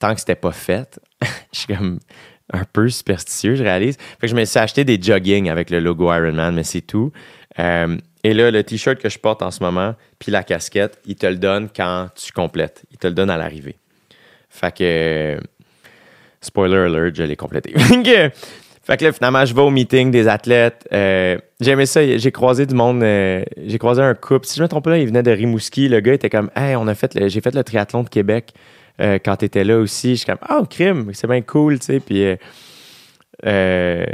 [0.00, 0.98] tant que c'était pas fait.
[1.52, 2.00] je suis comme
[2.52, 3.96] un peu superstitieux, je réalise.
[4.20, 7.12] Fait que je me suis acheté des jogging avec le logo Ironman, mais c'est tout.
[7.58, 11.16] Euh, et là, le t-shirt que je porte en ce moment, puis la casquette, ils
[11.16, 12.84] te le donnent quand tu complètes.
[12.92, 13.76] Ils te le donnent à l'arrivée.
[14.48, 15.38] Fait que
[16.40, 17.74] Spoiler alert, je l'ai complété.
[18.82, 20.88] Fait que- là, finalement, je vais au meeting des athlètes.
[20.92, 22.00] Euh, J'aimais ça.
[22.16, 23.02] J'ai croisé du monde.
[23.02, 24.46] euh, j'ai croisé un couple.
[24.46, 25.88] Si je me trompe pas, il venait de Rimouski.
[25.88, 28.52] Le gars était comme, hey, on a fait j'ai fait le triathlon de Québec
[29.00, 30.10] euh, quand tu étais là aussi.
[30.10, 32.00] Je suis comme, oh, crime, c'est bien cool, tu sais.
[32.00, 32.36] Puis, euh,
[33.46, 34.04] euh,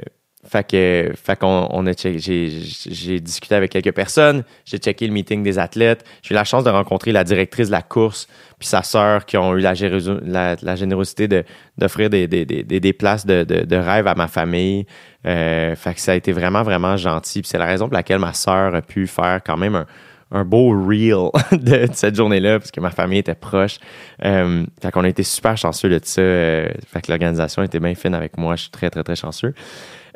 [0.49, 4.45] fait que, fait qu'on on a j'ai, discuté avec quelques personnes.
[4.65, 6.05] J'ai checké le meeting des athlètes.
[6.23, 8.29] J'ai eu la chance de rencontrer la directrice de la course
[8.59, 11.29] puis sa sœur qui ont eu la, générosi- la- la générosité
[11.77, 14.87] d'offrir des, des, des, des- places de, de, rêve à ma famille.
[15.25, 17.43] Fait que ça a été vraiment, vraiment gentil.
[17.45, 19.87] C'est la raison pour laquelle ma sœur a pu faire quand même un,
[20.31, 23.79] un beau reel de, cette journée-là, parce que ma famille était proche.
[24.25, 26.21] Euh, fait qu'on a été super chanceux de ça.
[26.21, 28.57] Euh, fait que l'organisation était bien fine avec moi.
[28.57, 29.55] Je suis très, très, très chanceux.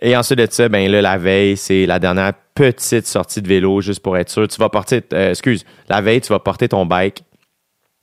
[0.03, 3.81] Et ensuite de ça, ben là, la veille, c'est la dernière petite sortie de vélo,
[3.81, 4.49] juste pour être sûr.
[4.49, 7.23] Tu vas porter, euh, excuse, la veille, tu vas porter ton bike.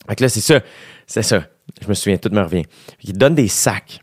[0.07, 0.61] Fait que là, c'est ça.
[1.05, 1.43] C'est ça.
[1.81, 2.63] Je me souviens, tout me revient.
[3.03, 3.99] Ils te donnent des sacs.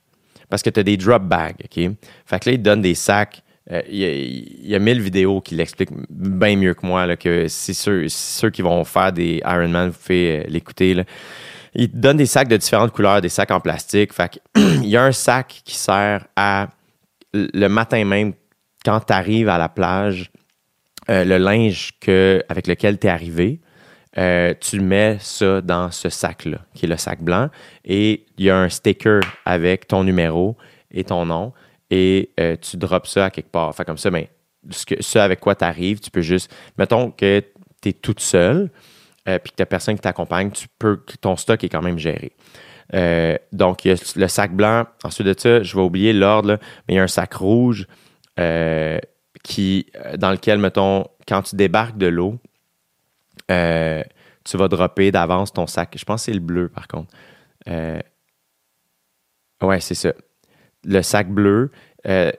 [0.50, 1.90] Parce que tu as des drop bags, OK?
[2.26, 3.42] Fait que là, ils te donnent des sacs.
[3.70, 7.72] Euh, Il y, a, mille vidéos qui l'expliquent bien mieux que moi, là, que c'est
[7.72, 11.02] ceux, qui vont faire des Ironman, vous pouvez euh, l'écouter.
[11.74, 14.12] Ils te donnent des sacs de différentes couleurs, des sacs en plastique.
[14.12, 16.68] Fait il y a un sac qui sert à
[17.32, 18.34] le matin même,
[18.84, 20.30] quand tu arrives à la plage,
[21.10, 23.60] euh, le linge que, avec lequel tu es arrivé,
[24.60, 27.48] tu mets ça dans ce sac-là, qui est le sac blanc,
[27.84, 30.56] et il y a un sticker avec ton numéro
[30.92, 31.52] et ton nom,
[31.94, 33.72] et euh, tu drops ça à quelque part.
[33.72, 34.26] Fait comme ça, ben,
[34.68, 36.52] ce, avec quoi tu arrives, tu peux juste.
[36.76, 37.40] Mettons que
[37.80, 38.70] tu es toute seule,
[39.28, 42.32] euh, puis que tu personne qui t'accompagne, tu peux, ton stock est quand même géré.
[42.94, 44.86] Euh, donc, il y a le sac blanc.
[45.04, 46.58] Ensuite de ça, je vais oublier l'ordre,
[46.88, 47.86] mais il y a un sac rouge
[48.40, 48.98] euh,
[49.44, 49.86] qui,
[50.18, 52.40] dans lequel, mettons, quand tu débarques de l'eau,
[53.48, 55.94] tu vas dropper d'avance ton sac.
[55.96, 57.14] Je pense que c'est le bleu, par contre.
[59.62, 60.12] Ouais, c'est ça.
[60.84, 61.70] Le sac bleu
[62.06, 62.30] euh,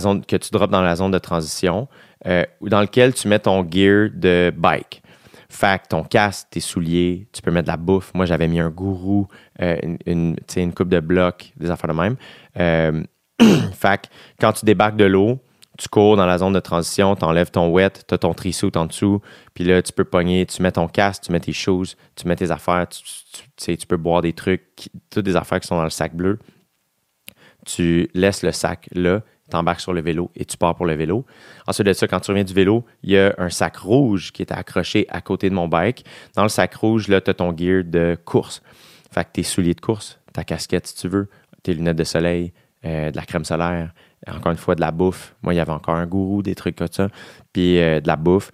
[0.00, 1.88] zone, que tu drops dans la zone de transition,
[2.26, 5.02] euh, dans lequel tu mets ton gear de bike.
[5.48, 8.12] Fait ton casque, tes souliers, tu peux mettre de la bouffe.
[8.14, 9.28] Moi, j'avais mis un gourou,
[9.62, 9.76] euh,
[10.06, 12.16] une, une, coupe de blocs, des affaires de même.
[12.58, 13.02] Euh,
[13.72, 14.06] fait que
[14.40, 15.38] quand tu débarques de l'eau,
[15.78, 18.72] tu cours dans la zone de transition, tu enlèves ton wet, tu as ton trisuit
[18.76, 19.20] en dessous,
[19.54, 22.36] puis là, tu peux pogner, tu mets ton casque, tu mets tes choses, tu mets
[22.36, 24.62] tes affaires, tu, tu- peux boire des trucs,
[25.10, 26.38] toutes des affaires qui sont dans le sac bleu.
[27.66, 29.20] Tu laisses le sac là,
[29.50, 31.26] t'embarques sur le vélo et tu pars pour le vélo.
[31.66, 34.42] Ensuite de ça, quand tu reviens du vélo, il y a un sac rouge qui
[34.42, 36.04] est accroché à côté de mon bike.
[36.34, 38.62] Dans le sac rouge, là, tu as ton gear de course.
[39.12, 41.28] Fait que tes souliers de course, ta casquette si tu veux,
[41.62, 42.52] tes lunettes de soleil,
[42.84, 43.92] euh, de la crème solaire,
[44.26, 45.34] encore une fois de la bouffe.
[45.42, 47.08] Moi, il y avait encore un gourou, des trucs comme ça,
[47.52, 48.50] puis euh, de la bouffe.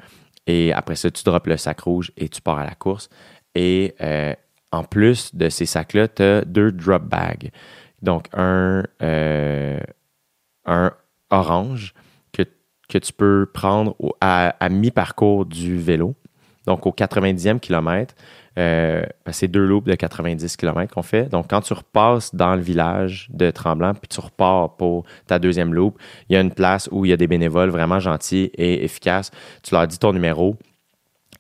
[0.47, 3.09] Et après ça, tu drops le sac rouge et tu pars à la course.
[3.55, 4.35] Et euh,
[4.73, 7.51] en plus de ces sacs-là, tu as deux drop bags.
[8.03, 8.83] Donc, un,
[10.67, 10.93] un
[11.31, 11.95] orange
[12.33, 12.43] que,
[12.89, 16.15] que tu peux prendre à, mi-parcours du vélo,
[16.67, 18.15] donc au 90e kilomètre.
[18.59, 21.31] Euh, ben, c'est deux loops de 90 km qu'on fait.
[21.31, 25.73] Donc, quand tu repasses dans le village de Tremblant, puis tu repars pour ta deuxième
[25.73, 25.99] loop,
[26.29, 29.31] il y a une place où il y a des bénévoles vraiment gentils et efficaces.
[29.63, 30.57] Tu leur dis ton numéro,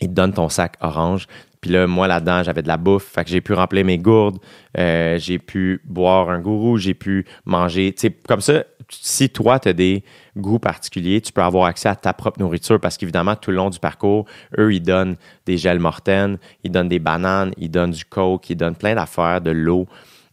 [0.00, 1.26] ils te donnent ton sac orange.
[1.62, 3.04] Puis là, moi, là-dedans, j'avais de la bouffe.
[3.04, 4.38] Fait que j'ai pu remplir mes gourdes.
[4.76, 6.76] Euh, j'ai pu boire un gourou.
[6.76, 7.92] J'ai pu manger.
[7.92, 10.02] Tu sais, comme ça, si toi, tu as des
[10.36, 13.70] goûts particuliers, tu peux avoir accès à ta propre nourriture parce qu'évidemment, tout le long
[13.70, 14.26] du parcours,
[14.58, 15.14] eux, ils donnent
[15.46, 19.40] des gels mortaines, ils donnent des bananes, ils donnent du coke, ils donnent plein d'affaires,
[19.40, 19.86] de l'eau,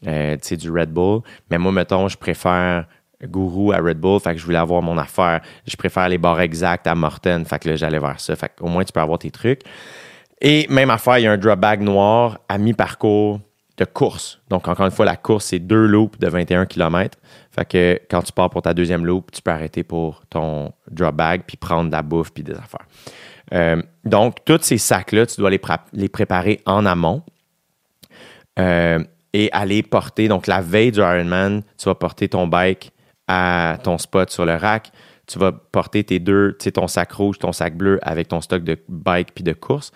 [0.08, 1.22] euh, tu sais, du Red Bull.
[1.52, 2.88] Mais moi, mettons, je préfère
[3.28, 5.42] gourou à Red Bull, fait que je voulais avoir mon affaire.
[5.68, 8.36] Je préfère les bars exacts à Morten, fait que là, j'allais vers ça.
[8.36, 9.62] Fait qu'au moins, tu peux avoir tes trucs.
[10.42, 13.40] Et même affaire, il y a un drop bag noir à mi-parcours
[13.78, 14.40] de course.
[14.50, 17.18] Donc, encore une fois, la course, c'est deux loops de 21 km.
[17.52, 21.16] Fait que quand tu pars pour ta deuxième loop, tu peux arrêter pour ton drop
[21.16, 22.86] bag, puis prendre de la bouffe, puis des affaires.
[23.54, 27.24] Euh, donc, tous ces sacs-là, tu dois les, préparer en amont
[28.60, 29.04] euh,
[29.34, 30.28] et aller porter.
[30.28, 32.92] Donc, la veille du Ironman, tu vas porter ton bike
[33.28, 34.92] à ton spot sur le rack.
[35.26, 38.42] Tu vas porter tes deux, tu sais, ton sac rouge, ton sac bleu avec ton
[38.42, 39.92] stock de bike puis de course.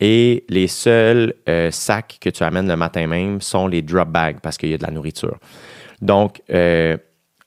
[0.00, 4.38] Et les seuls euh, sacs que tu amènes le matin même sont les drop bags
[4.40, 5.38] parce qu'il y a de la nourriture.
[6.00, 6.96] Donc, euh,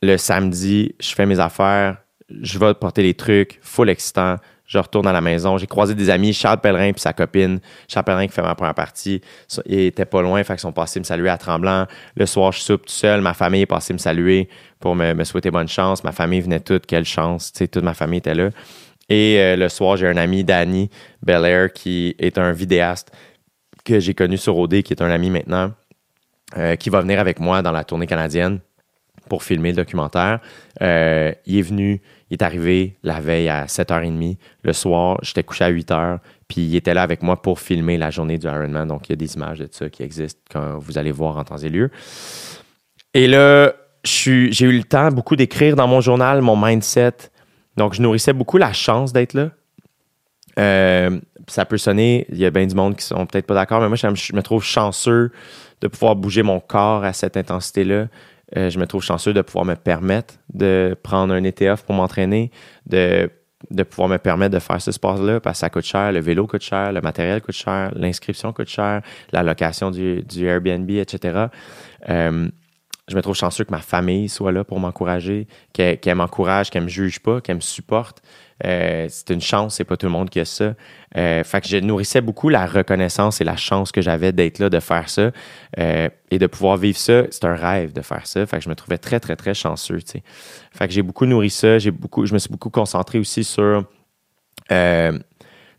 [0.01, 1.97] le samedi, je fais mes affaires,
[2.41, 4.35] je vais porter les trucs, full excitant.
[4.65, 5.57] Je retourne à la maison.
[5.57, 7.59] J'ai croisé des amis, Charles Pellerin et sa copine.
[7.89, 9.19] Charles Pellerin qui fait ma première partie.
[9.65, 11.87] Ils étaient pas loin, fait qu'ils sont passés me saluer à Tremblant.
[12.15, 13.19] Le soir, je soupe tout seul.
[13.19, 14.47] Ma famille est passée me saluer
[14.79, 16.05] pour me, souhaiter bonne chance.
[16.05, 17.51] Ma famille venait toute, quelle chance.
[17.51, 18.49] Toute ma famille était là.
[19.11, 20.89] Et euh, le soir, j'ai un ami, Danny
[21.21, 23.11] Belair, qui est un vidéaste
[23.83, 25.73] que j'ai connu sur OD, qui est un ami maintenant,
[26.57, 28.61] euh, qui va venir avec moi dans la tournée canadienne
[29.27, 30.39] pour filmer le documentaire.
[30.81, 34.37] Euh, il est venu, il est arrivé la veille à 7h30.
[34.63, 38.11] Le soir, j'étais couché à 8h, puis il était là avec moi pour filmer la
[38.11, 38.87] journée du Ironman.
[38.87, 41.43] Donc, il y a des images de ça qui existent quand vous allez voir en
[41.43, 41.91] temps et lieu.
[43.13, 43.73] Et là,
[44.05, 47.30] j'ai eu le temps beaucoup d'écrire dans mon journal mon mindset,
[47.81, 49.49] donc, je nourrissais beaucoup la chance d'être là.
[50.59, 53.81] Euh, ça peut sonner, il y a bien du monde qui sont peut-être pas d'accord,
[53.81, 55.31] mais moi, je me trouve chanceux
[55.81, 58.05] de pouvoir bouger mon corps à cette intensité-là.
[58.55, 62.51] Euh, je me trouve chanceux de pouvoir me permettre de prendre un ETF pour m'entraîner,
[62.85, 63.31] de,
[63.71, 66.45] de pouvoir me permettre de faire ce sport-là parce que ça coûte cher, le vélo
[66.45, 69.01] coûte cher, le matériel coûte cher, l'inscription coûte cher,
[69.31, 71.47] la location du, Airbnb, etc
[73.11, 76.89] je me trouve chanceux que ma famille soit là pour m'encourager, qu'elle m'encourage, qu'elle me
[76.89, 78.21] juge pas, qu'elle me supporte.
[78.63, 80.75] Euh, c'est une chance, c'est pas tout le monde qui a ça.
[81.17, 84.69] Euh, fait que je nourrissais beaucoup la reconnaissance et la chance que j'avais d'être là,
[84.69, 85.31] de faire ça
[85.79, 87.23] euh, et de pouvoir vivre ça.
[87.31, 88.45] C'est un rêve de faire ça.
[88.45, 89.99] Fait que je me trouvais très, très, très chanceux.
[90.71, 91.77] Fait que j'ai beaucoup nourri ça.
[91.91, 93.85] Beaucoup, je me suis beaucoup concentré aussi sur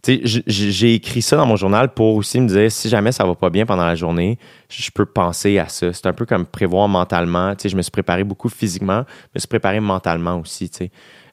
[0.05, 3.51] j'ai écrit ça dans mon journal pour aussi me dire si jamais ça va pas
[3.51, 4.37] bien pendant la journée,
[4.69, 5.93] je peux penser à ça.
[5.93, 7.55] C'est un peu comme prévoir mentalement.
[7.65, 10.71] je me suis préparé beaucoup physiquement, je me suis préparé mentalement aussi.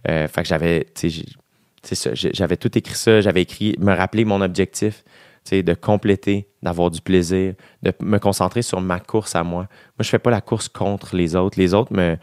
[0.08, 0.86] Euh, fait que j'avais,
[2.14, 3.22] j'avais tout écrit ça.
[3.22, 5.04] J'avais écrit, me rappeler mon objectif,
[5.52, 9.62] de compléter, d'avoir du plaisir, de me concentrer sur ma course à moi.
[9.62, 11.60] Moi, je fais pas la course contre les autres.
[11.60, 12.18] Les autres me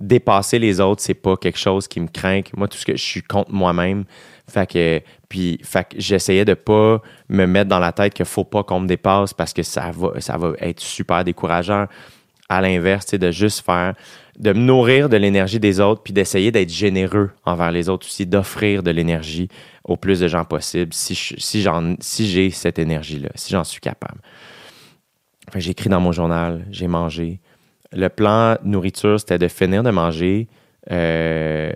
[0.00, 2.42] dépasser les autres, c'est pas quelque chose qui me craint.
[2.56, 4.04] Moi, tout ce que je suis contre moi-même.
[4.48, 8.62] Fait que, puis, fait j'essayais de pas me mettre dans la tête qu'il faut pas
[8.62, 11.86] qu'on me dépasse parce que ça va, ça va être super décourageant.
[12.48, 13.92] À l'inverse, de juste faire,
[14.38, 18.24] de me nourrir de l'énergie des autres, puis d'essayer d'être généreux envers les autres aussi,
[18.24, 19.48] d'offrir de l'énergie
[19.84, 21.36] au plus de gens possible si, si,
[22.00, 24.20] si j'ai cette énergie-là, si j'en suis capable.
[25.56, 27.40] j'ai écrit dans mon journal, j'ai mangé.
[27.92, 30.48] Le plan nourriture, c'était de finir de manger.
[30.90, 31.72] Euh,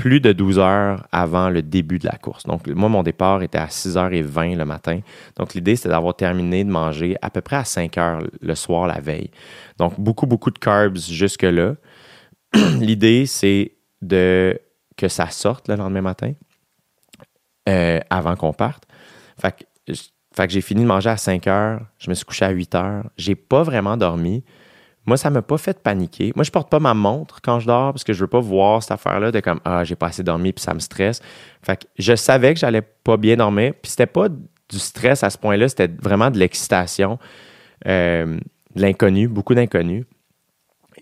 [0.00, 2.44] plus de 12 heures avant le début de la course.
[2.44, 5.00] Donc, moi, mon départ était à 6h20 le matin.
[5.36, 8.86] Donc, l'idée, c'était d'avoir terminé de manger à peu près à 5 heures le soir
[8.86, 9.30] la veille.
[9.76, 11.74] Donc, beaucoup, beaucoup de carbs jusque-là.
[12.80, 14.58] l'idée, c'est de
[14.96, 16.32] que ça sorte le lendemain matin
[17.68, 18.84] euh, avant qu'on parte.
[19.38, 19.92] Fait que,
[20.34, 21.82] fait j'ai fini de manger à 5 heures.
[21.98, 23.04] Je me suis couché à 8 heures.
[23.18, 24.44] J'ai pas vraiment dormi.
[25.06, 26.32] Moi, ça m'a pas fait paniquer.
[26.36, 28.82] Moi, je porte pas ma montre quand je dors parce que je veux pas voir
[28.82, 31.20] cette affaire-là de comme ah, j'ai pas assez dormi puis ça me stresse.
[31.62, 35.30] Fait que je savais que j'allais pas bien dormir, puis c'était pas du stress à
[35.30, 37.18] ce point-là, c'était vraiment de l'excitation,
[37.86, 38.38] euh,
[38.74, 40.04] de l'inconnu, beaucoup d'inconnu.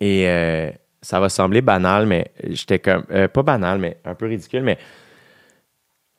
[0.00, 0.70] Et euh,
[1.02, 4.78] ça va sembler banal, mais j'étais comme euh, pas banal, mais un peu ridicule, mais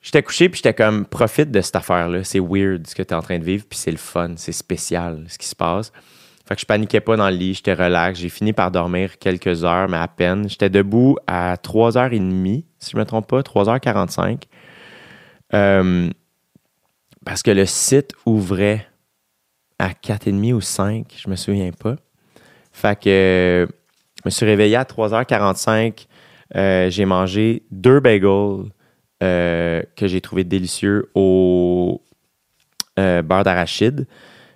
[0.01, 2.23] J'étais couché, puis j'étais comme, profite de cette affaire-là.
[2.23, 4.53] C'est weird ce que tu es en train de vivre, puis c'est le fun, c'est
[4.53, 5.91] spécial ce qui se passe.
[6.49, 8.17] Fait que je paniquais pas dans le lit, j'étais relax.
[8.19, 10.49] J'ai fini par dormir quelques heures, mais à peine.
[10.49, 14.45] J'étais debout à 3h30, si je me trompe pas, 3h45.
[15.53, 16.09] Euh,
[17.23, 18.87] parce que le site ouvrait
[19.77, 21.97] à 4h30 ou 5, je me souviens pas.
[22.71, 23.67] Fait que
[24.17, 26.07] je me suis réveillé à 3h45.
[26.55, 28.71] Euh, j'ai mangé deux bagels
[29.21, 32.01] euh, que j'ai trouvé délicieux au
[32.97, 34.07] beurre d'arachide.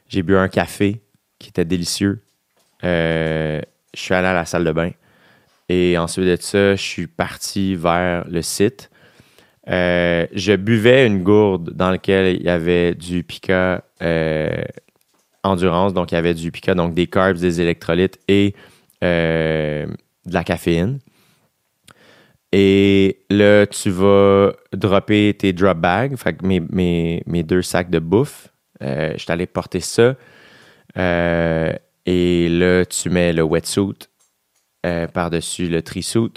[0.09, 1.02] J'ai bu un café
[1.43, 2.23] qui était délicieux.
[2.83, 3.61] Euh,
[3.93, 4.91] je suis allé à la salle de bain.
[5.69, 8.89] Et ensuite de ça, je suis parti vers le site.
[9.69, 14.63] Euh, je buvais une gourde dans laquelle il y avait du pica euh,
[15.43, 18.55] endurance, donc il y avait du pica, donc des carbs, des électrolytes et
[19.01, 19.85] de
[20.25, 20.99] la caféine.
[22.53, 28.49] Et là, tu vas dropper tes drop bags, mes, mes, deux sacs de bouffe.
[28.79, 30.15] je allé porter ça.
[30.97, 31.73] Euh,
[32.05, 34.09] et là, tu mets le wetsuit
[34.85, 36.33] euh, par-dessus le trisuit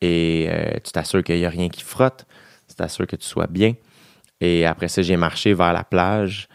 [0.00, 2.26] et euh, tu t'assures qu'il n'y a rien qui frotte.
[2.68, 3.74] Tu t'assures que tu sois bien.
[4.40, 6.48] Et après ça, j'ai marché vers la plage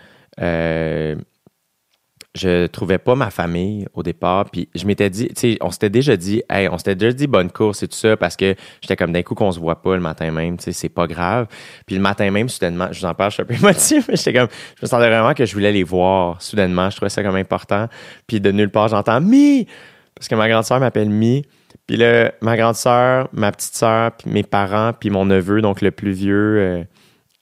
[2.35, 4.49] je trouvais pas ma famille au départ.
[4.49, 7.27] Puis je m'étais dit, tu sais, on s'était déjà dit, hey, on s'était déjà dit
[7.27, 9.93] bonne course et tout ça parce que j'étais comme d'un coup qu'on se voit pas
[9.93, 11.47] le matin même, tu sais, c'est pas grave.
[11.85, 14.15] Puis le matin même, soudainement, je vous en parle, je suis un peu émotif, mais
[14.15, 14.47] j'étais comme,
[14.77, 16.89] je me sentais vraiment que je voulais les voir soudainement.
[16.89, 17.87] Je trouvais ça comme important.
[18.25, 19.67] Puis de nulle part, j'entends Mi!
[20.15, 21.43] Parce que ma grande sœur m'appelle Mi.
[21.87, 25.81] Puis là, ma grande sœur, ma petite sœur, puis mes parents, puis mon neveu, donc
[25.81, 26.83] le plus vieux euh,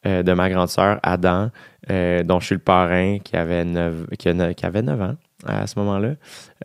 [0.08, 1.52] euh, de ma grande sœur, Adam,
[1.90, 5.80] euh, dont je suis le parrain, qui avait 9, qui, avait 9 ans à ce
[5.80, 6.14] moment-là,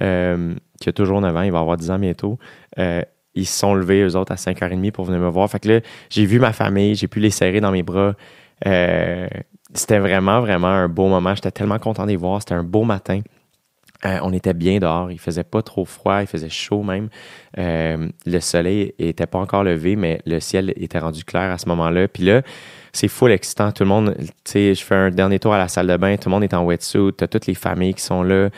[0.03, 2.39] euh, qui a toujours 9 ans, il va avoir 10 ans bientôt.
[2.79, 3.03] Euh,
[3.35, 5.51] ils se sont levés, eux autres, à 5h30 pour venir me voir.
[5.51, 5.81] Fait que là,
[6.11, 8.15] j'ai vu ma famille, j'ai pu les serrer dans mes bras.
[8.63, 11.35] c'était vraiment, vraiment un beau moment.
[11.35, 12.41] J'étais tellement content de les voir.
[12.41, 13.21] C'était un beau matin.
[14.23, 17.09] On était bien dehors, il faisait pas trop froid, il faisait chaud même.
[17.57, 22.09] le soleil était pas encore levé, mais le ciel était rendu clair à ce moment-là.
[22.09, 22.43] Puis là,
[22.97, 23.71] c'est full excitant.
[23.73, 26.17] Tout le monde, tu sais, je fais un dernier tour à la salle de bain,
[26.17, 28.49] tout le monde est en wetsuit, tu as toutes les familles qui sont là.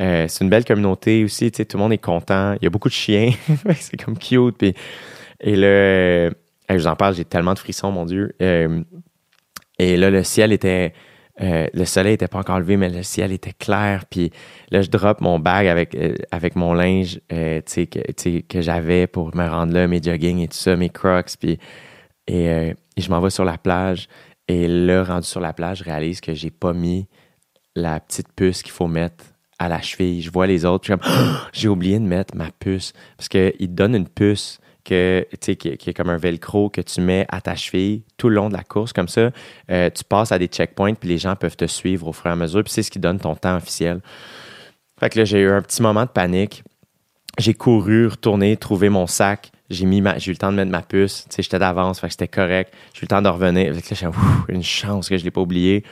[0.00, 2.54] Euh, c'est une belle communauté aussi, tu sais, tout le monde est content.
[2.54, 3.32] Il y a beaucoup de chiens,
[3.74, 4.56] c'est comme cute.
[4.56, 4.74] Puis,
[5.40, 6.30] et là, euh,
[6.70, 8.34] je vous en parle, j'ai tellement de frissons, mon Dieu.
[8.40, 8.82] Euh,
[9.78, 10.92] et là, le ciel était.
[11.40, 14.04] Le soleil n'était pas encore levé, mais le ciel était clair.
[14.10, 14.30] Puis
[14.70, 15.96] là, je drop mon bag avec,
[16.30, 20.76] avec mon linge que, que j'avais pour me rendre là, mes jogging et tout ça,
[20.76, 21.36] mes crocs.
[21.38, 21.58] Puis,
[22.26, 24.08] et je m'en vais sur la plage.
[24.48, 27.06] Et là, rendu sur la plage, je réalise que j'ai pas mis
[27.76, 29.24] la petite puce qu'il faut mettre
[29.58, 30.22] à la cheville.
[30.22, 30.90] Je vois les autres,
[31.52, 32.92] j'ai oublié de mettre ma puce.
[33.16, 34.58] Parce qu'ils te donnent une puce
[34.88, 38.36] que, qui, qui est comme un velcro que tu mets à ta cheville tout le
[38.36, 38.92] long de la course.
[38.92, 39.30] Comme ça,
[39.70, 42.32] euh, tu passes à des checkpoints, puis les gens peuvent te suivre au fur et
[42.32, 42.62] à mesure.
[42.64, 44.00] Puis c'est ce qui donne ton temps officiel.
[44.98, 46.64] Fait que là, j'ai eu un petit moment de panique.
[47.38, 50.82] J'ai couru, retourné, trouver mon sac j'ai mis j'ai eu le temps de mettre ma
[50.82, 51.26] puce.
[51.28, 52.72] Tu sais, j'étais d'avance, fait que c'était correct.
[52.94, 53.74] J'ai eu le temps de revenir.
[53.74, 54.12] Fait que là,
[54.48, 55.84] j'ai une chance que je l'ai pas oublié.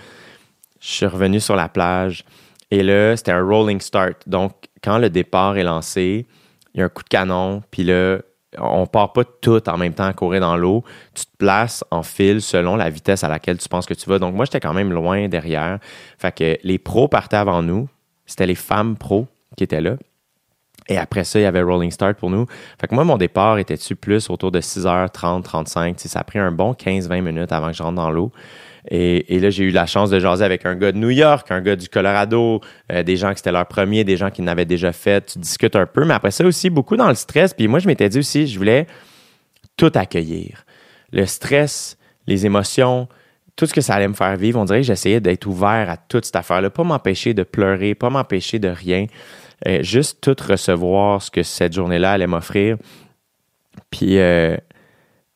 [0.80, 2.24] Je suis revenu sur la plage.
[2.70, 4.22] Et là, c'était un rolling start.
[4.26, 4.52] Donc,
[4.82, 6.26] quand le départ est lancé,
[6.74, 7.62] il y a un coup de canon.
[7.70, 8.18] Puis là,
[8.58, 10.84] on part pas tout en même temps à courir dans l'eau.
[11.14, 14.18] Tu te places en file selon la vitesse à laquelle tu penses que tu vas.
[14.18, 15.78] Donc, moi, j'étais quand même loin derrière.
[16.18, 17.88] Fait que les pros partaient avant nous.
[18.26, 19.26] C'était les femmes pros
[19.56, 19.96] qui étaient là.
[20.88, 22.46] Et après ça, il y avait Rolling Start pour nous.
[22.80, 25.98] Fait que moi, mon départ était-tu plus autour de 6h30, 35.
[25.98, 28.30] ça a pris un bon 15-20 minutes avant que je rentre dans l'eau.
[28.88, 31.60] Et, là, j'ai eu la chance de jaser avec un gars de New York, un
[31.60, 32.60] gars du Colorado,
[32.92, 35.26] euh, des gens qui c'était leur premier, des gens qui n'avaient déjà fait.
[35.26, 37.52] Tu discutes un peu, mais après ça aussi, beaucoup dans le stress.
[37.52, 38.86] Puis moi, je m'étais dit aussi, je voulais
[39.76, 40.64] tout accueillir.
[41.12, 43.08] Le stress, les émotions,
[43.56, 44.60] tout ce que ça allait me faire vivre.
[44.60, 48.10] On dirait que j'essayais d'être ouvert à toute cette affaire-là, pas m'empêcher de pleurer, pas
[48.10, 49.06] m'empêcher de rien.
[49.66, 52.76] Euh, juste tout recevoir ce que cette journée-là allait m'offrir.
[53.90, 54.56] Puis, euh,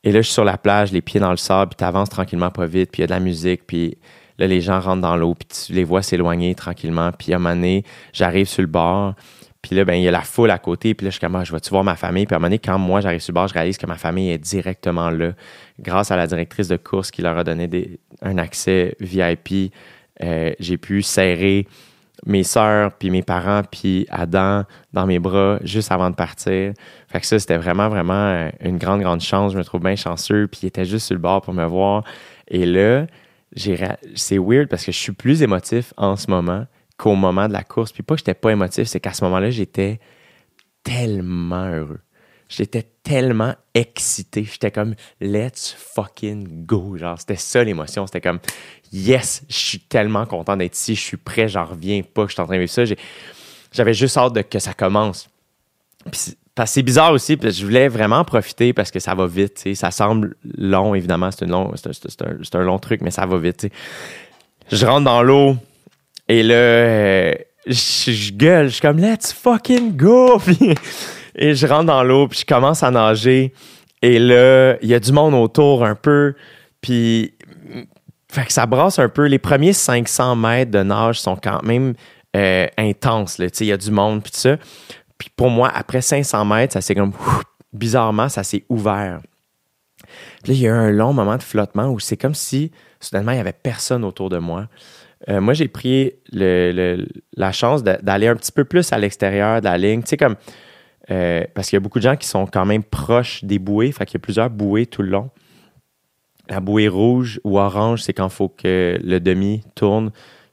[0.02, 2.08] et là, je suis sur la plage, les pieds dans le sable, puis tu avances
[2.08, 3.98] tranquillement pas vite, puis il y a de la musique, puis
[4.38, 7.10] là, les gens rentrent dans l'eau, puis tu les vois s'éloigner tranquillement.
[7.12, 9.14] Puis à un moment donné, j'arrive sur le bord,
[9.60, 11.36] puis là, ben, il y a la foule à côté, puis là, je suis comme,
[11.36, 12.24] ah, je vais-tu voir ma famille?
[12.24, 13.96] Puis à un moment donné, quand moi, j'arrive sur le bord, je réalise que ma
[13.96, 15.32] famille est directement là,
[15.78, 17.68] grâce à la directrice de course qui leur a donné
[18.22, 19.72] un accès VIP.
[20.22, 21.66] Euh, j'ai pu serrer
[22.26, 26.72] mes sœurs, puis mes parents, puis Adam dans mes bras juste avant de partir.
[27.08, 29.52] Fait que ça, c'était vraiment, vraiment euh, une grande, grande chance.
[29.52, 32.04] Je me trouve bien chanceux, puis il était juste sur le bord pour me voir.
[32.48, 33.06] Et là,
[33.56, 36.66] c'est weird parce que je suis plus émotif en ce moment
[36.96, 37.92] qu'au moment de la course.
[37.92, 40.00] Puis pas que j'étais pas émotif, c'est qu'à ce moment-là, j'étais
[40.82, 42.00] tellement heureux.
[42.50, 44.44] J'étais tellement excité.
[44.44, 46.96] J'étais comme, let's fucking go.
[46.96, 48.06] Genre, c'était ça l'émotion.
[48.06, 48.40] C'était comme,
[48.92, 50.96] yes, je suis tellement content d'être ici.
[50.96, 52.82] Je suis prêt, j'en reviens pas je suis en train de vivre ça.
[53.72, 55.30] J'avais juste hâte de que ça commence.
[56.10, 56.32] Puis
[56.66, 59.66] c'est bizarre aussi, parce que je voulais vraiment profiter parce que ça va vite.
[59.74, 61.30] Ça semble long, évidemment.
[61.30, 63.68] C'est, c'est, un, long truc, mais ça va vite.
[64.72, 65.56] Je rentre dans l'eau
[66.28, 67.34] et là, euh,
[67.66, 68.66] je, gueule.
[68.66, 70.40] Je suis comme, let's fucking go.
[71.40, 73.52] et je rentre dans l'eau, puis je commence à nager.
[74.02, 76.34] Et là, il y a du monde autour un peu.
[76.80, 77.34] Puis,
[78.30, 79.26] fait que ça brasse un peu.
[79.26, 81.94] Les premiers 500 mètres de nage sont quand même
[82.36, 83.38] euh, intenses.
[83.38, 84.58] Il y a du monde, puis tout ça.
[85.18, 87.12] Puis pour moi, après 500 mètres, ça s'est comme
[87.72, 89.20] bizarrement, ça s'est ouvert.
[90.42, 92.70] Puis là, il y a eu un long moment de flottement où c'est comme si
[93.00, 94.68] soudainement, il n'y avait personne autour de moi.
[95.28, 99.78] Euh, moi, j'ai pris la chance d'aller un petit peu plus à l'extérieur de la
[99.78, 100.02] ligne.
[100.02, 100.36] Tu sais, comme.
[101.10, 103.92] Euh, parce qu'il y a beaucoup de gens qui sont quand même proches des bouées.
[103.92, 105.30] Fait qu'il y a plusieurs bouées tout le long.
[106.48, 110.10] La bouée rouge ou orange, c'est quand il faut que le demi tourne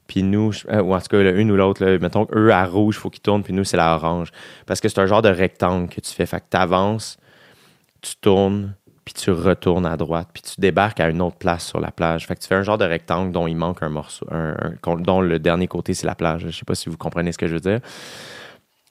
[0.08, 2.98] puis nous, euh, ou en tout cas, une ou l'autre, mettons eux à rouge, il
[2.98, 4.30] faut qu'ils tournent, puis nous, c'est la orange.
[4.66, 6.24] Parce que c'est un genre de rectangle que tu fais.
[6.24, 7.18] Fait que tu avances,
[8.00, 8.74] tu tournes,
[9.04, 12.26] puis tu retournes à droite, puis tu débarques à une autre place sur la plage.
[12.26, 14.26] Fait que tu fais un genre de rectangle dont il manque un morceau,
[14.82, 16.46] dont le dernier côté, c'est la plage.
[16.46, 17.80] Je sais pas si vous comprenez ce que je veux dire.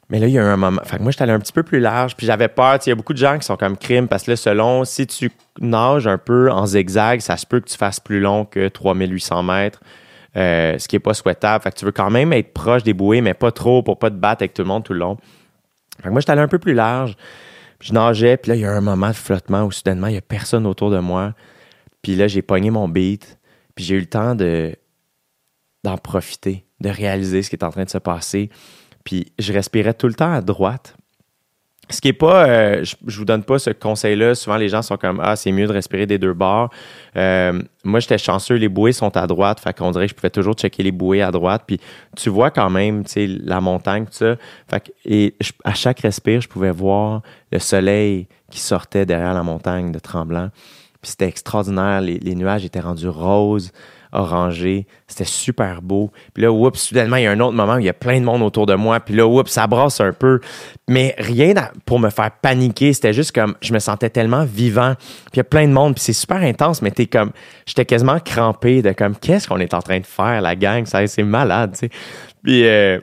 [0.09, 0.81] Mais là, il y a un moment.
[0.85, 2.79] Fait que moi, j'étais allé un petit peu plus large, puis j'avais peur.
[2.85, 5.05] Il y a beaucoup de gens qui sont comme crime, parce que là, selon, si
[5.05, 8.69] tu nages un peu en zigzag, ça se peut que tu fasses plus long que
[8.69, 9.81] 3800 mètres.
[10.37, 11.63] Euh, ce qui n'est pas souhaitable.
[11.63, 14.11] Fait que tu veux quand même être proche des bouées, mais pas trop pour pas
[14.11, 15.17] te battre avec tout le monde tout le long.
[15.97, 17.15] Fait que moi, j'étais allé un peu plus large.
[17.81, 20.17] je nageais, puis là, il y a un moment de flottement où soudainement, il n'y
[20.17, 21.33] a personne autour de moi.
[22.03, 23.39] Puis là, j'ai pogné mon beat,
[23.73, 24.75] puis j'ai eu le temps de
[25.83, 28.49] d'en profiter, de réaliser ce qui est en train de se passer.
[29.07, 30.97] Puis je respirais tout le temps à droite.
[31.89, 34.35] Ce qui est pas, euh, je, je, vous donne pas ce conseil-là.
[34.35, 36.69] Souvent, les gens sont comme ah, c'est mieux de respirer des deux bords.
[37.15, 40.29] Euh, moi, j'étais chanceux, les bouées sont à droite, fait qu'on dirait que je pouvais
[40.29, 41.63] toujours checker les bouées à droite.
[41.65, 41.79] Puis
[42.17, 44.35] tu vois quand même, tu sais, la montagne, tout ça.
[44.69, 47.21] Fait et à chaque respire, je pouvais voir
[47.53, 50.49] le soleil qui sortait derrière la montagne de Tremblant.
[51.01, 52.01] Puis c'était extraordinaire.
[52.01, 53.71] Les nuages étaient rendus roses
[54.17, 54.87] orangé.
[55.07, 56.11] C'était super beau.
[56.33, 58.19] Puis là, oups, soudainement, il y a un autre moment où il y a plein
[58.19, 58.99] de monde autour de moi.
[58.99, 60.39] Puis là, ça brasse un peu.
[60.89, 61.53] Mais rien
[61.85, 62.93] pour me faire paniquer.
[62.93, 64.95] C'était juste comme, je me sentais tellement vivant.
[64.97, 65.95] Puis il y a plein de monde.
[65.95, 67.31] Puis c'est super intense, mais t'es comme,
[67.65, 70.85] j'étais quasiment crampé de comme, qu'est-ce qu'on est en train de faire, la gang?
[70.85, 71.89] C'est malade, tu.
[72.43, 72.99] Puis, euh,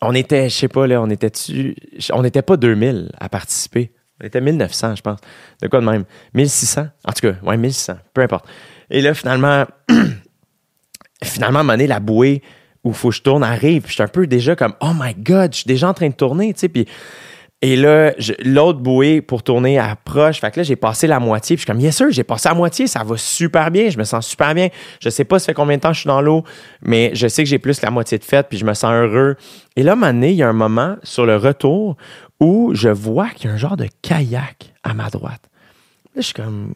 [0.00, 1.32] on était, je sais pas, là, on était
[2.12, 3.92] on n'était pas 2000 à participer.
[4.20, 5.20] On était 1900, je pense.
[5.60, 6.04] De quoi de même?
[6.34, 6.86] 1600?
[7.04, 7.98] En tout cas, ouais, 1600.
[8.14, 8.46] Peu importe.
[8.90, 9.64] Et là, finalement,
[11.22, 12.42] finalement, à un moment donné, la bouée
[12.84, 13.82] où il faut que je tourne arrive.
[13.82, 16.08] Puis je suis un peu déjà comme, oh my God, je suis déjà en train
[16.08, 16.68] de tourner, tu
[17.62, 18.12] et là,
[18.44, 20.40] l'autre bouée pour tourner approche.
[20.40, 21.56] Fait que là, j'ai passé la moitié.
[21.56, 22.86] Puis je suis comme, yes sûr, j'ai passé la moitié.
[22.86, 23.88] Ça va super bien.
[23.88, 24.68] Je me sens super bien.
[25.00, 26.44] Je sais pas ça fait combien de temps je suis dans l'eau,
[26.82, 28.48] mais je sais que j'ai plus la moitié de fête.
[28.50, 29.36] Puis je me sens heureux.
[29.74, 31.96] Et là, à un moment donné, il y a un moment sur le retour
[32.40, 35.40] où je vois qu'il y a un genre de kayak à ma droite.
[36.14, 36.74] Là, je suis comme,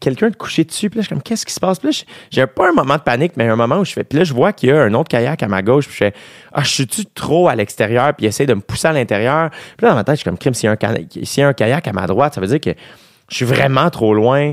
[0.00, 0.90] quelqu'un de coucher dessus.
[0.90, 1.78] Puis là, je suis comme, qu'est-ce qui se passe?
[1.78, 4.04] Puis là, j'ai pas un moment de panique, mais un moment où je fais.
[4.04, 5.86] Puis là, je vois qu'il y a un autre kayak à ma gauche.
[5.86, 6.14] Puis je fais,
[6.52, 8.14] ah, je suis-tu trop à l'extérieur?
[8.14, 9.50] Puis il essaie de me pousser à l'intérieur.
[9.50, 11.92] Puis là, dans ma tête, je suis comme, crime, s'il y, a un kayak à
[11.92, 12.70] ma droite, ça veut dire que
[13.28, 14.52] je suis vraiment trop loin.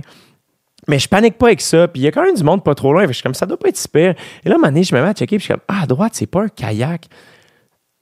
[0.87, 1.87] Mais je panique pas avec ça.
[1.87, 3.07] Puis il y a quand même du monde pas trop loin.
[3.07, 4.11] je suis comme, ça doit pas être super.
[4.43, 5.37] Et là, à un moment donné, je me mets à checker.
[5.37, 7.07] Puis je suis comme, ah, à droite, c'est pas un kayak.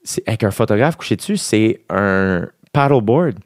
[0.02, 3.36] C'est, avec un photographe couché dessus, c'est un paddleboard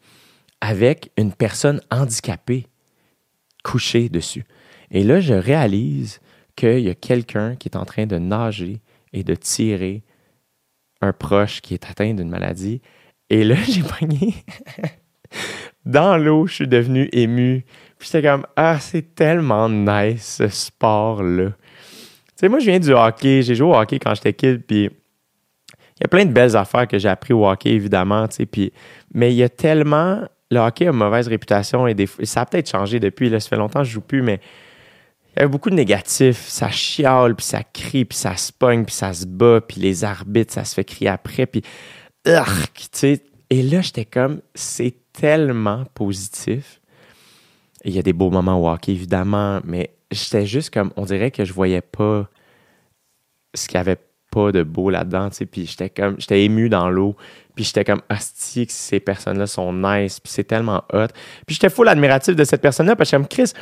[0.61, 2.67] avec une personne handicapée
[3.63, 4.45] couché dessus.
[4.91, 6.21] Et là, je réalise
[6.57, 8.81] qu'il y a quelqu'un qui est en train de nager
[9.13, 10.03] et de tirer
[11.01, 12.81] un proche qui est atteint d'une maladie.
[13.31, 14.35] Et là, j'ai pogné
[15.85, 17.65] dans l'eau, je suis devenu ému.
[17.99, 21.51] Puis j'étais comme, ah, c'est tellement nice ce sport-là.
[21.51, 21.55] Tu
[22.37, 23.43] sais, moi, je viens du hockey.
[23.43, 26.87] J'ai joué au hockey quand j'étais kid, puis il y a plein de belles affaires
[26.87, 28.73] que j'ai appris au hockey, évidemment, tu sais, puis,
[29.13, 31.95] mais il y a tellement le hockey a une mauvaise réputation et
[32.25, 33.29] ça a peut-être changé depuis.
[33.29, 34.41] Là, ça fait longtemps que je joue plus, mais
[35.37, 36.49] il y a beaucoup de négatifs.
[36.49, 40.05] Ça chiale, puis ça crie, puis ça se pogne, puis ça se bat, puis les
[40.05, 41.63] arbitres, ça se fait crier après, puis...
[43.51, 46.81] Et là, j'étais comme, c'est tellement positif.
[47.85, 51.31] il y a des beaux moments au hockey, évidemment, mais j'étais juste comme, on dirait
[51.31, 52.29] que je voyais pas
[53.55, 53.99] ce qu'il y avait
[54.31, 55.47] pas de beau là-dedans, tu sais.
[55.47, 57.17] Puis j'étais comme, j'étais ému dans l'eau.
[57.55, 60.21] Puis j'étais comme, hostie, que ces personnes-là sont nice.
[60.21, 61.09] Puis c'est tellement hot.
[61.47, 63.53] Puis j'étais full admiratif de cette personne-là parce que comme, Chris,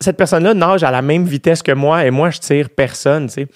[0.00, 3.34] cette personne-là nage à la même vitesse que moi et moi, je tire personne, tu
[3.34, 3.48] sais.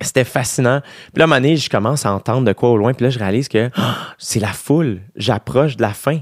[0.00, 0.80] C'était fascinant.
[0.80, 2.94] Puis là, à un moment donné, je commence à entendre de quoi au loin.
[2.94, 5.00] Puis là, je réalise que ah, c'est la foule.
[5.16, 6.20] J'approche de la fin.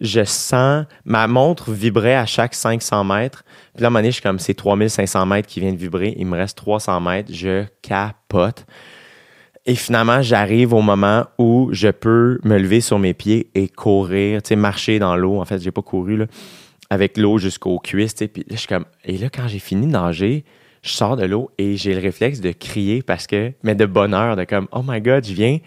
[0.00, 3.44] Je sens, ma montre vibrait à chaque 500 mètres.
[3.74, 5.80] Puis là, à un moment donné, je suis comme, c'est 3500 mètres qui viennent de
[5.80, 6.14] vibrer.
[6.16, 7.30] Il me reste 300 mètres.
[7.32, 8.64] Je capote.
[9.66, 14.42] Et finalement, j'arrive au moment où je peux me lever sur mes pieds et courir,
[14.42, 15.40] tu sais, marcher dans l'eau.
[15.40, 16.26] En fait, j'ai pas couru,
[16.88, 18.14] avec l'eau jusqu'aux cuisses.
[18.14, 20.44] Puis là, je suis comme, et là, quand j'ai fini de nager,
[20.82, 24.36] je sors de l'eau et j'ai le réflexe de crier parce que, mais de bonheur,
[24.36, 25.58] de comme, oh my God, je viens.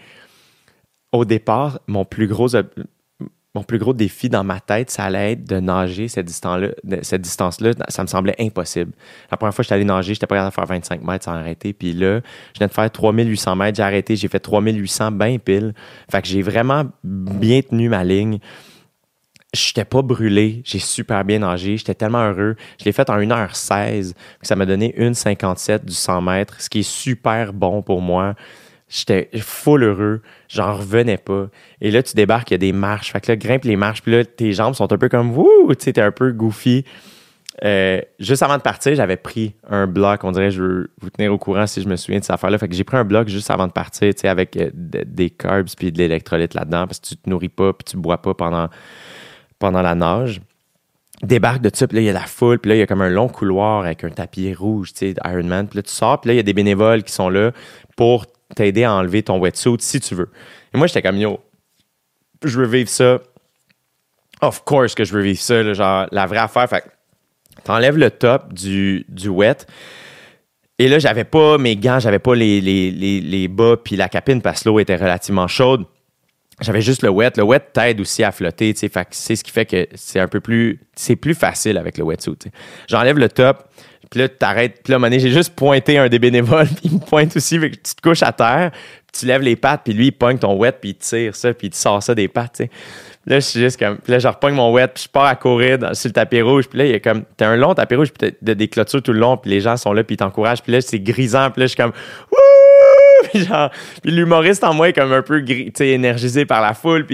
[1.12, 2.48] Au départ, mon plus gros,
[3.54, 7.72] mon plus gros défi dans ma tête, ça allait être de nager cette distance-là.
[7.88, 8.92] Ça me semblait impossible.
[9.30, 11.34] La première fois que j'étais allé nager, j'étais pas capable de faire 25 mètres sans
[11.34, 11.72] arrêter.
[11.72, 12.20] Puis là,
[12.52, 15.72] je viens de faire 3800 mètres, j'ai arrêté, j'ai fait 3800 bien pile.
[16.10, 18.38] Fait que j'ai vraiment bien tenu ma ligne.
[19.54, 22.56] Je n'étais pas brûlé, j'ai super bien nagé, j'étais tellement heureux.
[22.80, 26.82] Je l'ai fait en 1h16, ça m'a donné 1h57 du 100 mètres, ce qui est
[26.82, 28.34] super bon pour moi.
[28.94, 31.48] J'étais full heureux, j'en revenais pas.
[31.80, 33.10] Et là, tu débarques, il y a des marches.
[33.10, 35.74] Fait que là, grimpe les marches, puis là, tes jambes sont un peu comme wouh,
[35.74, 36.84] tu sais, t'es un peu goofy.
[37.64, 40.22] Euh, juste avant de partir, j'avais pris un bloc.
[40.22, 42.56] On dirait, je veux vous tenir au courant si je me souviens de cette affaire-là.
[42.56, 45.30] Fait que j'ai pris un bloc juste avant de partir, tu sais, avec euh, des
[45.30, 48.34] carbs puis de l'électrolyte là-dedans, parce que tu te nourris pas puis tu bois pas
[48.34, 48.68] pendant,
[49.58, 50.40] pendant la nage.
[51.24, 52.86] Débarque de ça, puis là, il y a la foule, puis là, il y a
[52.86, 55.66] comme un long couloir avec un tapis rouge, tu sais, Ironman.
[55.66, 57.50] Puis là, tu sors, puis là, il y a des bénévoles qui sont là
[57.96, 60.30] pour t'aider à enlever ton wetsuit si tu veux.
[60.72, 61.40] Et moi, j'étais comme, yo,
[62.42, 63.20] je veux vivre ça.
[64.40, 66.68] Of course que je veux vivre ça, genre, la vraie affaire.
[66.68, 66.84] Fait
[67.62, 69.66] t'enlèves le top du, du wet.
[70.78, 74.42] Et là, j'avais pas mes gants, j'avais pas les, les, les, bas puis la capine
[74.42, 75.84] parce que l'eau était relativement chaude.
[76.60, 77.32] J'avais juste le wet.
[77.36, 79.06] Le wet t'aide aussi à flotter, tu sais.
[79.10, 82.36] C'est ce qui fait que c'est un peu plus, c'est plus facile avec le wetsuit,
[82.88, 83.68] J'enlève le top.
[84.14, 84.80] Puis là, t'arrêtes.
[84.84, 87.70] Puis là, donné, j'ai juste pointé un des bénévoles, puis il me pointe aussi, fait
[87.70, 90.56] tu te couches à terre, puis tu lèves les pattes, puis lui, il pogne ton
[90.56, 92.70] wet, puis il tire ça, puis il te sort ça des pattes, tu sais.
[93.26, 93.98] Là, je suis juste comme.
[93.98, 96.68] Puis là, je repogne mon wet, puis je pars à courir sur le tapis rouge.
[96.68, 97.24] Puis là, il y a comme.
[97.36, 99.76] T'as un long tapis rouge, puis t'as des clôtures tout le long, puis les gens
[99.76, 100.62] sont là, puis ils t'encouragent.
[100.62, 101.92] Puis là, c'est grisant, puis là, je suis comme.
[102.30, 102.38] Wouh!
[103.32, 103.70] Puis genre.
[104.02, 105.42] Puis l'humoriste en moi est comme un peu
[105.74, 107.06] sais, énergisé par la foule,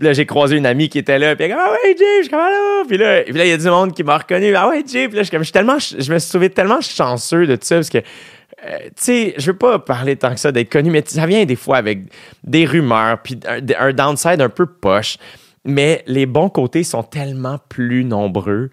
[0.00, 2.22] là, j'ai croisé une amie qui était là, puis elle comme, ah ouais, Jay, je
[2.22, 2.82] suis comme, là.
[2.88, 5.08] Puis là, il y a du monde qui m'a reconnu, ah ouais, Jay.
[5.08, 7.76] Puis là, je, comme, je, tellement, je me suis trouvé tellement chanceux de tout ça,
[7.76, 11.02] parce que, euh, tu sais, je veux pas parler tant que ça d'être connu, mais
[11.06, 12.00] ça vient des fois avec
[12.44, 13.38] des rumeurs, puis
[13.78, 15.16] un, downside un peu poche.
[15.64, 18.70] Mais les bons côtés sont tellement plus nombreux.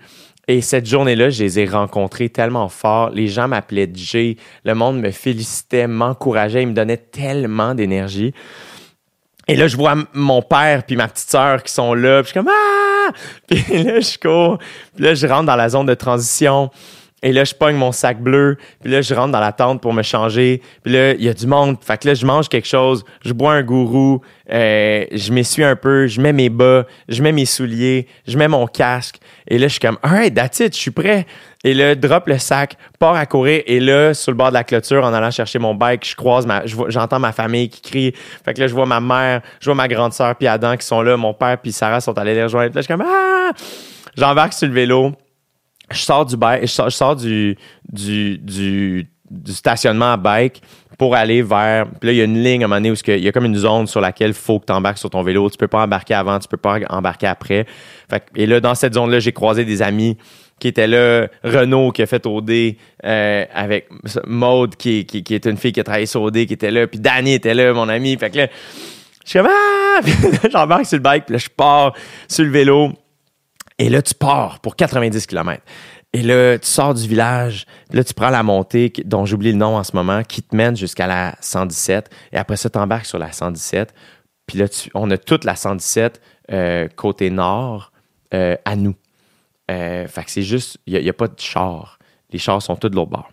[0.48, 3.10] Et cette journée-là, je les ai rencontrés tellement fort.
[3.10, 4.38] Les gens m'appelaient Jay.
[4.64, 6.62] Le monde me félicitait, m'encourageait.
[6.62, 8.34] Il me donnait tellement d'énergie.
[9.48, 12.22] Et là, je vois mon père puis ma petite sœur qui sont là.
[12.22, 13.12] Puis je suis comme ah!
[13.48, 14.58] Puis là, je cours.
[14.94, 16.70] Puis là, je rentre dans la zone de transition.
[17.24, 18.58] Et là, je pogne mon sac bleu.
[18.82, 20.62] Puis là, je rentre dans la tente pour me changer.
[20.84, 21.78] Puis là, il y a du monde.
[21.82, 23.04] Fait que là, je mange quelque chose.
[23.26, 24.22] Je bois un gourou.
[24.52, 26.06] Euh, je m'essuie un peu.
[26.06, 26.86] Je mets mes bas.
[27.10, 28.08] Je mets mes souliers.
[28.28, 29.18] Je mets mon casque.
[29.48, 30.76] Et là, je suis comme, alright, that's it.
[30.76, 31.26] Je suis prêt.
[31.64, 33.64] Et là, drop le sac, pars à courir.
[33.66, 36.46] Et là, sur le bord de la clôture, en allant chercher mon bike, je croise
[36.46, 38.14] ma, j'entends ma famille qui crie.
[38.46, 40.86] Fait que là, je vois ma mère, je vois ma grande sœur puis Adam qui
[40.86, 41.18] sont là.
[41.18, 42.76] Mon père puis Sarah sont allés les rejoindre.
[42.76, 43.52] Là, je suis comme, ah!
[44.16, 45.14] J'embarque sur le vélo
[45.92, 47.58] je sors du bike, je sors, du,
[47.92, 49.08] du, du,
[49.48, 50.62] stationnement à bike
[50.98, 51.86] pour aller vers.
[51.88, 53.32] Puis là, il y a une ligne à un moment donné où il y a
[53.32, 55.50] comme une zone sur laquelle il faut que tu embarques sur ton vélo.
[55.50, 57.66] Tu peux pas embarquer avant, tu peux pas embarquer après.
[58.10, 60.18] Fait, et là, dans cette zone-là, j'ai croisé des amis
[60.60, 61.28] qui étaient là.
[61.44, 62.52] Renaud qui a fait OD
[63.06, 63.90] euh, avec
[64.26, 66.88] Maude qui, qui, qui, est une fille qui a travaillé sur OD qui était là.
[66.88, 68.18] Puis Danny était là, mon ami.
[68.18, 68.48] Fait que là,
[69.24, 70.00] je suis comme Ah!
[70.52, 71.94] J'embarque sur le bike, puis là, je pars
[72.28, 72.92] sur le vélo.
[73.80, 75.62] Et là, tu pars pour 90 km.
[76.14, 79.76] Et là, tu sors du village, là, tu prends la montée, dont j'oublie le nom
[79.76, 82.10] en ce moment, qui te mène jusqu'à la 117.
[82.32, 83.94] Et après ça, tu embarques sur la 117.
[84.48, 86.22] Puis là, on a toute la 117
[86.52, 87.92] euh, côté nord
[88.34, 88.96] euh, à nous.
[89.70, 92.00] Euh, fait que c'est juste, il n'y a, pas de char.
[92.32, 93.30] Les chars sont tous de l'autre bord.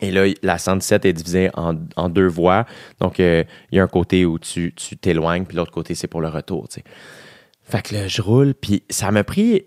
[0.00, 2.64] Et là, la 117 est divisée en, deux voies.
[3.00, 6.28] Donc, il y a un côté où tu t'éloignes, puis l'autre côté, c'est pour le
[6.28, 6.66] retour.
[7.70, 9.64] Fait que là, je roule, puis ça m'a pris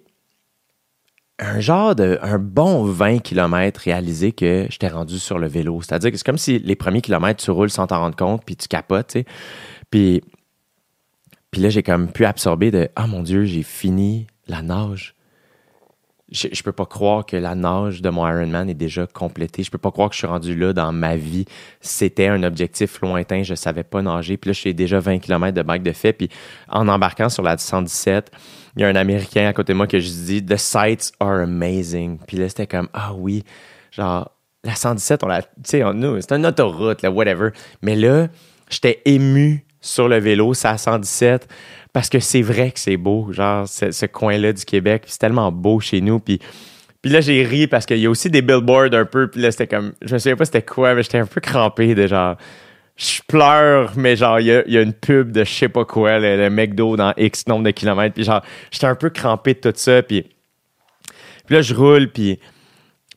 [1.39, 5.81] un genre de un bon 20 km réalisé que j'étais rendu sur le vélo.
[5.81, 8.55] C'est-à-dire que c'est comme si les premiers kilomètres, tu roules sans t'en rendre compte, puis
[8.55, 9.25] tu capotes, tu sais.
[9.89, 10.21] Puis,
[11.49, 15.12] puis là, j'ai comme pu absorber de Ah mon Dieu, j'ai fini la nage.
[16.33, 19.63] Je, je peux pas croire que la nage de mon Ironman est déjà complétée.
[19.63, 21.45] Je peux pas croire que je suis rendu là dans ma vie.
[21.79, 23.43] C'était un objectif lointain.
[23.43, 24.35] Je savais pas nager.
[24.37, 26.11] Puis là, je suis déjà 20 km de bike de fait.
[26.11, 26.29] Puis
[26.67, 28.31] en embarquant sur la 117,
[28.75, 31.41] il y a un Américain à côté de moi qui je dis The sights are
[31.41, 32.17] amazing.
[32.27, 33.43] Puis là, c'était comme Ah oui,
[33.91, 34.31] genre
[34.63, 37.49] la 117, on l'a, tu sais, nous, c'est une autoroute, là, whatever.
[37.81, 38.27] Mais là,
[38.69, 41.47] j'étais ému sur le vélo, c'est à 117,
[41.93, 45.79] parce que c'est vrai que c'est beau, genre, ce, coin-là du Québec, c'est tellement beau
[45.79, 46.39] chez nous, puis...
[47.01, 49.29] Puis là, j'ai ri parce qu'il y a aussi des billboards un peu.
[49.29, 49.91] Puis là, c'était comme.
[50.01, 52.37] Je me souviens pas c'était quoi, mais j'étais un peu crampé de genre.
[52.95, 56.37] Je pleure, mais genre, il y a, une pub de je sais pas quoi, le,
[56.37, 58.13] le, McDo dans X nombre de kilomètres.
[58.13, 58.41] Puis genre,
[58.71, 60.01] j'étais un peu crampé de tout ça.
[60.01, 60.21] Puis,
[61.45, 62.39] puis là, je roule, puis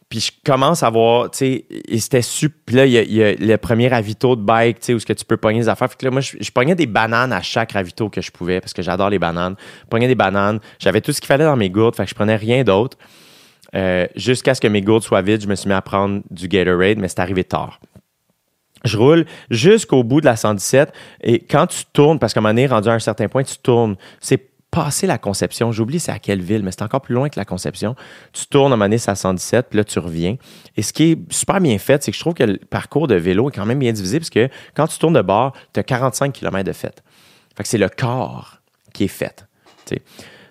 [0.09, 2.57] puis je commence à voir, tu sais, et c'était super.
[2.65, 5.13] Puis là, il y, a, le premier ravito de bike, tu sais, où ce que
[5.13, 5.89] tu peux pogner des affaires.
[5.89, 8.61] Fait que là, moi, je, je, pognais des bananes à chaque ravito que je pouvais
[8.61, 9.57] parce que j'adore les bananes.
[9.83, 10.61] Je pognais des bananes.
[10.79, 12.97] J'avais tout ce qu'il fallait dans mes gourdes, fait que je prenais rien d'autre.
[13.75, 16.49] Euh, jusqu'à ce que mes gourdes soient vides, je me suis mis à prendre du
[16.49, 17.81] Gatorade, mais c'est arrivé tard.
[18.85, 20.93] Je roule jusqu'au bout de la 117
[21.23, 23.59] et quand tu tournes, parce qu'à un moment donné, rendu à un certain point, tu
[23.59, 25.73] tournes, c'est passer la conception.
[25.73, 27.97] J'oublie c'est à quelle ville, mais c'est encore plus loin que la conception.
[28.35, 30.37] Tu tournes à Mané à 117, puis là, tu reviens.
[30.77, 33.15] Et ce qui est super bien fait, c'est que je trouve que le parcours de
[33.15, 35.83] vélo est quand même bien divisé, parce que quand tu tournes de bord, tu as
[35.83, 37.03] 45 km de fait.
[37.57, 38.59] Fait que c'est le corps
[38.93, 39.47] qui est fait.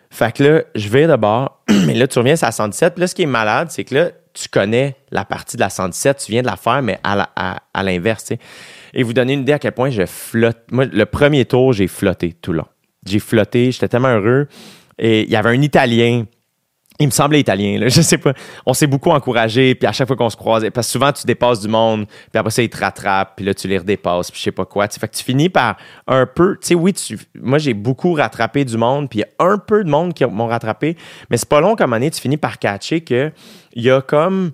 [0.09, 2.95] Fait que là, je vais de bord, mais là, tu reviens à 117.
[2.95, 5.69] Puis là, ce qui est malade, c'est que là, tu connais la partie de la
[5.69, 8.33] 117, tu viens de la faire, mais à l'inverse.
[8.91, 10.57] Et vous donner une idée à quel point je flotte.
[10.71, 12.65] Moi, le premier tour, j'ai flotté tout long.
[13.05, 14.47] J'ai flotté, j'étais tellement heureux.
[14.97, 16.25] Et il y avait un Italien
[16.99, 18.33] il me semblait italien, là, je sais pas.
[18.65, 21.25] On s'est beaucoup encouragé, puis à chaque fois qu'on se croisait, parce que souvent tu
[21.25, 24.39] dépasses du monde, puis après ça ils te rattrapent, puis là tu les redépasses, puis
[24.39, 24.87] je sais pas quoi.
[24.87, 25.77] Fait que tu finis par
[26.07, 26.93] un peu, tu sais, oui,
[27.41, 30.25] moi j'ai beaucoup rattrapé du monde, puis il y a un peu de monde qui
[30.25, 30.95] m'ont rattrapé,
[31.29, 33.31] mais c'est pas long comme année, tu finis par catcher que
[33.73, 34.51] il y a comme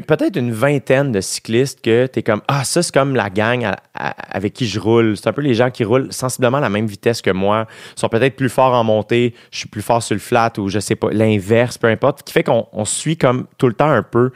[0.00, 3.74] peut-être une vingtaine de cyclistes que tu es comme Ah, ça, c'est comme la gang
[3.94, 5.16] avec qui je roule.
[5.16, 7.66] C'est un peu les gens qui roulent sensiblement à la même vitesse que moi,
[7.96, 10.78] sont peut-être plus forts en montée, je suis plus fort sur le flat ou je
[10.78, 14.30] sais pas, l'inverse, peu importe, qui fait qu'on suit comme tout le temps un peu.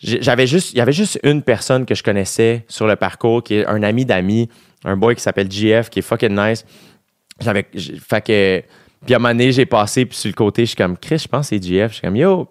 [0.00, 3.54] J'avais juste, il y avait juste une personne que je connaissais sur le parcours, qui
[3.54, 4.48] est un ami d'amis,
[4.84, 6.64] un boy qui s'appelle GF, qui est fucking nice.
[7.40, 8.62] J'avais, fait que,
[9.04, 11.18] puis à un moment donné, j'ai passé, puis sur le côté, je suis comme, Chris,
[11.18, 11.90] je pense que c'est GF.
[11.90, 12.48] Je suis comme, yo,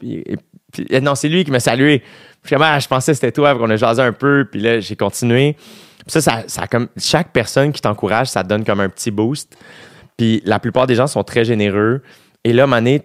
[0.90, 2.04] eh, non, c'est lui qui m'a salué.
[2.44, 5.56] Puis, je pensais que c'était toi, qu'on a jasé un peu, puis là, j'ai continué.
[6.06, 9.56] Puis ça, ça, comme chaque personne qui t'encourage, ça te donne comme un petit boost.
[10.18, 12.02] Puis la plupart des gens sont très généreux.
[12.44, 13.04] Et là, Mané,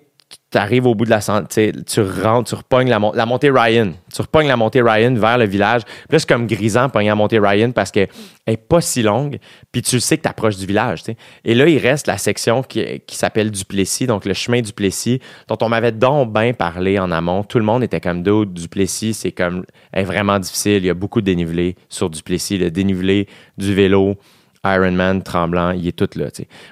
[0.51, 3.93] tu arrives au bout de la santé, tu rentres, tu repognes la, la, montée Ryan.
[4.12, 5.82] Tu repognes la montée Ryan vers le village.
[5.85, 8.09] Puis là, c'est comme grisant pogner la montée Ryan parce qu'elle
[8.47, 9.39] n'est pas si longue.
[9.70, 11.03] Puis tu sais que tu approches du village.
[11.44, 15.59] Et là, il reste la section qui, qui s'appelle Duplessis, donc le chemin Duplessis, dont
[15.61, 17.43] on m'avait donc bien parlé en amont.
[17.44, 18.53] Tout le monde était comme d'autres.
[18.53, 20.78] Duplessis, c'est comme est vraiment difficile.
[20.78, 22.59] Il y a beaucoup de dénivelé sur Duplessis.
[22.59, 23.28] Le dénivelé
[23.59, 24.16] du vélo,
[24.65, 26.27] Ironman, Tremblant, il est tout là.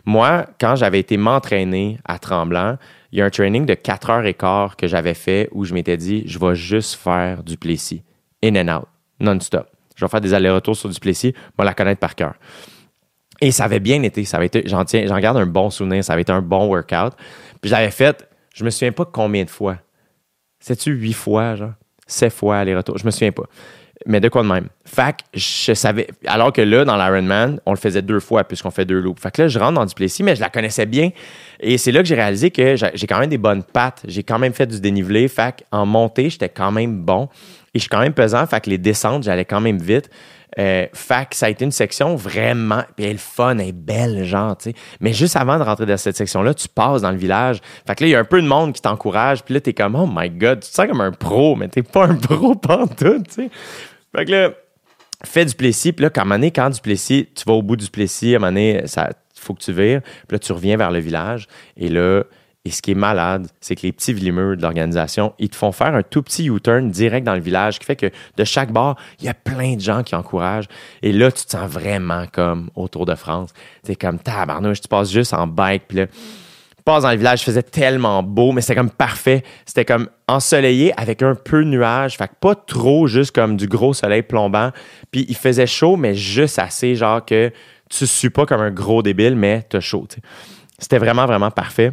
[0.05, 2.77] Moi, quand j'avais été m'entraîner à Tremblant,
[3.15, 5.73] il y a un training de 4 heures et quart que j'avais fait où je
[5.73, 8.03] m'étais dit, je vais juste faire du Plessis,
[8.43, 8.89] in and out,
[9.20, 9.69] non-stop.
[9.95, 12.35] Je vais faire des allers-retours sur du Plessis, je vais la connaître par cœur.
[13.41, 16.03] Et ça avait bien été, ça avait été, j'en tiens, j'en garde un bon souvenir,
[16.03, 17.12] ça avait été un bon workout.
[17.61, 19.78] Puis j'avais fait, je me souviens pas combien de fois.
[20.59, 21.74] C'est-tu huit fois, genre?
[22.09, 23.45] Sept fois aller-retour, je me souviens pas
[24.07, 24.69] mais de quoi de même?
[24.85, 26.09] Fait je savais.
[26.27, 29.21] Alors que là, dans l'Ironman, on le faisait deux fois puisqu'on fait deux loops.
[29.21, 31.11] Fait que là, je rentre dans Duplessis, mais je la connaissais bien.
[31.61, 34.03] Et c'est là que j'ai réalisé que j'ai quand même des bonnes pattes.
[34.07, 35.29] J'ai quand même fait du dénivelé.
[35.29, 37.29] Fait qu'en montée, j'étais quand même bon.
[37.73, 38.47] Et je suis quand même pesant.
[38.47, 40.11] Fait que les descentes, j'allais quand même vite.
[40.59, 42.83] Euh, fait que ça a été une section vraiment.
[42.97, 44.73] Puis elle est fun, elle est belle, genre, tu.
[45.01, 47.61] Mais juste avant de rentrer dans cette section-là, tu passes dans le village.
[47.87, 49.43] Fait que là, il y a un peu de monde qui t'encourage.
[49.43, 51.83] Puis là, t'es comme, oh my god, tu te sens comme un pro, mais t'es
[51.83, 53.51] pas un pro pantoute, tu sais.
[54.15, 54.51] Fait que là,
[55.25, 55.93] fais du Plessis.
[55.93, 58.41] Puis là, quand, à quand du Plessis, tu vas au bout du Plessis, à un
[58.41, 60.03] moment donné, il faut que tu vires.
[60.03, 61.49] Puis là, tu reviens vers le village.
[61.77, 62.23] Et là,
[62.66, 65.70] et ce qui est malade, c'est que les petits vlimeux de l'organisation, ils te font
[65.70, 68.97] faire un tout petit U-turn direct dans le village, qui fait que de chaque bord,
[69.20, 70.69] il y a plein de gens qui encouragent.
[71.03, 73.51] Et là, tu te sens vraiment comme au Tour de France.
[73.82, 76.07] C'est comme tabarnouche, tu passes juste en bike, puis là,
[76.85, 79.43] passe dans le village, il faisait tellement beau, mais c'était comme parfait.
[79.65, 83.66] C'était comme ensoleillé avec un peu de nuages, fait que pas trop juste comme du
[83.66, 84.70] gros soleil plombant.
[85.11, 87.51] Puis il faisait chaud, mais juste assez, genre que
[87.91, 90.07] tu suis pas comme un gros débile, mais t'as chaud.
[90.78, 91.93] C'était vraiment, vraiment parfait.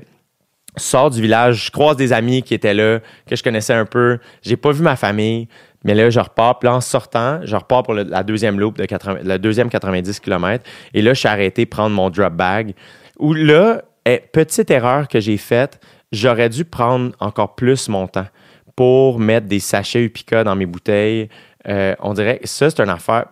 [0.77, 4.19] Sors du village, je croise des amis qui étaient là, que je connaissais un peu.
[4.41, 5.47] J'ai pas vu ma famille,
[5.83, 6.59] mais là, je repars.
[6.59, 10.19] Puis là, en sortant, je repars pour la deuxième loop, de 80, la deuxième 90
[10.19, 10.63] km.
[10.93, 12.73] Et là, je suis arrêté prendre mon drop bag.
[13.19, 15.79] Où là, eh, petite erreur que j'ai faite,
[16.11, 18.27] j'aurais dû prendre encore plus mon temps
[18.75, 21.29] pour mettre des sachets Upica dans mes bouteilles.
[21.67, 23.25] Euh, on dirait que ça, c'est une affaire.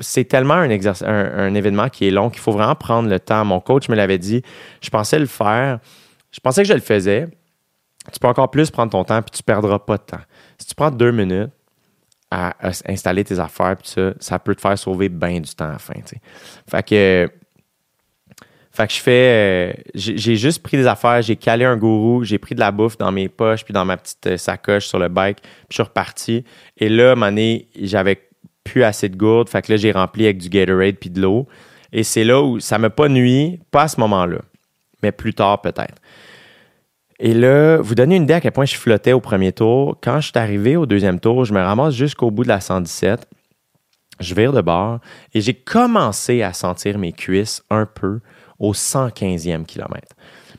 [0.00, 3.44] C'est tellement un, événement qui est long qu'il faut vraiment prendre le temps.
[3.44, 4.42] Mon coach me l'avait dit.
[4.82, 5.78] Je pensais le faire.
[6.34, 7.28] Je pensais que je le faisais.
[8.12, 10.20] Tu peux encore plus prendre ton temps puis tu perdras pas de temps.
[10.58, 11.52] Si tu prends deux minutes
[12.30, 12.54] à,
[12.86, 15.78] installer tes affaires puis ça, ça peut te faire sauver bien du temps à la
[15.78, 15.94] fin.
[16.68, 17.30] Fait que
[18.72, 19.12] fait que je fais.
[19.12, 22.98] Euh, j'ai juste pris des affaires, j'ai calé un gourou, j'ai pris de la bouffe
[22.98, 25.82] dans mes poches, puis dans ma petite euh, sacoche sur le bike, puis je suis
[25.84, 26.44] reparti.
[26.76, 28.20] Et là, à un j'avais
[28.64, 31.46] plus assez de gourde, fait que là, j'ai rempli avec du Gatorade puis de l'eau.
[31.92, 34.38] Et c'est là où ça m'a pas nuit, pas à ce moment-là,
[35.04, 35.94] mais plus tard peut-être.
[37.20, 39.98] Et là, vous donnez une idée à quel point je flottais au premier tour.
[40.02, 43.26] Quand je suis arrivé au deuxième tour, je me ramasse jusqu'au bout de la 117.
[44.20, 45.00] Je vire de bord
[45.32, 48.20] et j'ai commencé à sentir mes cuisses un peu
[48.58, 50.14] au 115e kilomètre.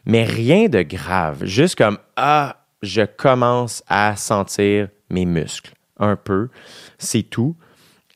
[0.06, 6.50] Mais rien de grave, juste comme ah, je commence à sentir mes muscles un peu,
[6.98, 7.56] c'est tout.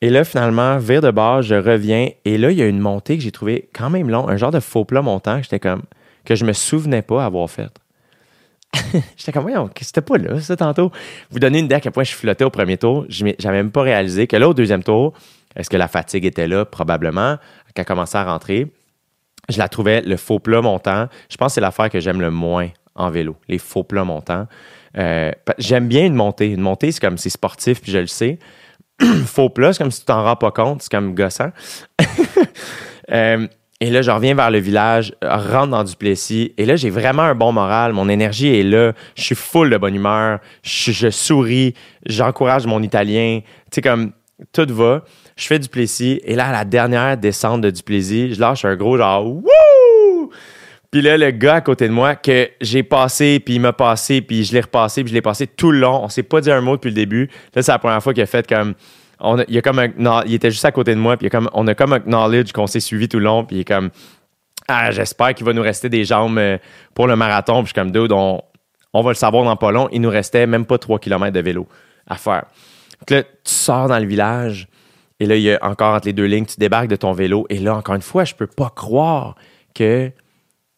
[0.02, 3.16] Et là, finalement, vers de bord, je reviens et là, il y a une montée
[3.16, 5.82] que j'ai trouvée quand même long, un genre de faux plat montant que j'étais comme
[6.24, 7.70] que je me souvenais pas avoir fait.
[9.16, 10.90] j'étais comme, voyons, c'était pas là, ça, tantôt.
[11.30, 13.06] Vous donnez une idée à quel point je flottais au premier tour.
[13.08, 15.12] J'avais même pas réalisé que là, au deuxième tour,
[15.56, 16.64] est-ce que la fatigue était là?
[16.64, 17.36] Probablement.
[17.74, 18.72] Qu'elle commençait à rentrer
[19.50, 21.08] je la trouvais le faux plat montant.
[21.28, 24.46] Je pense que c'est l'affaire que j'aime le moins en vélo, les faux plats montants.
[24.98, 26.50] Euh, j'aime bien une montée.
[26.52, 28.38] Une montée, c'est comme c'est sportif, puis je le sais.
[29.26, 31.50] faux plat, c'est comme si tu t'en rends pas compte, c'est comme gossant.
[33.12, 33.48] Euh,
[33.80, 37.34] et là, je reviens vers le village, rentre dans Duplessis, et là, j'ai vraiment un
[37.34, 37.94] bon moral.
[37.94, 38.92] Mon énergie est là.
[39.16, 40.40] Je suis full de bonne humeur.
[40.62, 41.74] Je, souris.
[42.04, 43.40] J'encourage mon italien.
[43.40, 44.12] Tu sais, comme
[44.52, 45.02] tout va
[45.40, 48.76] je fais du Plessis, et là, à la dernière descente de Duplessis, je lâche un
[48.76, 50.30] gros genre Wouh!
[50.90, 54.20] Puis là, le gars à côté de moi, que j'ai passé, puis il m'a passé,
[54.20, 56.04] puis je l'ai repassé, puis je l'ai passé tout le long.
[56.04, 57.30] On s'est pas dit un mot depuis le début.
[57.54, 58.74] Là, c'est la première fois qu'il a fait comme.
[59.20, 59.80] On il, a comme
[60.26, 62.66] il était juste à côté de moi, puis comme, on a comme un knowledge qu'on
[62.66, 63.90] s'est suivi tout le long, puis il est comme.
[64.68, 66.56] Ah, j'espère qu'il va nous rester des jambes euh,
[66.94, 67.62] pour le marathon.
[67.62, 68.40] Puis je suis comme, dude, on,
[68.92, 69.88] on va le savoir dans pas long.
[69.90, 71.66] Il nous restait même pas 3 km de vélo
[72.06, 72.44] à faire.
[73.00, 74.68] Donc là, tu sors dans le village,
[75.18, 77.46] et là, il y a encore entre les deux lignes, tu débarques de ton vélo.
[77.50, 79.34] Et là, encore une fois, je peux pas croire
[79.74, 80.10] que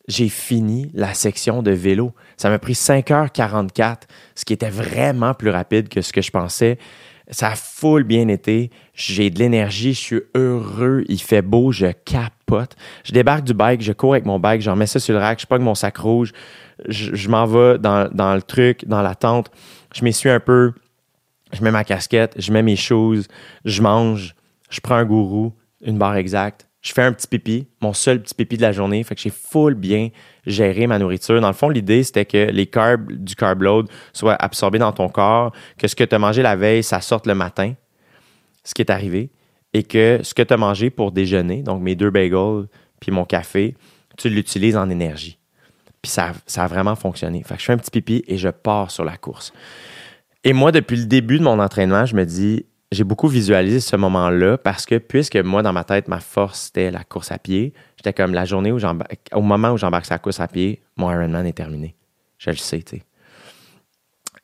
[0.08, 2.12] j'ai fini la section de vélo.
[2.36, 4.02] Ça m'a pris 5h44,
[4.34, 6.78] ce qui était vraiment plus rapide que ce que je pensais.
[7.30, 7.54] Ça a
[8.02, 8.70] bien été.
[8.94, 12.76] J'ai de l'énergie, je suis heureux, il fait beau, je capote.
[13.04, 15.40] Je débarque du bike, je cours avec mon bike, je remets ça sur le rack,
[15.40, 16.32] je pogne mon sac rouge,
[16.88, 19.50] je, m'en vais dans, dans, le truc, dans la tente,
[19.94, 20.72] je m'essuie un peu,
[21.52, 23.28] je mets ma casquette, je mets mes choses,
[23.64, 24.34] je mange,
[24.70, 25.52] je prends un gourou,
[25.84, 29.02] une barre exacte, je fais un petit pipi, mon seul petit pipi de la journée,
[29.04, 30.08] fait que j'ai full bien
[30.46, 31.40] géré ma nourriture.
[31.40, 35.08] Dans le fond, l'idée, c'était que les carbs du carb load soient absorbés dans ton
[35.08, 37.74] corps, que ce que tu as mangé la veille, ça sorte le matin,
[38.64, 39.30] ce qui est arrivé,
[39.72, 42.66] et que ce que tu as mangé pour déjeuner, donc mes deux bagels
[42.98, 43.76] puis mon café,
[44.16, 45.38] tu l'utilises en énergie.
[46.02, 47.42] Puis ça, ça a vraiment fonctionné.
[47.44, 49.52] Fait que je fais un petit pipi et je pars sur la course.
[50.44, 53.96] Et moi, depuis le début de mon entraînement, je me dis, j'ai beaucoup visualisé ce
[53.96, 57.72] moment-là parce que puisque moi, dans ma tête, ma force, c'était la course à pied,
[57.96, 58.78] j'étais comme la journée où
[59.32, 61.96] au moment où j'embarque sur la course à pied, mon Ironman est terminé.
[62.38, 63.02] Je le sais, tu sais.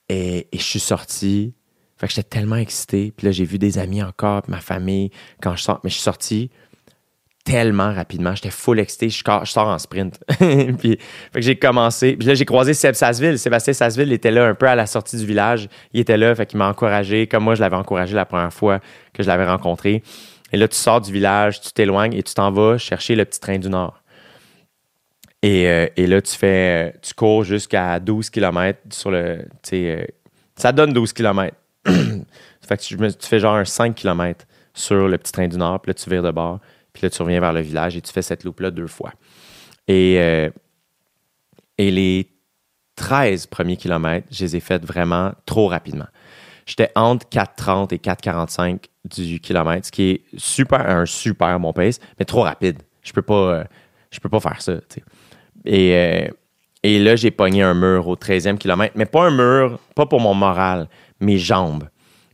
[0.09, 1.53] Et, je suis sorti.
[1.99, 3.13] Fait que j'étais tellement excité.
[3.15, 5.11] Puis là, j'ai vu des amis encore, ma famille,
[5.43, 5.81] quand je sors.
[5.85, 6.51] Mais je suis sorti
[7.49, 8.35] tellement rapidement.
[8.35, 9.09] J'étais full excité.
[9.09, 10.21] Je, sors en sprint.
[10.79, 10.99] puis
[11.37, 12.15] j'ai commencé.
[12.15, 13.39] Puis là, j'ai croisé Seb Sasseville.
[13.39, 15.69] Sébastien Sasseville était là un peu à la sortie du village.
[15.95, 18.81] Il était là, fait qu'il m'a encouragé, comme moi, je l'avais encouragé la première fois
[19.15, 20.03] que je l'avais rencontré.
[20.53, 23.41] Et là, tu sors du village, tu t'éloignes et tu t'en vas chercher le petit
[23.41, 24.03] train du Nord.
[25.43, 29.47] Et, euh, là, tu fais, tu cours jusqu'à 12 km sur le.
[29.73, 30.05] Euh,
[30.55, 31.57] ça donne 12 km.
[31.87, 34.45] fait que tu, tu, fais genre un 5 km
[34.75, 36.61] sur le petit train du Nord, puis là, tu vires de bord.
[36.99, 39.13] Puis là, tu reviens vers le village et tu fais cette loupe-là deux fois.
[39.87, 40.51] Et, euh,
[41.79, 42.29] les
[42.97, 46.09] 13 premiers kilomètres, je les ai faits vraiment trop rapidement.
[46.67, 52.01] J'étais entre 4,30 et 4,45 du kilomètre, ce qui est super, un super bon pace,
[52.19, 52.83] mais trop rapide.
[53.05, 53.65] Je peux pas, euh,
[54.11, 54.73] je peux pas faire ça.
[55.65, 56.29] Et, euh,
[56.83, 60.21] et là, j'ai pogné un mur au 13e kilomètre, mais pas un mur, pas pour
[60.21, 60.89] mon moral,
[61.21, 61.89] mes jambes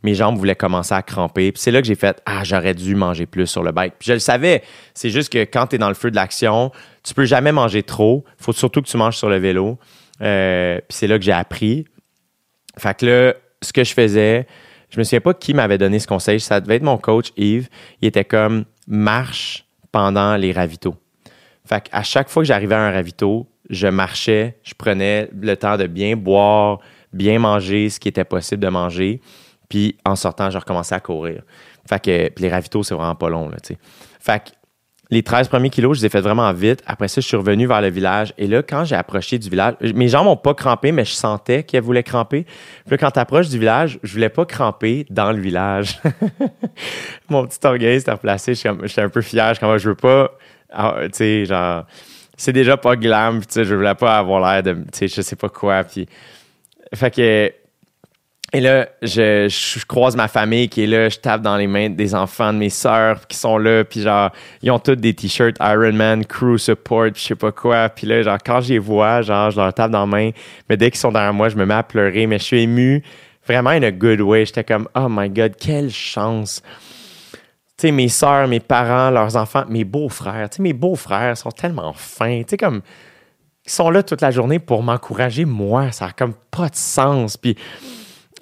[0.05, 1.51] mes jambes voulaient commencer à cramper.
[1.51, 3.95] Puis c'est là que j'ai fait Ah, j'aurais dû manger plus sur le bike.
[3.99, 4.63] Puis je le savais.
[4.93, 6.71] C'est juste que quand tu es dans le feu de l'action,
[7.03, 8.23] tu peux jamais manger trop.
[8.37, 9.77] Faut surtout que tu manges sur le vélo.
[10.21, 11.85] Euh, puis c'est là que j'ai appris.
[12.77, 14.47] Fait que là, ce que je faisais,
[14.89, 16.39] je me souviens pas qui m'avait donné ce conseil.
[16.39, 17.67] Ça devait être mon coach Yves.
[18.01, 20.95] Il était comme marche pendant les ravitaux.
[21.65, 25.77] Fait à chaque fois que j'arrivais à un ravito, je marchais, je prenais le temps
[25.77, 26.79] de bien boire,
[27.11, 29.21] bien manger ce qui était possible de manger.
[29.69, 31.41] Puis en sortant, je recommençais à courir.
[31.87, 33.57] Fait que puis les ravitaux, c'est vraiment pas long, là.
[34.19, 34.49] Fait que
[35.11, 36.81] les 13 premiers kilos, je les ai fait vraiment vite.
[36.87, 38.33] Après ça, je suis revenu vers le village.
[38.37, 41.63] Et là, quand j'ai approché du village, mes jambes n'ont pas crampé, mais je sentais
[41.63, 42.43] qu'elles voulaient cramper.
[42.43, 46.01] Puis là, quand tu approches du village, je voulais pas cramper dans le village.
[47.29, 48.55] Mon petit orgueil s'était replacé.
[48.55, 49.53] J'étais un peu fier.
[49.53, 50.31] Je, comme, je veux pas,
[50.71, 51.85] ah, tu sais, genre,
[52.35, 53.41] c'est déjà pas glam.
[53.41, 55.83] Tu sais, je voulais pas avoir l'air de, tu sais, je sais pas quoi.
[55.83, 56.07] Puis,
[56.93, 57.53] fait que
[58.55, 62.15] et là, je, croise ma famille qui est là, je tape dans les mains des
[62.15, 65.91] enfants de mes sœurs qui sont là, puis genre, ils ont tous des t-shirts Iron
[65.91, 67.89] Man, Crew Support, je sais pas quoi.
[67.89, 70.31] Puis là, genre, quand je les vois, genre, je leur tape dans les mains,
[70.69, 73.03] mais dès qu'ils sont derrière moi, je me mets à pleurer, mais je suis ému,
[73.45, 74.45] vraiment in a good way.
[74.45, 76.63] J'étais comme, oh my God, quelle chance.
[77.77, 81.51] Tu sais, mes sœurs, mes parents, leurs enfants, mes beaux-frères, tu sais, mes beaux-frères sont
[81.51, 82.83] tellement fins, tu sais, comme,
[83.65, 87.35] ils sont là toute la journée pour m'encourager, moi, ça a comme pas de sens.
[87.35, 87.57] Puis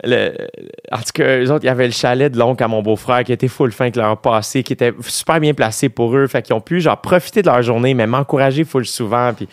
[0.04, 3.24] en tout cas, eux autres, il y avait le chalet de l'oncle à mon beau-frère
[3.24, 6.28] qui était full fin que leur passé, qui était super bien placé pour eux.
[6.28, 9.34] Fait qu'ils ont pu genre profiter de leur journée, mais m'encourager full souvent.
[9.34, 9.48] Puis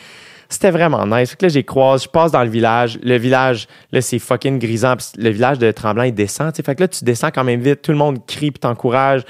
[0.50, 1.30] c'était vraiment nice.
[1.30, 2.98] Fait que là, j'ai croisé, je passe dans le village.
[3.02, 4.96] Le village, là, c'est fucking grisant.
[5.16, 6.54] le village de Tremblant, il descend.
[6.54, 7.82] Fait que là, tu descends quand même vite.
[7.82, 9.22] Tout le monde crie puis t'encourage.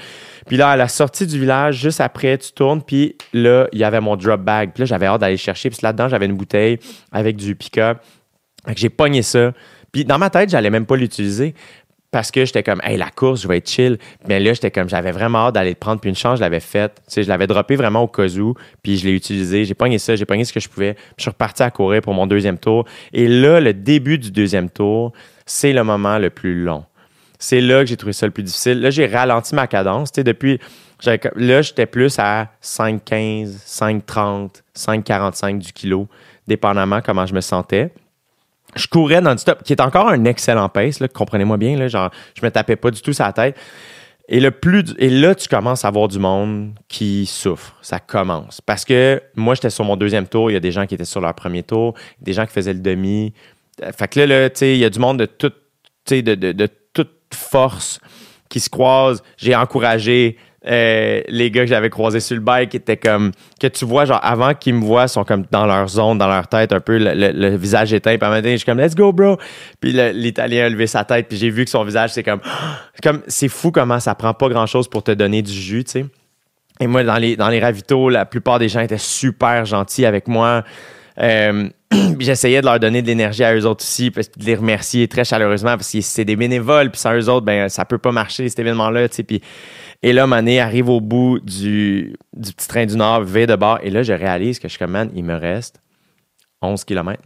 [0.47, 2.81] Puis là, à la sortie du village, juste après, tu tournes.
[2.81, 4.71] Puis là, il y avait mon drop bag.
[4.73, 5.69] Puis là, j'avais hâte d'aller chercher.
[5.69, 6.79] Puis là-dedans, j'avais une bouteille
[7.11, 7.99] avec du pick-up.
[8.65, 9.51] Fait que j'ai pogné ça.
[9.91, 11.53] Puis dans ma tête, j'allais même pas l'utiliser
[12.11, 13.97] parce que j'étais comme, hey, la course, je vais être chill.
[14.27, 16.01] Mais là, j'étais comme, j'avais vraiment hâte d'aller le prendre.
[16.01, 17.01] Puis une chance, je l'avais faite.
[17.07, 18.53] Tu sais, je l'avais droppé vraiment au cas où.
[18.83, 19.63] Puis je l'ai utilisé.
[19.63, 20.93] J'ai pogné ça, j'ai pogné ce que je pouvais.
[20.93, 22.85] Puis je suis reparti à courir pour mon deuxième tour.
[23.13, 25.13] Et là, le début du deuxième tour,
[25.45, 26.83] c'est le moment le plus long.
[27.39, 28.81] C'est là que j'ai trouvé ça le plus difficile.
[28.81, 30.11] Là, j'ai ralenti ma cadence.
[30.11, 30.59] Tu sais, depuis,
[31.35, 36.07] là, j'étais plus à 5,15, 5,30, 5,45 du kilo,
[36.45, 37.91] dépendamment comment je me sentais
[38.75, 42.51] je courais non-stop, qui est encore un excellent pace, comprenez-moi bien, là, genre, je me
[42.51, 43.57] tapais pas du tout sa tête.
[44.27, 47.75] Et, le plus, et là, tu commences à voir du monde qui souffre.
[47.81, 48.61] Ça commence.
[48.61, 50.49] Parce que moi, j'étais sur mon deuxième tour.
[50.49, 52.73] Il y a des gens qui étaient sur leur premier tour, des gens qui faisaient
[52.73, 53.33] le demi.
[53.97, 55.27] Fait que là, tu sais, il y a du monde de
[56.07, 57.99] de, de, de toute force
[58.49, 59.21] qui se croise.
[59.37, 60.37] J'ai encouragé
[60.67, 64.19] euh, les gars que j'avais croisés sur le bike étaient comme que tu vois genre
[64.21, 67.55] avant qu'ils me voient sont comme dans leur zone dans leur tête un peu le,
[67.55, 69.37] visage éteint puis à donné, je suis comme let's go bro
[69.79, 72.41] puis l'italien a levé sa tête puis j'ai vu que son visage c'est comme
[73.03, 75.91] comme c'est fou comment ça prend pas grand chose pour te donner du jus tu
[75.91, 76.05] sais
[76.79, 80.63] et moi dans les dans ravitaux la plupart des gens étaient super gentils avec moi
[81.19, 81.69] euh,
[82.19, 85.25] j'essayais de leur donner de l'énergie à eux autres aussi, puis de les remercier très
[85.25, 88.47] chaleureusement parce que c'est des bénévoles, puis sans eux autres, ben ça peut pas marcher
[88.47, 89.23] cet événement-là, tu sais.
[89.23, 89.41] Puis
[90.03, 93.79] et là, Mané arrive au bout du, petit train du Nord, V de bord.
[93.83, 95.81] Et là, je réalise que je suis comme, il me reste
[96.61, 97.21] 11 km.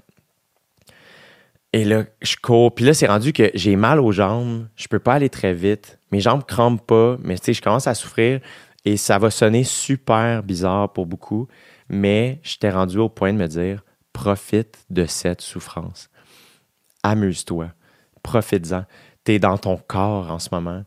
[1.72, 2.76] Et là, je cours.
[2.76, 4.68] Puis là, c'est rendu que j'ai mal aux jambes.
[4.76, 6.00] Je peux pas aller très vite.
[6.12, 7.18] Mes jambes crampent pas.
[7.22, 8.42] Mais tu sais, je commence à souffrir.
[8.84, 11.48] Et ça va sonner super bizarre pour beaucoup.
[11.90, 16.10] Mais j'étais rendu au point de me dire, profite de cette souffrance.
[17.04, 17.70] Amuse-toi.
[18.22, 18.86] Profites-en.
[19.24, 20.84] Tu es dans ton corps en ce moment.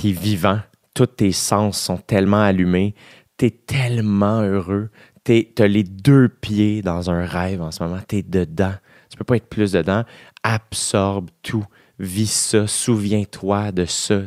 [0.00, 0.60] T'es vivant,
[0.94, 2.94] tous tes sens sont tellement allumés,
[3.36, 4.88] t'es tellement heureux,
[5.24, 8.72] t'as les deux pieds dans un rêve en ce moment, t'es dedans.
[9.10, 10.04] Tu peux pas être plus dedans.
[10.42, 11.66] Absorbe tout,
[11.98, 14.22] vis ça, souviens-toi de ça.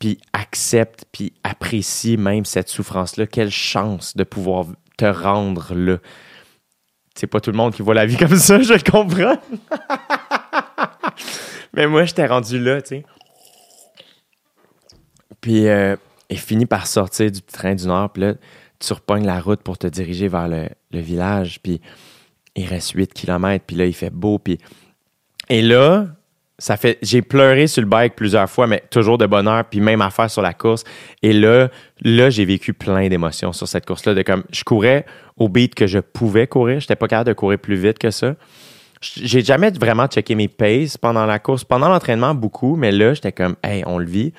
[0.00, 3.28] Puis accepte, puis apprécie même cette souffrance-là.
[3.28, 5.98] Quelle chance de pouvoir te rendre là.
[7.14, 9.40] C'est pas tout le monde qui voit la vie comme ça, je comprends.
[11.72, 13.04] Mais moi, je t'ai rendu là, tu sais.
[15.42, 15.96] Puis euh,
[16.30, 18.10] il finit par sortir du train du Nord.
[18.10, 18.34] Puis là,
[18.78, 21.60] tu repognes la route pour te diriger vers le, village.
[21.62, 21.82] Puis
[22.56, 23.64] il reste 8 km.
[23.66, 24.38] Puis là, il fait beau.
[24.38, 24.56] Puis...
[25.50, 26.06] Et là,
[26.58, 30.00] ça fait j'ai pleuré sur le bike plusieurs fois mais toujours de bonheur puis même
[30.00, 30.84] affaire sur la course
[31.20, 31.70] et là
[32.02, 35.04] là j'ai vécu plein d'émotions sur cette course là de comme je courais
[35.36, 38.36] au beat que je pouvais courir j'étais pas capable de courir plus vite que ça
[39.00, 43.32] j'ai jamais vraiment checké mes paces pendant la course pendant l'entraînement beaucoup mais là j'étais
[43.32, 44.32] comme hey on le vit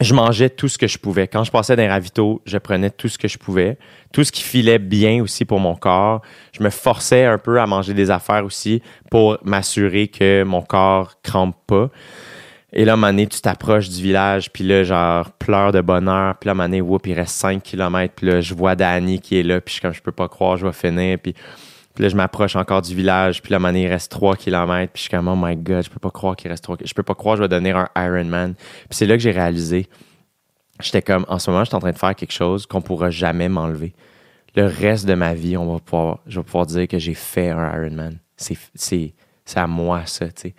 [0.00, 1.26] je mangeais tout ce que je pouvais.
[1.26, 3.78] Quand je passais d'un ravito, je prenais tout ce que je pouvais,
[4.12, 6.22] tout ce qui filait bien aussi pour mon corps.
[6.56, 8.80] Je me forçais un peu à manger des affaires aussi
[9.10, 11.90] pour m'assurer que mon corps crampe pas.
[12.72, 16.36] Et là, donné, tu t'approches du village, puis là, genre, pleure de bonheur.
[16.38, 18.14] Puis là, donné, whoop, il reste 5 km.
[18.14, 20.28] Puis là, je vois Danny qui est là, puis je suis comme, je peux pas
[20.28, 21.18] croire, je vais finir.
[21.18, 21.34] Puis
[21.98, 23.42] puis là, je m'approche encore du village.
[23.42, 24.92] Puis là, à il reste 3 km.
[24.92, 26.94] Puis je suis comme, oh my God, je peux pas croire qu'il reste 3 Je
[26.94, 28.54] peux pas croire que je vais donner un Ironman.
[28.54, 29.88] Puis c'est là que j'ai réalisé
[30.80, 33.10] j'étais comme, en ce moment, je suis en train de faire quelque chose qu'on pourra
[33.10, 33.94] jamais m'enlever.
[34.54, 37.50] Le reste de ma vie, on va pouvoir, je vais pouvoir dire que j'ai fait
[37.50, 38.18] un Ironman.
[38.36, 39.10] C'est
[39.56, 40.54] à moi, ça, tu sais.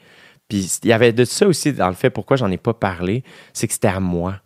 [0.48, 3.24] Puis il y avait de ça aussi dans le fait pourquoi j'en ai pas parlé,
[3.54, 4.42] c'est que c'était à moi.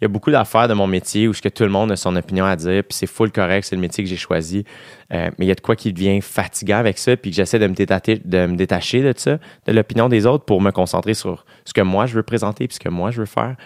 [0.00, 2.14] Il y a beaucoup d'affaires de mon métier où que tout le monde a son
[2.14, 4.64] opinion à dire, puis c'est full correct, c'est le métier que j'ai choisi.
[5.12, 7.58] Euh, mais il y a de quoi qui devient fatigant avec ça, puis que j'essaie
[7.58, 11.14] de me détacher de me détacher de ça, de l'opinion des autres pour me concentrer
[11.14, 13.56] sur ce que moi je veux présenter, puis ce que moi je veux faire,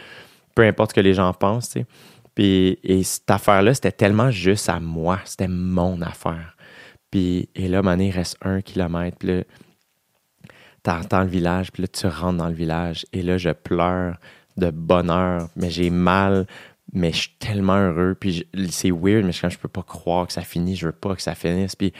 [0.54, 1.76] peu importe ce que les gens pensent.
[2.34, 6.56] Puis et cette affaire-là, c'était tellement juste à moi, c'était mon affaire.
[7.10, 9.42] Puis et là, à il reste un kilomètre, puis là,
[10.82, 14.16] t'entends le village, puis là, tu rentres dans le village, et là, je pleure
[14.56, 16.46] de bonheur, mais j'ai mal,
[16.92, 20.32] mais je suis tellement heureux, puis c'est weird, mais je, je peux pas croire que
[20.32, 21.92] ça finit, je veux pas que ça finisse, puis...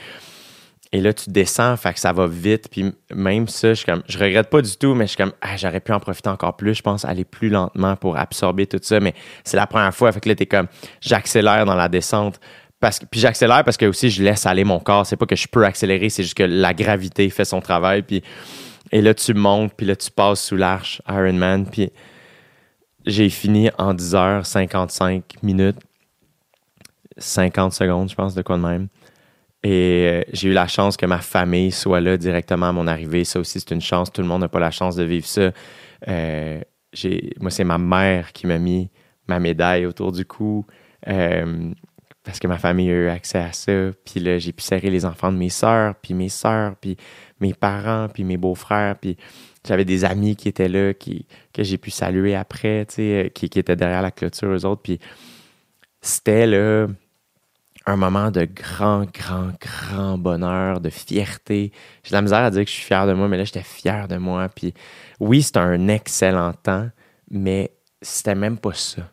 [0.95, 2.67] Et là, tu descends, fait que ça va vite.
[2.69, 5.57] Puis même ça, je, comme, je regrette pas du tout, mais je suis comme, ah,
[5.57, 6.75] j'aurais pu en profiter encore plus.
[6.75, 8.99] Je pense aller plus lentement pour absorber tout ça.
[8.99, 10.11] Mais c'est la première fois.
[10.11, 10.67] Fait que là, t'es comme,
[11.01, 12.39] j'accélère dans la descente.
[12.79, 15.07] Parce que, puis j'accélère parce que aussi, je laisse aller mon corps.
[15.07, 18.03] C'est pas que je peux accélérer, c'est juste que la gravité fait son travail.
[18.03, 18.21] Puis
[18.91, 21.65] et là, tu montes, puis là, tu passes sous l'arche Ironman.
[21.65, 21.91] Puis
[23.05, 25.77] j'ai fini en 10h55 minutes,
[27.17, 28.87] 50 secondes, je pense, de quoi de même.
[29.63, 33.23] Et euh, j'ai eu la chance que ma famille soit là directement à mon arrivée.
[33.23, 34.11] Ça aussi, c'est une chance.
[34.11, 35.51] Tout le monde n'a pas la chance de vivre ça.
[36.07, 36.61] Euh,
[37.39, 38.89] moi, c'est ma mère qui m'a mis
[39.27, 40.65] ma médaille autour du cou.
[41.07, 41.71] Euh,
[42.23, 43.91] parce que ma famille a eu accès à ça.
[44.05, 46.97] Puis là, j'ai pu serrer les enfants de mes sœurs, puis mes sœurs, puis
[47.39, 49.17] mes parents, puis mes beaux-frères, puis
[49.65, 53.49] j'avais des amis qui étaient là, qui, que j'ai pu saluer après, tu sais, qui,
[53.49, 54.81] qui, étaient derrière la clôture, eux autres.
[54.81, 54.99] Puis
[56.01, 56.87] c'était là
[57.85, 61.71] un moment de grand, grand, grand bonheur, de fierté.
[62.03, 63.63] J'ai de la misère à dire que je suis fier de moi, mais là, j'étais
[63.63, 64.47] fier de moi.
[64.49, 64.73] Puis
[65.19, 66.89] oui, c'était un excellent temps,
[67.29, 69.09] mais c'était même pas ça.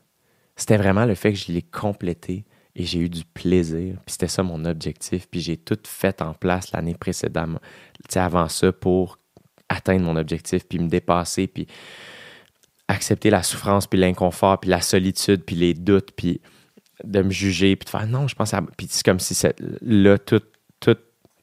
[0.56, 2.44] C'était vraiment le fait que je l'ai complété
[2.77, 3.97] et j'ai eu du plaisir.
[4.06, 5.27] Puis c'était ça mon objectif.
[5.28, 7.60] Puis j'ai tout fait en place l'année précédemment,
[8.14, 9.18] avant ça, pour
[9.70, 11.66] atteindre mon objectif, puis me dépasser, puis
[12.88, 16.40] accepter la souffrance, puis l'inconfort, puis la solitude, puis les doutes, puis
[17.05, 18.60] de me juger, puis de faire non, je pense à.
[18.76, 19.34] Puis c'est comme si
[19.80, 20.42] là, tout,
[20.80, 20.97] tout,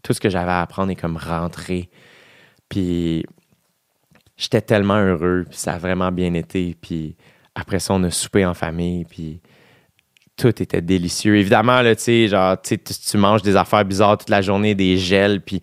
[0.03, 1.89] tout ce que j'avais à apprendre est comme rentré.
[2.69, 3.25] Puis
[4.35, 6.75] j'étais tellement heureux, puis ça a vraiment bien été.
[6.79, 7.15] Puis
[7.55, 9.39] après ça, on a soupé en famille, puis
[10.35, 11.37] tout était délicieux.
[11.37, 14.97] Évidemment, là, tu sais, genre, tu, tu manges des affaires bizarres toute la journée, des
[14.97, 15.61] gels, puis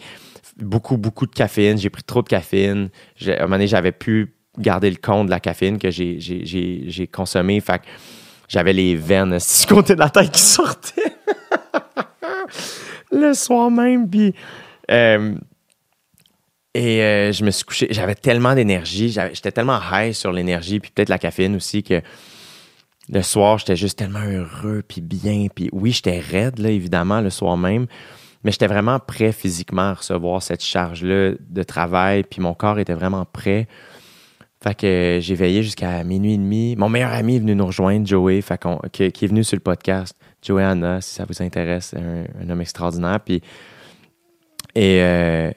[0.59, 1.79] beaucoup, beaucoup de caféine.
[1.79, 2.91] J'ai pris trop de caféine.
[3.27, 7.61] À un moment donné, j'avais pu garder le compte de la caféine que j'ai consommé.
[7.61, 7.85] Fait que
[8.49, 11.15] j'avais les veines du côté de la tête qui sortaient.
[13.13, 14.35] le soir même, puis...
[14.91, 15.35] Euh,
[16.77, 20.91] et euh, je me suis couché, j'avais tellement d'énergie, j'étais tellement high sur l'énergie, puis
[20.93, 22.03] peut-être la caféine aussi, que
[23.09, 25.47] le soir, j'étais juste tellement heureux, puis bien.
[25.55, 27.87] Puis oui, j'étais raide, là, évidemment, le soir même.
[28.45, 32.25] Mais j'étais vraiment prêt physiquement à recevoir cette charge-là de travail.
[32.25, 33.67] Puis mon corps était vraiment prêt.
[34.63, 36.77] Fait que j'ai veillé jusqu'à minuit et demi.
[36.77, 38.61] Mon meilleur ami est venu nous rejoindre, Joey, fait
[38.93, 40.17] qui, est venu sur le podcast.
[40.43, 43.21] Joey Anna, si ça vous intéresse, un, homme extraordinaire.
[43.21, 43.43] Puis,
[44.75, 45.51] et, euh,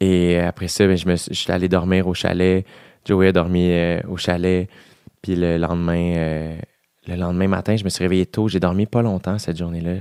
[0.00, 2.66] et après ça, ben, je suis allé dormir au chalet.
[3.04, 4.68] Joey a dormi euh, au chalet.
[5.22, 6.58] Puis le lendemain, euh,
[7.06, 8.48] le lendemain matin, je me suis réveillé tôt.
[8.48, 10.00] J'ai dormi pas longtemps cette journée-là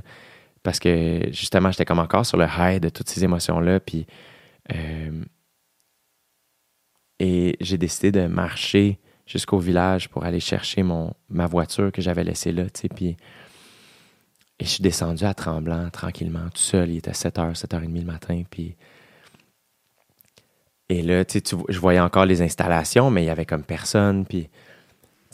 [0.64, 3.80] parce que justement, j'étais comme encore sur le high de toutes ces émotions-là.
[3.80, 4.06] Puis,
[4.74, 5.24] euh,
[7.20, 12.24] et j'ai décidé de marcher jusqu'au village pour aller chercher mon, ma voiture que j'avais
[12.24, 12.64] laissée là.
[12.96, 13.18] Puis,
[14.60, 16.90] et je suis descendu à Tremblant tranquillement, tout seul.
[16.90, 18.44] Il était 7h, 7h30 le matin.
[18.50, 18.76] Puis,
[20.90, 24.26] et là, tu, je voyais encore les installations, mais il y avait comme personne.
[24.26, 24.50] Puis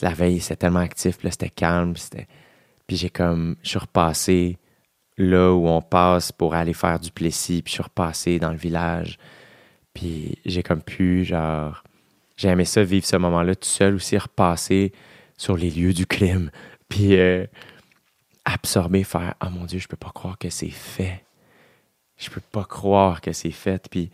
[0.02, 1.96] la veille, c'était tellement actif, puis là, c'était calme.
[1.96, 2.28] C'était...
[2.86, 4.58] Puis j'ai comme, je suis repassé
[5.18, 8.58] là où on passe pour aller faire du plessis, puis je suis repassé dans le
[8.58, 9.18] village.
[9.94, 11.84] Puis j'ai comme pu, genre,
[12.38, 14.92] j'ai ça, vivre ce moment-là tout seul aussi, repasser
[15.38, 16.52] sur les lieux du crime,
[16.90, 17.46] puis euh,
[18.44, 21.24] absorber, faire, oh mon Dieu, je peux pas croire que c'est fait.
[22.18, 23.88] Je peux pas croire que c'est fait.
[23.90, 24.10] Puis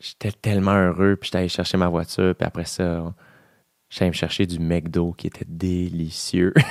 [0.00, 3.14] j'étais tellement heureux, puis j'étais allé chercher ma voiture, puis après ça,
[3.94, 6.52] J'allais me chercher du McDo qui était délicieux.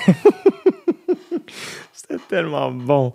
[2.29, 3.11] Tellement bon.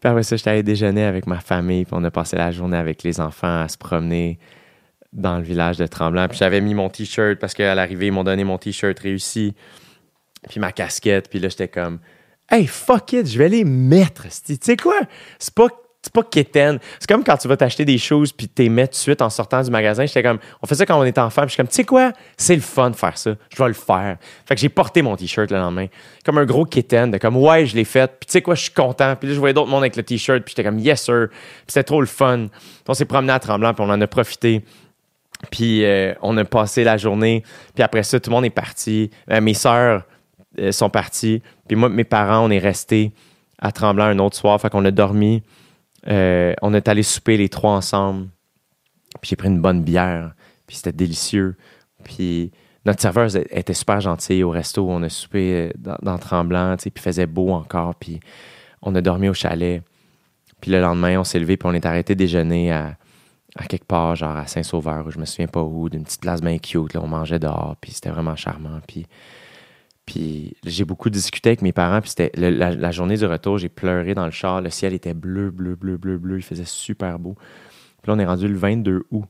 [0.00, 2.76] Puis après ça, j'étais allé déjeuner avec ma famille, puis on a passé la journée
[2.76, 4.38] avec les enfants à se promener
[5.12, 6.28] dans le village de Tremblant.
[6.28, 9.54] Puis j'avais mis mon t-shirt parce qu'à l'arrivée, ils m'ont donné mon t-shirt réussi,
[10.48, 11.28] puis ma casquette.
[11.28, 11.98] Puis là, j'étais comme,
[12.50, 14.22] hey, fuck it, je vais les mettre.
[14.44, 14.98] Tu sais quoi?
[15.38, 15.68] C'est pas
[16.02, 16.78] c'est pas quétaine.
[16.98, 19.28] C'est comme quand tu vas t'acheter des choses puis t'es mets tout de suite en
[19.28, 20.06] sortant du magasin.
[20.06, 21.42] J'étais comme, on fait ça quand on était enfant.
[21.42, 23.34] Puis je suis comme, tu sais quoi, c'est le fun de faire ça.
[23.54, 24.16] Je vais le faire.
[24.46, 25.86] Fait que j'ai porté mon t-shirt le lendemain,
[26.24, 28.10] comme un gros quétaine, de comme, ouais, je l'ai fait.
[28.18, 29.14] Puis tu sais quoi, je suis content.
[29.16, 30.42] Puis là, je voyais d'autres monde avec le t-shirt.
[30.42, 31.28] Puis j'étais comme, yes sir.
[31.28, 32.46] Puis c'était trop le fun.
[32.88, 34.64] on s'est promené à Tremblant puis on en a profité.
[35.50, 37.42] Puis euh, on a passé la journée.
[37.74, 39.10] Puis après ça, tout le monde est parti.
[39.30, 40.04] Euh, mes sœurs
[40.58, 41.42] euh, sont parties.
[41.68, 43.12] Puis moi, mes parents, on est restés
[43.58, 44.58] à Tremblant un autre soir.
[44.60, 45.42] Fait qu'on a dormi.
[46.08, 48.28] Euh, on est allé souper les trois ensemble.
[49.20, 50.34] Puis j'ai pris une bonne bière.
[50.66, 51.56] Puis c'était délicieux.
[52.04, 52.52] Puis
[52.86, 54.88] notre serveuse était super gentille au resto.
[54.88, 56.76] On a soupé euh, dans, Tremblant.
[56.76, 57.94] Puis faisait beau encore.
[57.96, 58.20] Puis
[58.82, 59.82] on a dormi au chalet.
[60.60, 61.56] Puis le lendemain, on s'est levé.
[61.56, 62.96] Puis on est arrêté déjeuner à,
[63.68, 66.94] quelque part, genre à Saint-Sauveur, je me souviens pas où, d'une petite place bien cute.
[66.94, 67.76] Là, on mangeait dehors.
[67.80, 68.80] Puis c'était vraiment charmant.
[68.86, 69.06] Puis
[70.10, 72.00] puis j'ai beaucoup discuté avec mes parents.
[72.00, 74.60] Puis c'était la, journée du retour, j'ai pleuré dans le char.
[74.60, 76.38] Le ciel était bleu, bleu, bleu, bleu, bleu.
[76.38, 77.36] Il faisait super beau.
[78.02, 79.24] Puis là, on est rendu le 22 août.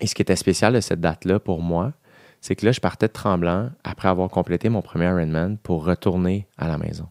[0.00, 1.94] Et ce qui était spécial de cette date-là pour moi,
[2.42, 6.68] c'est que là, je partais Tremblant après avoir complété mon premier Ironman pour retourner à
[6.68, 7.08] la maison.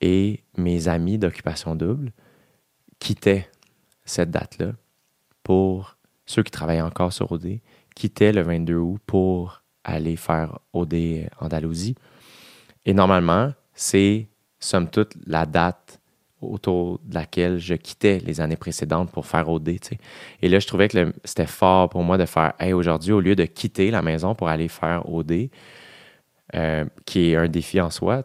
[0.00, 2.12] Et mes amis d'occupation double
[2.98, 3.46] quittaient
[4.06, 4.72] cette date-là
[5.42, 7.58] pour ceux qui travaillaient encore sur OD,
[7.94, 11.94] quittaient le 22 août pour aller faire OD Andalousie.
[12.84, 14.28] Et normalement, c'est,
[14.58, 16.00] somme toute, la date
[16.40, 19.68] autour de laquelle je quittais les années précédentes pour faire OD.
[20.40, 23.36] Et là, je trouvais que c'était fort pour moi de faire hey, aujourd'hui, au lieu
[23.36, 25.50] de quitter la maison pour aller faire OD,
[26.54, 28.22] euh, qui est un défi en soi,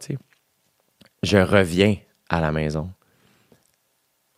[1.22, 1.96] je reviens
[2.28, 2.90] à la maison.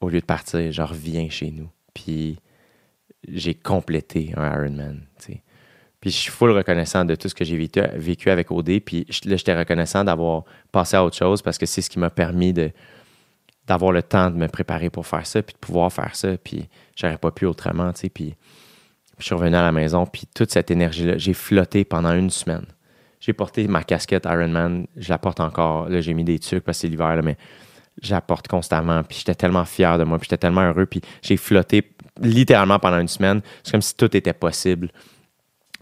[0.01, 1.71] Au lieu de partir, je reviens chez nous.
[1.95, 2.39] Puis
[3.27, 5.07] j'ai complété un Ironman.
[6.01, 8.81] Puis je suis full reconnaissant de tout ce que j'ai vécu, avec OD.
[8.81, 12.11] Puis là, j'étais reconnaissant d'avoir passé à autre chose parce que c'est ce qui m'a
[12.11, 12.71] permis de,
[13.67, 16.37] d'avoir le temps de me préparer pour faire ça, puis de pouvoir faire ça.
[16.39, 18.09] Puis j'aurais pas pu autrement, tu sais.
[18.09, 18.35] Puis
[19.19, 22.67] je suis revenu à la maison, puis toute cette énergie-là, j'ai flotté pendant une semaine.
[23.21, 25.89] J'ai porté ma casquette Ironman, je la porte encore.
[25.89, 27.37] Là, j'ai mis des trucs parce que c'est l'hiver, mais
[28.01, 29.03] je la porte constamment.
[29.03, 30.87] Puis j'étais tellement fier de moi, puis j'étais tellement heureux.
[30.87, 33.41] Puis j'ai flotté littéralement pendant une semaine.
[33.65, 34.91] C'est comme si tout était possible.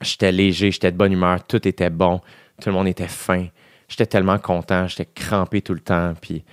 [0.00, 2.20] J'étais léger, j'étais de bonne humeur, tout était bon,
[2.60, 3.46] tout le monde était fin.
[3.88, 6.14] J'étais tellement content, j'étais crampé tout le temps.
[6.20, 6.44] Puis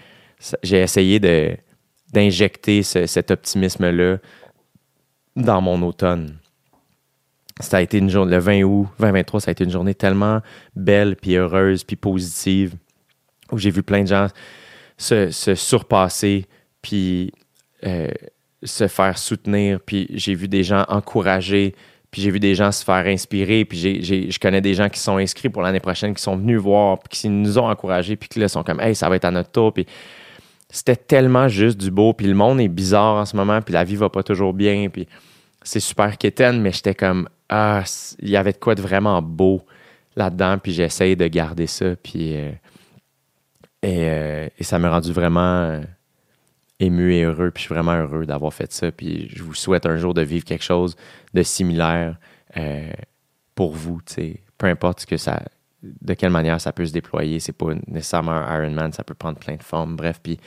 [0.62, 1.20] j'ai essayé
[2.14, 4.18] d'injecter cet optimisme-là
[5.36, 6.38] dans mon automne.
[7.60, 10.42] Ça a été une journée, le 20 août 2023, ça a été une journée tellement
[10.76, 12.76] belle, puis heureuse, puis positive,
[13.52, 14.28] où j'ai vu plein de gens
[14.98, 16.48] se, surpasser,
[16.82, 17.32] puis
[17.86, 18.10] euh,
[18.64, 21.76] se faire soutenir, puis j'ai vu des gens encourager
[22.14, 23.66] puis j'ai vu des gens se faire inspirer.
[23.66, 27.00] Puis je connais des gens qui sont inscrits pour l'année prochaine, qui sont venus voir,
[27.00, 29.32] puis qui nous ont encouragés, puis qui là sont comme, hey, ça va être à
[29.32, 29.74] notre tour.
[29.74, 29.88] Puis
[30.70, 32.14] c'était tellement juste du beau.
[32.14, 34.90] Puis le monde est bizarre en ce moment, puis la vie va pas toujours bien.
[34.94, 35.08] Puis
[35.64, 37.82] c'est super quétaine, mais j'étais comme, ah,
[38.20, 39.64] il y avait de quoi de vraiment beau
[40.16, 40.60] là-dedans.
[40.60, 41.96] Puis j'essaye de garder ça.
[41.96, 42.38] Puis.
[42.38, 42.52] Euh,
[43.82, 45.82] et, euh, et, ça m'a rendu vraiment
[46.80, 48.92] ému et heureux, puis je suis vraiment heureux d'avoir fait ça.
[48.92, 50.96] Puis je vous souhaite un jour de vivre quelque chose
[51.34, 52.18] de similaire
[52.58, 52.92] euh,
[53.56, 54.02] pour vous,
[54.58, 55.42] peu importe ce que ça,
[55.84, 57.40] de quelle manière ça peut se déployer.
[57.40, 59.96] C'est pas nécessairement un Ironman, ça peut prendre plein de formes.
[59.96, 60.40] Bref, puis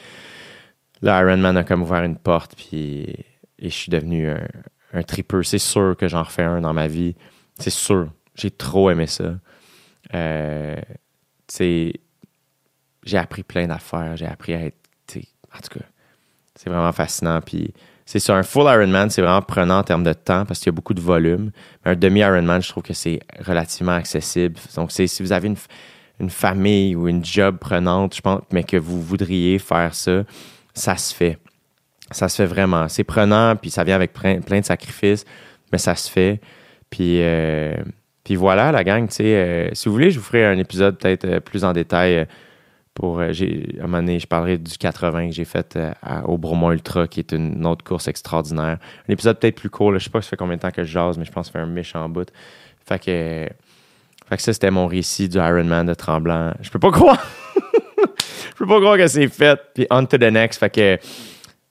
[1.02, 3.24] le Ironman a comme ouvert une porte, puis
[3.58, 4.46] et je suis devenu un,
[4.92, 5.42] un tripper.
[5.42, 7.14] C'est sûr que j'en refais un dans ma vie.
[7.58, 8.10] C'est sûr.
[8.34, 9.38] J'ai trop aimé ça.
[10.14, 10.76] Euh,
[11.58, 14.16] j'ai appris plein d'affaires.
[14.16, 14.76] J'ai appris à être.
[15.54, 15.86] En tout cas,
[16.56, 17.40] c'est vraiment fascinant.
[17.40, 17.72] Puis
[18.04, 20.70] c'est sur un full Ironman, c'est vraiment prenant en termes de temps parce qu'il y
[20.70, 21.50] a beaucoup de volume.
[21.84, 24.56] Mais un demi-Ironman, je trouve que c'est relativement accessible.
[24.76, 25.48] Donc, si vous avez
[26.18, 30.22] une, famille ou une job prenante, je pense, mais que vous voudriez faire ça,
[30.72, 31.38] ça se fait.
[32.10, 32.88] Ça se fait vraiment.
[32.88, 35.24] C'est prenant, puis ça vient avec plein, de sacrifices,
[35.72, 36.40] mais ça se fait.
[36.88, 37.74] Puis, euh,
[38.22, 40.96] puis voilà, la gang, tu sais, euh, si vous voulez, je vous ferai un épisode
[40.96, 42.26] peut-être euh, plus en détail
[42.96, 45.92] pour, euh, j'ai, à un moment donné, je parlerai du 80 que j'ai fait euh,
[46.24, 48.78] au Bromont Ultra, qui est une autre course extraordinaire.
[49.06, 50.82] Un épisode peut-être plus court, là, je sais pas ça fait combien de temps que
[50.82, 52.32] je jase, mais je pense que ça fait un méchant bout.
[52.88, 53.48] Fait que,
[54.28, 56.54] fait que ça, c'était mon récit du Ironman de Tremblant.
[56.62, 57.22] Je peux pas croire!
[57.56, 59.60] je peux pas croire que c'est fait.
[59.74, 60.58] Puis on to the next.
[60.58, 60.98] Fait que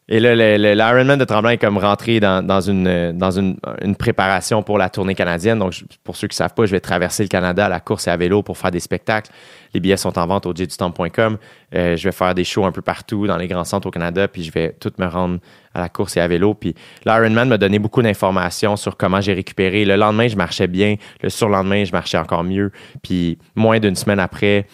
[0.07, 4.77] et là, l'Ironman de Tremblant est comme rentré dans, une, dans une, une, préparation pour
[4.77, 5.57] la tournée canadienne.
[5.57, 5.73] Donc,
[6.03, 8.11] pour ceux qui ne savent pas, je vais traverser le Canada à la course et
[8.11, 9.31] à vélo pour faire des spectacles.
[9.75, 11.37] Les billets sont en vente au jdutemps.com.
[11.75, 14.25] Euh, je vais faire des shows un peu partout dans les grands centres au Canada,
[14.29, 15.39] puis je vais tout me rendre
[15.73, 16.53] à la course et à vélo.
[16.53, 16.73] Puis
[17.05, 19.83] l'Ironman m'a donné beaucoup d'informations sur comment j'ai récupéré.
[19.83, 20.95] Le lendemain, je marchais bien.
[21.21, 22.71] Le surlendemain, je marchais encore mieux.
[23.03, 24.65] Puis moins d'une semaine après,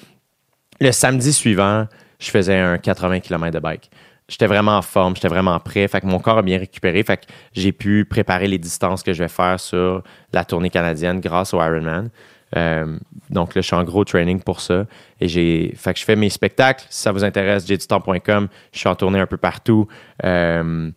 [0.80, 1.88] le samedi suivant,
[2.20, 3.90] je faisais un 80 km de bike
[4.32, 5.88] j'étais vraiment en forme, j'étais vraiment prêt.
[5.88, 7.04] Fait que mon corps a bien récupéré.
[7.04, 7.24] Fait que
[7.54, 11.58] j'ai pu préparer les distances que je vais faire sur la tournée canadienne grâce au
[11.58, 12.10] Ironman.
[12.56, 12.98] Euh,
[13.30, 14.86] donc là, je suis en gros training pour ça.
[15.20, 15.74] Et j'ai.
[15.78, 16.86] Fait que je fais mes spectacles.
[16.90, 19.88] Si ça vous intéresse, j'ai Je suis en tournée un peu partout.
[20.24, 20.92] Euh,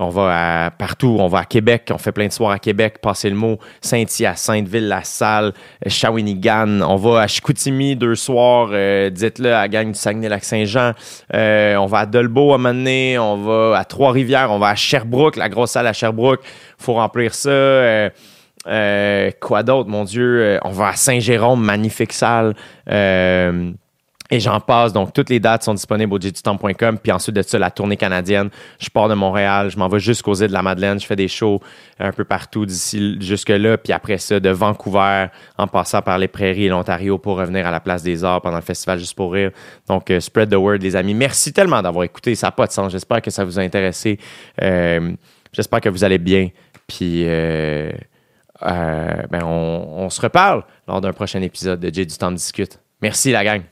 [0.00, 3.28] on va partout, on va à Québec, on fait plein de soirs à Québec, passer
[3.28, 5.52] le mot, Saint-Hyacinthe, Ville-la-Salle,
[5.84, 6.82] Shawinigan.
[6.82, 10.92] On va à Chicoutimi deux soirs, euh, dites-le à Gagne du Saguenay-Lac-Saint-Jean.
[11.34, 15.34] Euh, on va à Dolbeau à Mané, on va à Trois-Rivières, on va à Sherbrooke,
[15.34, 16.42] la grosse salle à Sherbrooke.
[16.78, 17.50] faut remplir ça.
[17.50, 18.10] Euh,
[19.40, 20.58] quoi d'autre, mon Dieu?
[20.62, 22.54] on va à Saint-Jérôme, magnifique salle.
[24.30, 24.92] Et j'en passe.
[24.92, 26.98] Donc, toutes les dates sont disponibles au jdutemps.com.
[26.98, 28.50] Puis ensuite de ça, la tournée canadienne.
[28.78, 31.00] Je pars de Montréal, je m'en vais jusqu'aux îles de la Madeleine.
[31.00, 31.60] Je fais des shows
[31.98, 33.78] un peu partout d'ici jusque-là.
[33.78, 35.26] Puis après ça, de Vancouver,
[35.56, 38.56] en passant par les prairies et l'Ontario pour revenir à la place des arts pendant
[38.56, 39.50] le festival Juste pour rire.
[39.88, 41.14] Donc, euh, spread the word, les amis.
[41.14, 42.34] Merci tellement d'avoir écouté.
[42.34, 42.92] Ça n'a pas de sens.
[42.92, 44.18] J'espère que ça vous a intéressé.
[44.60, 45.12] Euh,
[45.52, 46.48] j'espère que vous allez bien.
[46.86, 47.92] Puis, euh,
[48.60, 52.80] ben on, on, se reparle lors d'un prochain épisode de J du temps discute.
[53.00, 53.62] Merci, la gang.